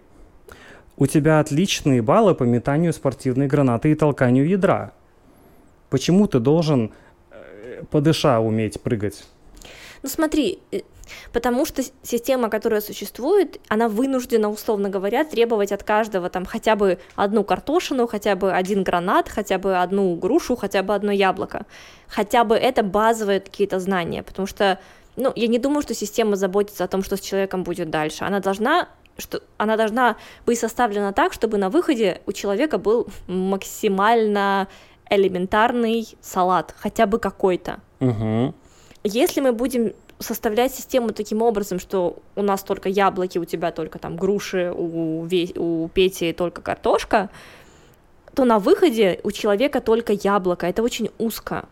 у 0.97 1.07
тебя 1.07 1.39
отличные 1.39 2.01
баллы 2.01 2.35
по 2.35 2.43
метанию 2.43 2.93
спортивной 2.93 3.47
гранаты 3.47 3.91
и 3.91 3.95
толканию 3.95 4.47
ядра. 4.47 4.93
Почему 5.89 6.27
ты 6.27 6.39
должен 6.39 6.91
э, 7.31 7.83
по 7.89 8.01
дыша 8.01 8.39
уметь 8.39 8.81
прыгать? 8.81 9.23
Ну 10.01 10.09
смотри, 10.09 10.59
э, 10.71 10.81
потому 11.31 11.65
что 11.65 11.81
система, 12.03 12.49
которая 12.49 12.81
существует, 12.81 13.59
она 13.69 13.87
вынуждена, 13.87 14.49
условно 14.49 14.89
говоря, 14.89 15.23
требовать 15.23 15.71
от 15.71 15.83
каждого 15.83 16.29
там 16.29 16.45
хотя 16.45 16.75
бы 16.75 16.99
одну 17.15 17.43
картошину, 17.43 18.07
хотя 18.07 18.35
бы 18.35 18.51
один 18.51 18.83
гранат, 18.83 19.29
хотя 19.29 19.57
бы 19.57 19.77
одну 19.77 20.15
грушу, 20.15 20.55
хотя 20.55 20.83
бы 20.83 20.93
одно 20.93 21.11
яблоко. 21.11 21.65
Хотя 22.07 22.43
бы 22.43 22.55
это 22.55 22.83
базовые 22.83 23.39
какие-то 23.39 23.79
знания, 23.79 24.23
потому 24.23 24.47
что, 24.47 24.79
ну, 25.15 25.31
я 25.35 25.47
не 25.47 25.59
думаю, 25.59 25.81
что 25.81 25.93
система 25.93 26.35
заботится 26.35 26.83
о 26.83 26.87
том, 26.87 27.03
что 27.03 27.17
с 27.17 27.21
человеком 27.21 27.63
будет 27.63 27.89
дальше. 27.89 28.23
Она 28.25 28.39
должна 28.39 28.87
что 29.17 29.43
она 29.57 29.77
должна 29.77 30.17
быть 30.45 30.57
составлена 30.57 31.13
так, 31.13 31.33
чтобы 31.33 31.57
на 31.57 31.69
выходе 31.69 32.21
у 32.25 32.31
человека 32.31 32.79
был 32.79 33.07
максимально 33.27 34.67
элементарный 35.09 36.07
салат, 36.19 36.73
хотя 36.75 37.05
бы 37.05 37.19
какой-то. 37.19 37.79
Угу. 37.99 38.55
Если 39.03 39.41
мы 39.41 39.53
будем 39.53 39.93
составлять 40.17 40.73
систему 40.73 41.11
таким 41.11 41.43
образом, 41.43 41.79
что 41.79 42.17
у 42.35 42.41
нас 42.41 42.63
только 42.63 42.89
яблоки, 42.89 43.37
у 43.37 43.45
тебя 43.45 43.71
только 43.71 43.99
там 43.99 44.15
груши, 44.15 44.73
у, 44.75 45.27
у 45.57 45.89
Пети 45.89 46.33
только 46.33 46.61
картошка, 46.61 47.29
то 48.33 48.45
на 48.45 48.57
выходе 48.57 49.19
у 49.23 49.31
человека 49.31 49.79
только 49.79 50.13
яблоко. 50.13 50.65
Это 50.65 50.81
очень 50.81 51.11
узко. 51.19 51.67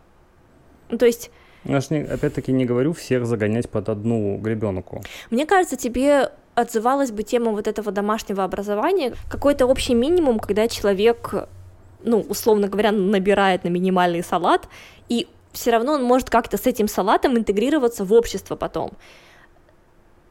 Ну, 0.90 0.98
то 0.98 1.06
есть... 1.06 1.30
Я 1.64 1.80
же, 1.80 2.08
опять-таки, 2.10 2.52
не 2.52 2.64
говорю 2.64 2.92
всех 2.92 3.26
загонять 3.26 3.68
под 3.68 3.88
одну 3.88 4.36
гребенку. 4.38 5.02
Мне 5.30 5.46
кажется, 5.46 5.76
тебе 5.76 6.30
отзывалась 6.54 7.10
бы 7.12 7.22
тема 7.22 7.52
вот 7.52 7.66
этого 7.66 7.92
домашнего 7.92 8.44
образования, 8.44 9.14
какой-то 9.30 9.66
общий 9.66 9.94
минимум, 9.94 10.38
когда 10.38 10.68
человек 10.68 11.48
ну, 12.04 12.20
условно 12.20 12.68
говоря, 12.68 12.92
набирает 12.92 13.64
на 13.64 13.68
минимальный 13.68 14.22
салат, 14.22 14.68
и 15.08 15.28
все 15.52 15.70
равно 15.70 15.94
он 15.94 16.04
может 16.04 16.30
как-то 16.30 16.56
с 16.56 16.66
этим 16.66 16.88
салатом 16.88 17.36
интегрироваться 17.36 18.04
в 18.04 18.12
общество 18.12 18.56
потом. 18.56 18.92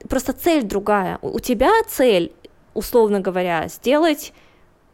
Просто 0.10 0.34
цель 0.34 0.64
другая. 0.64 1.20
У 1.22 1.40
тебя 1.40 1.72
цель, 1.88 2.34
условно 2.74 3.20
говоря, 3.20 3.68
сделать 3.68 4.34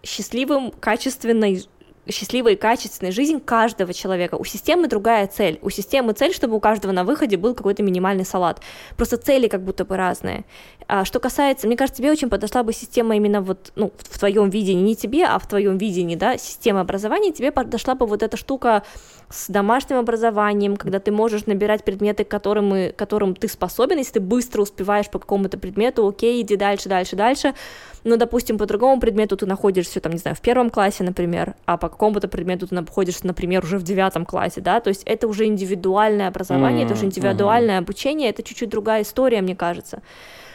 счастливым, 0.03 0.71
качественной 0.71 1.65
счастливой 2.10 2.53
и 2.53 2.55
качественной 2.55 3.12
жизнь 3.12 3.39
каждого 3.39 3.93
человека. 3.93 4.36
У 4.36 4.45
системы 4.45 4.88
другая 4.88 5.28
цель. 5.28 5.60
У 5.62 5.70
системы 5.70 6.14
цель, 6.14 6.34
чтобы 6.34 6.55
у 6.55 6.60
каждого 6.60 6.91
на 6.91 7.03
выходе 7.03 7.38
был 7.38 7.53
какой-то 7.53 7.84
минимальный 7.84 8.26
салат. 8.26 8.62
Просто 8.95 9.18
цели 9.18 9.47
как 9.47 9.64
будто 9.64 9.86
бы 9.86 9.97
разные. 9.97 10.45
А 10.88 11.03
что 11.03 11.20
касается, 11.20 11.68
мне 11.68 11.76
кажется, 11.76 12.01
тебе 12.01 12.12
очень 12.12 12.30
подошла 12.30 12.64
бы 12.64 12.72
система 12.72 13.16
именно 13.18 13.41
вот, 13.41 13.72
ну, 13.76 13.91
в 13.97 14.20
твоем 14.20 14.49
видении, 14.49 14.84
не 14.84 14.95
тебе, 14.95 15.26
а 15.26 15.38
в 15.38 15.47
твоем 15.47 15.78
видении, 15.78 16.16
да, 16.16 16.38
система 16.38 16.82
образования, 16.82 17.34
тебе 17.34 17.51
подошла 17.51 17.95
бы 17.95 18.05
вот 18.05 18.24
эта 18.24 18.38
штука 18.38 18.84
с 19.30 19.49
домашним 19.49 19.97
образованием, 19.97 20.78
когда 20.78 20.99
ты 20.99 21.12
можешь 21.12 21.45
набирать 21.45 21.84
предметы, 21.84 22.24
которым, 22.24 22.93
которым 22.95 23.36
ты 23.36 23.49
способен, 23.49 23.97
если 23.97 24.14
ты 24.14 24.20
быстро 24.22 24.62
успеваешь 24.62 25.10
по 25.10 25.20
какому-то 25.20 25.58
предмету, 25.58 26.08
окей, 26.08 26.41
иди 26.41 26.55
дальше, 26.55 26.88
дальше, 26.88 27.18
дальше, 27.18 27.53
но, 28.05 28.16
допустим, 28.16 28.58
по 28.58 28.66
другому 28.66 29.01
предмету 29.01 29.36
ты 29.36 29.46
находишься, 29.46 30.00
там, 30.00 30.13
не 30.13 30.20
знаю, 30.20 30.36
в 30.36 30.42
первом 30.42 30.70
классе, 30.70 31.04
например, 31.04 31.55
а 31.66 31.75
по 31.75 31.89
какому-то 31.97 32.28
предмету 32.28 32.67
ты 32.67 32.75
находишься, 32.75 33.25
например, 33.25 33.63
уже 33.65 33.78
в 33.79 33.83
девятом 33.83 34.25
классе, 34.25 34.61
да, 34.61 34.79
то 34.79 34.89
есть 34.89 35.01
это 35.05 35.28
уже 35.28 35.45
индивидуальное 35.45 36.28
образование, 36.28 36.83
mm-hmm, 36.83 36.86
это 36.86 36.93
уже 36.93 37.05
индивидуальное 37.05 37.75
mm-hmm. 37.75 37.83
обучение, 37.83 38.29
это 38.29 38.43
чуть-чуть 38.43 38.69
другая 38.69 39.01
история, 39.01 39.41
мне 39.41 39.55
кажется. 39.55 40.01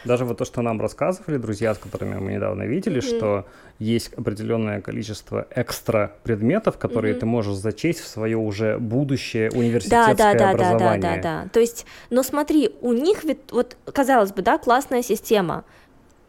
Даже 0.05 0.25
вот 0.25 0.37
то, 0.37 0.45
что 0.45 0.61
нам 0.61 0.81
рассказывали 0.81 1.37
друзья, 1.37 1.73
с 1.73 1.77
которыми 1.77 2.15
мы 2.19 2.33
недавно 2.33 2.63
видели, 2.63 3.01
mm-hmm. 3.01 3.17
что 3.17 3.45
есть 3.79 4.13
определенное 4.13 4.81
количество 4.81 5.47
экстра 5.55 6.13
предметов, 6.23 6.77
которые 6.77 7.15
mm-hmm. 7.15 7.19
ты 7.19 7.25
можешь 7.25 7.55
зачесть 7.55 7.99
в 7.99 8.07
свое 8.07 8.37
уже 8.37 8.77
будущее 8.77 9.51
университетское 9.51 10.15
да, 10.15 10.33
да, 10.33 10.39
да, 10.39 10.49
образование. 10.51 11.01
Да, 11.01 11.15
да, 11.15 11.21
да, 11.21 11.43
да. 11.43 11.49
То 11.49 11.59
есть, 11.59 11.85
но 12.09 12.23
смотри, 12.23 12.71
у 12.81 12.93
них 12.93 13.23
ведь, 13.23 13.39
вот, 13.51 13.77
казалось 13.91 14.31
бы, 14.31 14.41
да, 14.41 14.57
классная 14.57 15.03
система, 15.03 15.63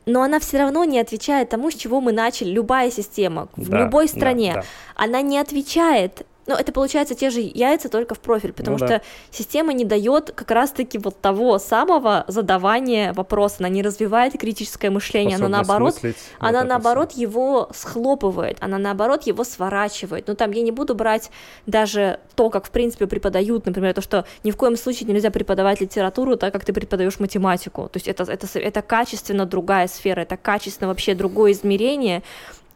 но 0.06 0.22
она 0.22 0.38
все 0.38 0.58
равно 0.58 0.84
не 0.84 0.98
отвечает 0.98 1.48
тому, 1.48 1.70
с 1.70 1.74
чего 1.74 2.00
мы 2.00 2.12
начали. 2.12 2.50
Любая 2.50 2.90
система 2.90 3.48
в 3.56 3.68
да, 3.68 3.84
любой 3.84 4.08
стране, 4.08 4.52
да, 4.54 4.60
да. 4.60 4.66
она 4.96 5.22
не 5.22 5.38
отвечает 5.38 6.26
Ну, 6.46 6.54
это 6.54 6.72
получается 6.72 7.14
те 7.14 7.30
же 7.30 7.40
яйца, 7.40 7.88
только 7.88 8.14
в 8.14 8.20
профиль, 8.20 8.52
потому 8.52 8.78
Ну 8.78 8.86
что 8.86 8.98
да. 8.98 9.02
система 9.30 9.72
не 9.72 9.84
дает 9.84 10.30
как 10.32 10.50
раз-таки 10.50 10.98
вот 10.98 11.20
того 11.20 11.58
самого 11.58 12.24
задавания 12.28 13.12
вопроса, 13.12 13.56
она 13.60 13.68
не 13.68 13.82
развивает 13.82 14.38
критическое 14.38 14.90
мышление, 14.90 15.36
она 15.36 15.48
наоборот 15.48 15.94
мыслить, 15.94 16.16
вот 16.38 16.48
она 16.48 16.58
это 16.60 16.68
наоборот 16.68 17.12
его 17.12 17.68
схлопывает, 17.74 18.58
она 18.60 18.78
наоборот 18.78 19.24
его 19.24 19.44
сворачивает. 19.44 20.28
Ну 20.28 20.34
там 20.34 20.50
я 20.50 20.62
не 20.62 20.70
буду 20.70 20.94
брать 20.94 21.30
даже 21.66 22.20
то, 22.34 22.50
как 22.50 22.66
в 22.66 22.70
принципе 22.70 23.06
преподают, 23.06 23.66
например, 23.66 23.94
то, 23.94 24.02
что 24.02 24.26
ни 24.42 24.50
в 24.50 24.56
коем 24.56 24.76
случае 24.76 25.08
нельзя 25.08 25.30
преподавать 25.30 25.80
литературу 25.80 26.36
так, 26.36 26.52
как 26.52 26.64
ты 26.64 26.72
преподаешь 26.72 27.18
математику. 27.20 27.88
То 27.88 27.96
есть 27.96 28.08
это, 28.08 28.24
это, 28.24 28.46
это 28.58 28.82
качественно 28.82 29.46
другая 29.46 29.88
сфера, 29.88 30.20
это 30.20 30.36
качественно 30.36 30.88
вообще 30.88 31.14
другое 31.14 31.52
измерение. 31.52 32.22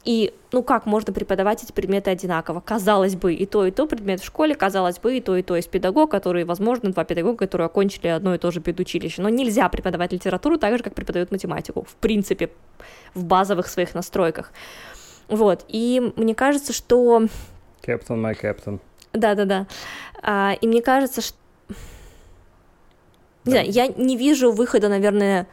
И, 0.09 0.33
ну 0.53 0.63
как 0.63 0.87
можно 0.87 1.13
преподавать 1.13 1.63
эти 1.63 1.71
предметы 1.71 2.11
одинаково? 2.11 2.61
Казалось 2.61 3.15
бы, 3.15 3.35
и 3.35 3.45
то, 3.45 3.67
и 3.67 3.71
то 3.71 3.87
предмет 3.87 4.21
в 4.23 4.25
школе, 4.25 4.55
казалось 4.55 4.99
бы, 4.99 5.19
и 5.19 5.21
то, 5.21 5.37
и 5.37 5.43
то 5.43 5.55
есть 5.55 5.69
педагог, 5.69 6.11
который, 6.11 6.45
возможно, 6.45 6.91
два 6.93 7.05
педагога, 7.05 7.37
которые 7.37 7.67
окончили 7.67 8.09
одно 8.09 8.35
и 8.35 8.39
то 8.39 8.51
же 8.51 8.63
педучилище. 8.63 9.21
Но 9.21 9.29
нельзя 9.29 9.69
преподавать 9.69 10.15
литературу 10.15 10.57
так 10.57 10.79
же, 10.79 10.83
как 10.83 10.95
преподают 10.95 11.31
математику, 11.31 11.83
в 11.83 11.95
принципе, 11.97 12.49
в 13.13 13.25
базовых 13.25 13.69
своих 13.69 13.95
настройках. 13.95 14.51
Вот, 15.29 15.67
и 15.69 16.11
мне 16.17 16.35
кажется, 16.35 16.73
что... 16.73 17.25
Captain, 17.87 18.17
my 18.17 18.35
captain. 18.35 18.81
Да-да-да. 19.13 19.67
А, 20.23 20.55
и 20.59 20.67
мне 20.67 20.81
кажется, 20.81 21.21
что... 21.21 21.37
Не 21.69 21.75
Да. 23.45 23.51
знаю, 23.51 23.71
я 23.71 23.87
не 23.89 24.17
вижу 24.17 24.53
выхода, 24.53 24.89
наверное, 24.89 25.49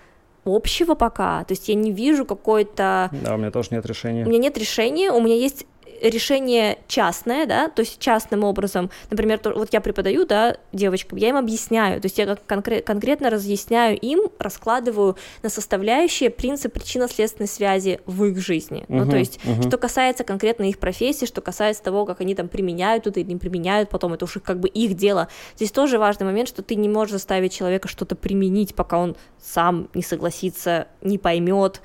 общего 0.46 0.96
пока. 0.96 1.44
То 1.44 1.54
есть 1.54 1.68
я 1.70 1.76
не 1.76 1.92
вижу 1.92 2.26
какой-то... 2.26 3.10
Да, 3.12 3.36
у 3.36 3.38
меня 3.38 3.52
тоже 3.52 3.70
нет 3.72 3.86
решения. 3.86 4.26
У 4.26 4.30
меня 4.30 4.40
нет 4.40 4.58
решения, 4.58 5.12
у 5.12 5.22
меня 5.22 5.36
есть 5.36 5.66
решение 6.02 6.78
частное, 6.88 7.46
да, 7.46 7.70
то 7.70 7.82
есть 7.82 8.00
частным 8.00 8.44
образом, 8.44 8.90
например, 9.10 9.40
вот 9.44 9.70
я 9.72 9.82
преподаю, 9.82 10.26
да, 10.26 10.58
девочкам, 10.72 11.18
я 11.18 11.30
им 11.30 11.38
объясняю, 11.38 12.02
то 12.02 12.06
есть 12.06 12.18
я 12.18 12.26
конкре- 12.26 12.82
конкретно 12.82 13.30
разъясняю 13.30 13.98
им, 13.98 14.30
раскладываю 14.40 15.18
на 15.44 15.50
составляющие 15.50 16.30
принцип 16.30 16.74
причинно-следственной 16.74 17.48
связи 17.48 18.00
в 18.06 18.24
их 18.26 18.40
жизни, 18.40 18.86
ну, 18.88 19.10
то 19.10 19.18
есть, 19.18 19.40
мгм. 19.44 19.64
что 19.64 19.78
касается 19.78 20.24
конкретно 20.24 20.64
их 20.64 20.80
профессии, 20.80 21.26
что 21.26 21.42
касается 21.42 21.84
того, 21.84 22.06
как 22.06 22.22
они 22.22 22.36
там 22.36 22.48
применяют 22.48 23.08
это 23.08 23.20
или 23.20 23.28
не 23.28 23.38
применяют, 23.38 23.90
потом 23.90 24.14
это 24.14 24.26
уже 24.26 24.40
как 24.40 24.60
бы 24.60 24.68
их 24.68 24.96
дело. 24.96 25.28
Здесь 25.56 25.72
тоже 25.72 25.98
важный 26.00 26.26
момент, 26.26 26.50
что 26.50 26.62
ты 26.62 26.76
не 26.76 26.90
можешь 26.90 27.14
заставить 27.14 27.54
человека 27.54 27.88
что-то 27.88 28.16
применить, 28.16 28.76
пока 28.76 28.98
он 28.98 29.16
сам 29.42 29.90
не 29.94 30.02
согласится, 30.02 30.88
не 31.02 31.18
поймет, 31.18 31.82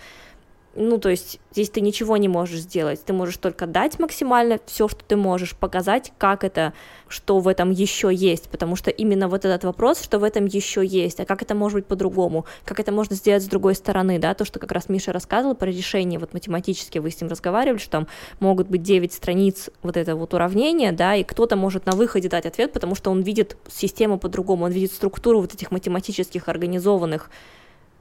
ну, 0.74 0.98
то 0.98 1.09
есть 1.09 1.40
здесь 1.51 1.68
ты 1.68 1.80
ничего 1.80 2.16
не 2.16 2.28
можешь 2.28 2.60
сделать, 2.60 3.05
ты 3.05 3.12
можешь 3.12 3.38
только 3.38 3.66
дать 3.66 3.98
максимально 3.98 4.60
все, 4.66 4.86
что 4.86 5.05
ты 5.05 5.16
можешь, 5.16 5.56
показать, 5.56 6.12
как 6.16 6.44
это, 6.44 6.72
что 7.09 7.40
в 7.40 7.48
этом 7.48 7.70
еще 7.70 8.14
есть, 8.14 8.48
потому 8.51 8.76
что 8.76 8.90
именно 8.90 9.28
вот 9.28 9.44
этот 9.44 9.64
вопрос, 9.64 10.01
что 10.01 10.20
в 10.20 10.24
этом 10.24 10.47
еще 10.47 10.84
есть, 10.86 11.18
а 11.18 11.24
как 11.24 11.42
это 11.42 11.55
может 11.56 11.74
быть 11.74 11.86
по-другому, 11.86 12.47
как 12.64 12.78
это 12.78 12.92
можно 12.92 13.16
сделать 13.16 13.42
с 13.42 13.48
другой 13.48 13.74
стороны, 13.74 14.20
да, 14.20 14.34
то, 14.34 14.44
что 14.44 14.60
как 14.60 14.70
раз 14.70 14.88
Миша 14.88 15.12
рассказывал 15.12 15.56
про 15.56 15.66
решение, 15.66 16.20
вот 16.20 16.32
математически 16.34 16.98
вы 16.98 17.10
с 17.10 17.20
ним 17.20 17.30
разговаривали, 17.30 17.78
что 17.78 17.90
там 17.90 18.06
могут 18.38 18.68
быть 18.68 18.82
9 18.82 19.12
страниц 19.12 19.70
вот 19.82 19.97
этого 19.97 20.20
вот 20.20 20.34
уравнения, 20.34 20.92
да, 20.92 21.16
и 21.16 21.24
кто-то 21.24 21.56
может 21.56 21.86
на 21.86 21.92
выходе 21.92 22.28
дать 22.28 22.47
ответ, 22.47 22.72
потому 22.72 22.94
что 22.94 23.10
он 23.10 23.22
видит 23.22 23.56
систему 23.68 24.18
по-другому, 24.18 24.66
он 24.66 24.70
видит 24.70 24.92
структуру 24.92 25.40
вот 25.40 25.52
этих 25.52 25.72
математических 25.72 26.48
организованных 26.48 27.28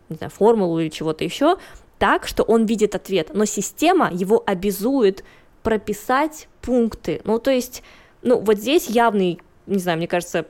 не 0.10 0.16
знаю, 0.16 0.32
формулу 0.32 0.80
или 0.80 0.90
чего-то 0.90 1.24
еще, 1.24 1.58
так, 2.00 2.26
что 2.26 2.44
он 2.44 2.66
видит 2.66 2.96
ответ, 2.96 3.32
но 3.34 3.46
система 3.46 4.12
его 4.12 4.42
обязует 4.46 5.24
прописать 5.62 6.48
пункты. 6.62 7.22
Ну, 7.26 7.38
то 7.38 7.52
есть, 7.52 7.84
ну, 8.22 8.40
вот 8.40 8.58
здесь 8.58 8.88
явный, 8.88 9.40
не 9.68 9.80
знаю, 9.80 9.98
мне 9.98 10.08
кажется, 10.08 10.46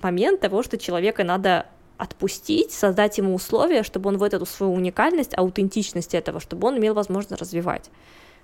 момент 0.00 0.40
того, 0.40 0.62
что 0.62 0.78
человека 0.78 1.24
надо 1.24 1.66
отпустить, 1.96 2.72
создать 2.72 3.18
ему 3.18 3.34
условия, 3.34 3.82
чтобы 3.82 4.08
он 4.08 4.18
в 4.18 4.22
эту 4.22 4.46
свою 4.46 4.72
уникальность, 4.72 5.36
аутентичность 5.36 6.14
этого, 6.14 6.40
чтобы 6.40 6.68
он 6.68 6.78
имел 6.78 6.94
возможность 6.94 7.40
развивать. 7.40 7.90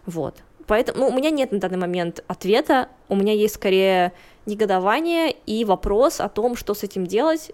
Вот. 0.04 0.36
Поэтому 0.66 1.00
ну, 1.00 1.08
у 1.08 1.12
меня 1.12 1.30
нет 1.30 1.52
на 1.52 1.60
данный 1.60 1.78
момент 1.78 2.24
ответа, 2.26 2.88
у 3.08 3.16
меня 3.16 3.32
есть 3.32 3.54
скорее 3.54 4.12
негодование 4.46 5.30
и 5.30 5.64
вопрос 5.64 6.20
о 6.20 6.28
том, 6.28 6.56
что 6.56 6.74
с 6.74 6.82
этим 6.82 7.06
делать. 7.06 7.52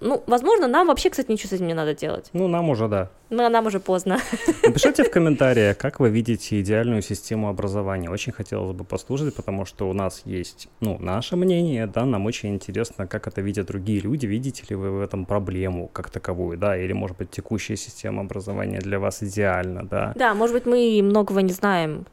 Ну, 0.00 0.22
возможно, 0.26 0.68
нам 0.68 0.86
вообще, 0.86 1.10
кстати, 1.10 1.30
ничего 1.30 1.48
с 1.48 1.52
этим 1.52 1.66
не 1.66 1.74
надо 1.74 1.94
делать. 1.94 2.30
Ну, 2.32 2.46
нам 2.48 2.70
уже 2.70 2.88
да. 2.88 3.10
Но 3.30 3.48
нам 3.48 3.66
уже 3.66 3.80
поздно. 3.80 4.18
Напишите 4.62 5.02
в 5.02 5.10
комментариях, 5.10 5.76
как 5.76 6.00
вы 6.00 6.08
видите 6.08 6.60
идеальную 6.60 7.02
систему 7.02 7.48
образования. 7.48 8.08
Очень 8.10 8.32
хотелось 8.32 8.76
бы 8.76 8.84
послушать, 8.84 9.34
потому 9.34 9.64
что 9.64 9.88
у 9.88 9.92
нас 9.92 10.22
есть, 10.24 10.68
ну, 10.80 10.98
наше 10.98 11.36
мнение, 11.36 11.86
да, 11.86 12.04
нам 12.04 12.26
очень 12.26 12.54
интересно, 12.54 13.06
как 13.06 13.26
это 13.26 13.40
видят 13.40 13.66
другие 13.66 14.00
люди. 14.00 14.26
Видите 14.26 14.64
ли 14.70 14.76
вы 14.76 14.90
в 14.90 15.00
этом 15.00 15.26
проблему 15.26 15.88
как 15.88 16.10
таковую, 16.10 16.58
да, 16.58 16.76
или, 16.76 16.92
может 16.92 17.16
быть, 17.16 17.30
текущая 17.30 17.76
система 17.76 18.22
образования 18.22 18.78
для 18.78 18.98
вас 19.00 19.22
идеальна, 19.22 19.86
да. 19.86 20.12
Да, 20.14 20.34
может 20.34 20.54
быть, 20.54 20.66
мы 20.66 21.00
многого 21.02 21.42
не 21.42 21.52
знаем. 21.52 22.06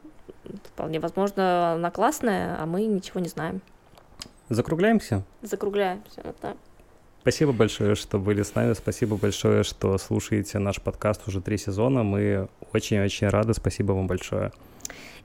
Вполне 0.74 1.00
возможно, 1.00 1.72
она 1.72 1.90
классная, 1.90 2.56
а 2.60 2.66
мы 2.66 2.84
ничего 2.84 3.20
не 3.20 3.28
знаем. 3.28 3.60
Закругляемся? 4.48 5.24
Закругляемся. 5.42 6.20
Вот 6.22 6.36
так. 6.36 6.56
Спасибо 7.26 7.50
большое, 7.50 7.96
что 7.96 8.20
были 8.20 8.44
с 8.44 8.54
нами. 8.54 8.72
Спасибо 8.74 9.16
большое, 9.16 9.64
что 9.64 9.98
слушаете 9.98 10.60
наш 10.60 10.80
подкаст 10.80 11.26
уже 11.26 11.40
три 11.40 11.58
сезона. 11.58 12.04
Мы 12.04 12.46
очень-очень 12.72 13.26
рады. 13.26 13.52
Спасибо 13.52 13.94
вам 13.94 14.06
большое. 14.06 14.52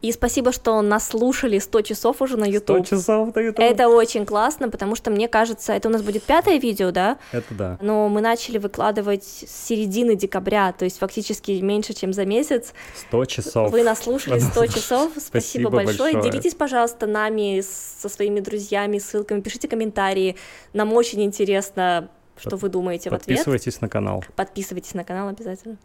И 0.01 0.11
спасибо, 0.11 0.51
что 0.51 0.81
нас 0.81 1.09
слушали 1.09 1.59
100 1.59 1.81
часов 1.81 2.21
уже 2.21 2.35
на 2.35 2.45
100 2.45 2.53
YouTube. 2.53 2.87
часов 2.87 3.35
на 3.35 3.39
YouTube. 3.39 3.59
Это 3.59 3.87
очень 3.87 4.25
классно, 4.25 4.69
потому 4.69 4.95
что 4.95 5.11
мне 5.11 5.27
кажется, 5.27 5.73
это 5.73 5.89
у 5.89 5.91
нас 5.91 6.01
будет 6.01 6.23
пятое 6.23 6.57
видео, 6.57 6.91
да? 6.91 7.19
Это 7.31 7.53
да. 7.53 7.77
Но 7.81 8.09
мы 8.09 8.21
начали 8.21 8.57
выкладывать 8.57 9.23
с 9.23 9.67
середины 9.67 10.15
декабря, 10.15 10.71
то 10.71 10.85
есть 10.85 10.97
фактически 10.97 11.51
меньше, 11.51 11.93
чем 11.93 12.13
за 12.13 12.25
месяц. 12.25 12.73
100 13.07 13.25
часов. 13.25 13.71
Вы 13.71 13.83
нас 13.83 13.99
слушали 13.99 14.39
100 14.39 14.65
часов, 14.67 15.11
спасибо, 15.11 15.29
Спасибо 15.29 15.69
большое. 15.69 16.13
большое. 16.13 16.31
Делитесь, 16.31 16.55
пожалуйста, 16.55 17.05
нами, 17.05 17.61
со 17.61 18.09
своими 18.09 18.39
друзьями, 18.39 18.97
ссылками, 18.97 19.41
пишите 19.41 19.67
комментарии. 19.67 20.35
Нам 20.73 20.93
очень 20.93 21.21
интересно, 21.23 22.09
что 22.37 22.55
вы 22.55 22.69
думаете 22.69 23.09
в 23.09 23.13
ответ. 23.13 23.37
Подписывайтесь 23.37 23.81
на 23.81 23.89
канал. 23.89 24.23
Подписывайтесь 24.35 24.95
на 24.95 25.03
канал 25.03 25.29
обязательно. 25.29 25.77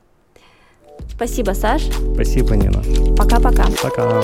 Спасибо, 1.10 1.52
Саш. 1.52 1.82
Спасибо, 2.14 2.56
Нина. 2.56 2.82
Пока-пока. 3.16 3.66
Пока. 3.82 4.23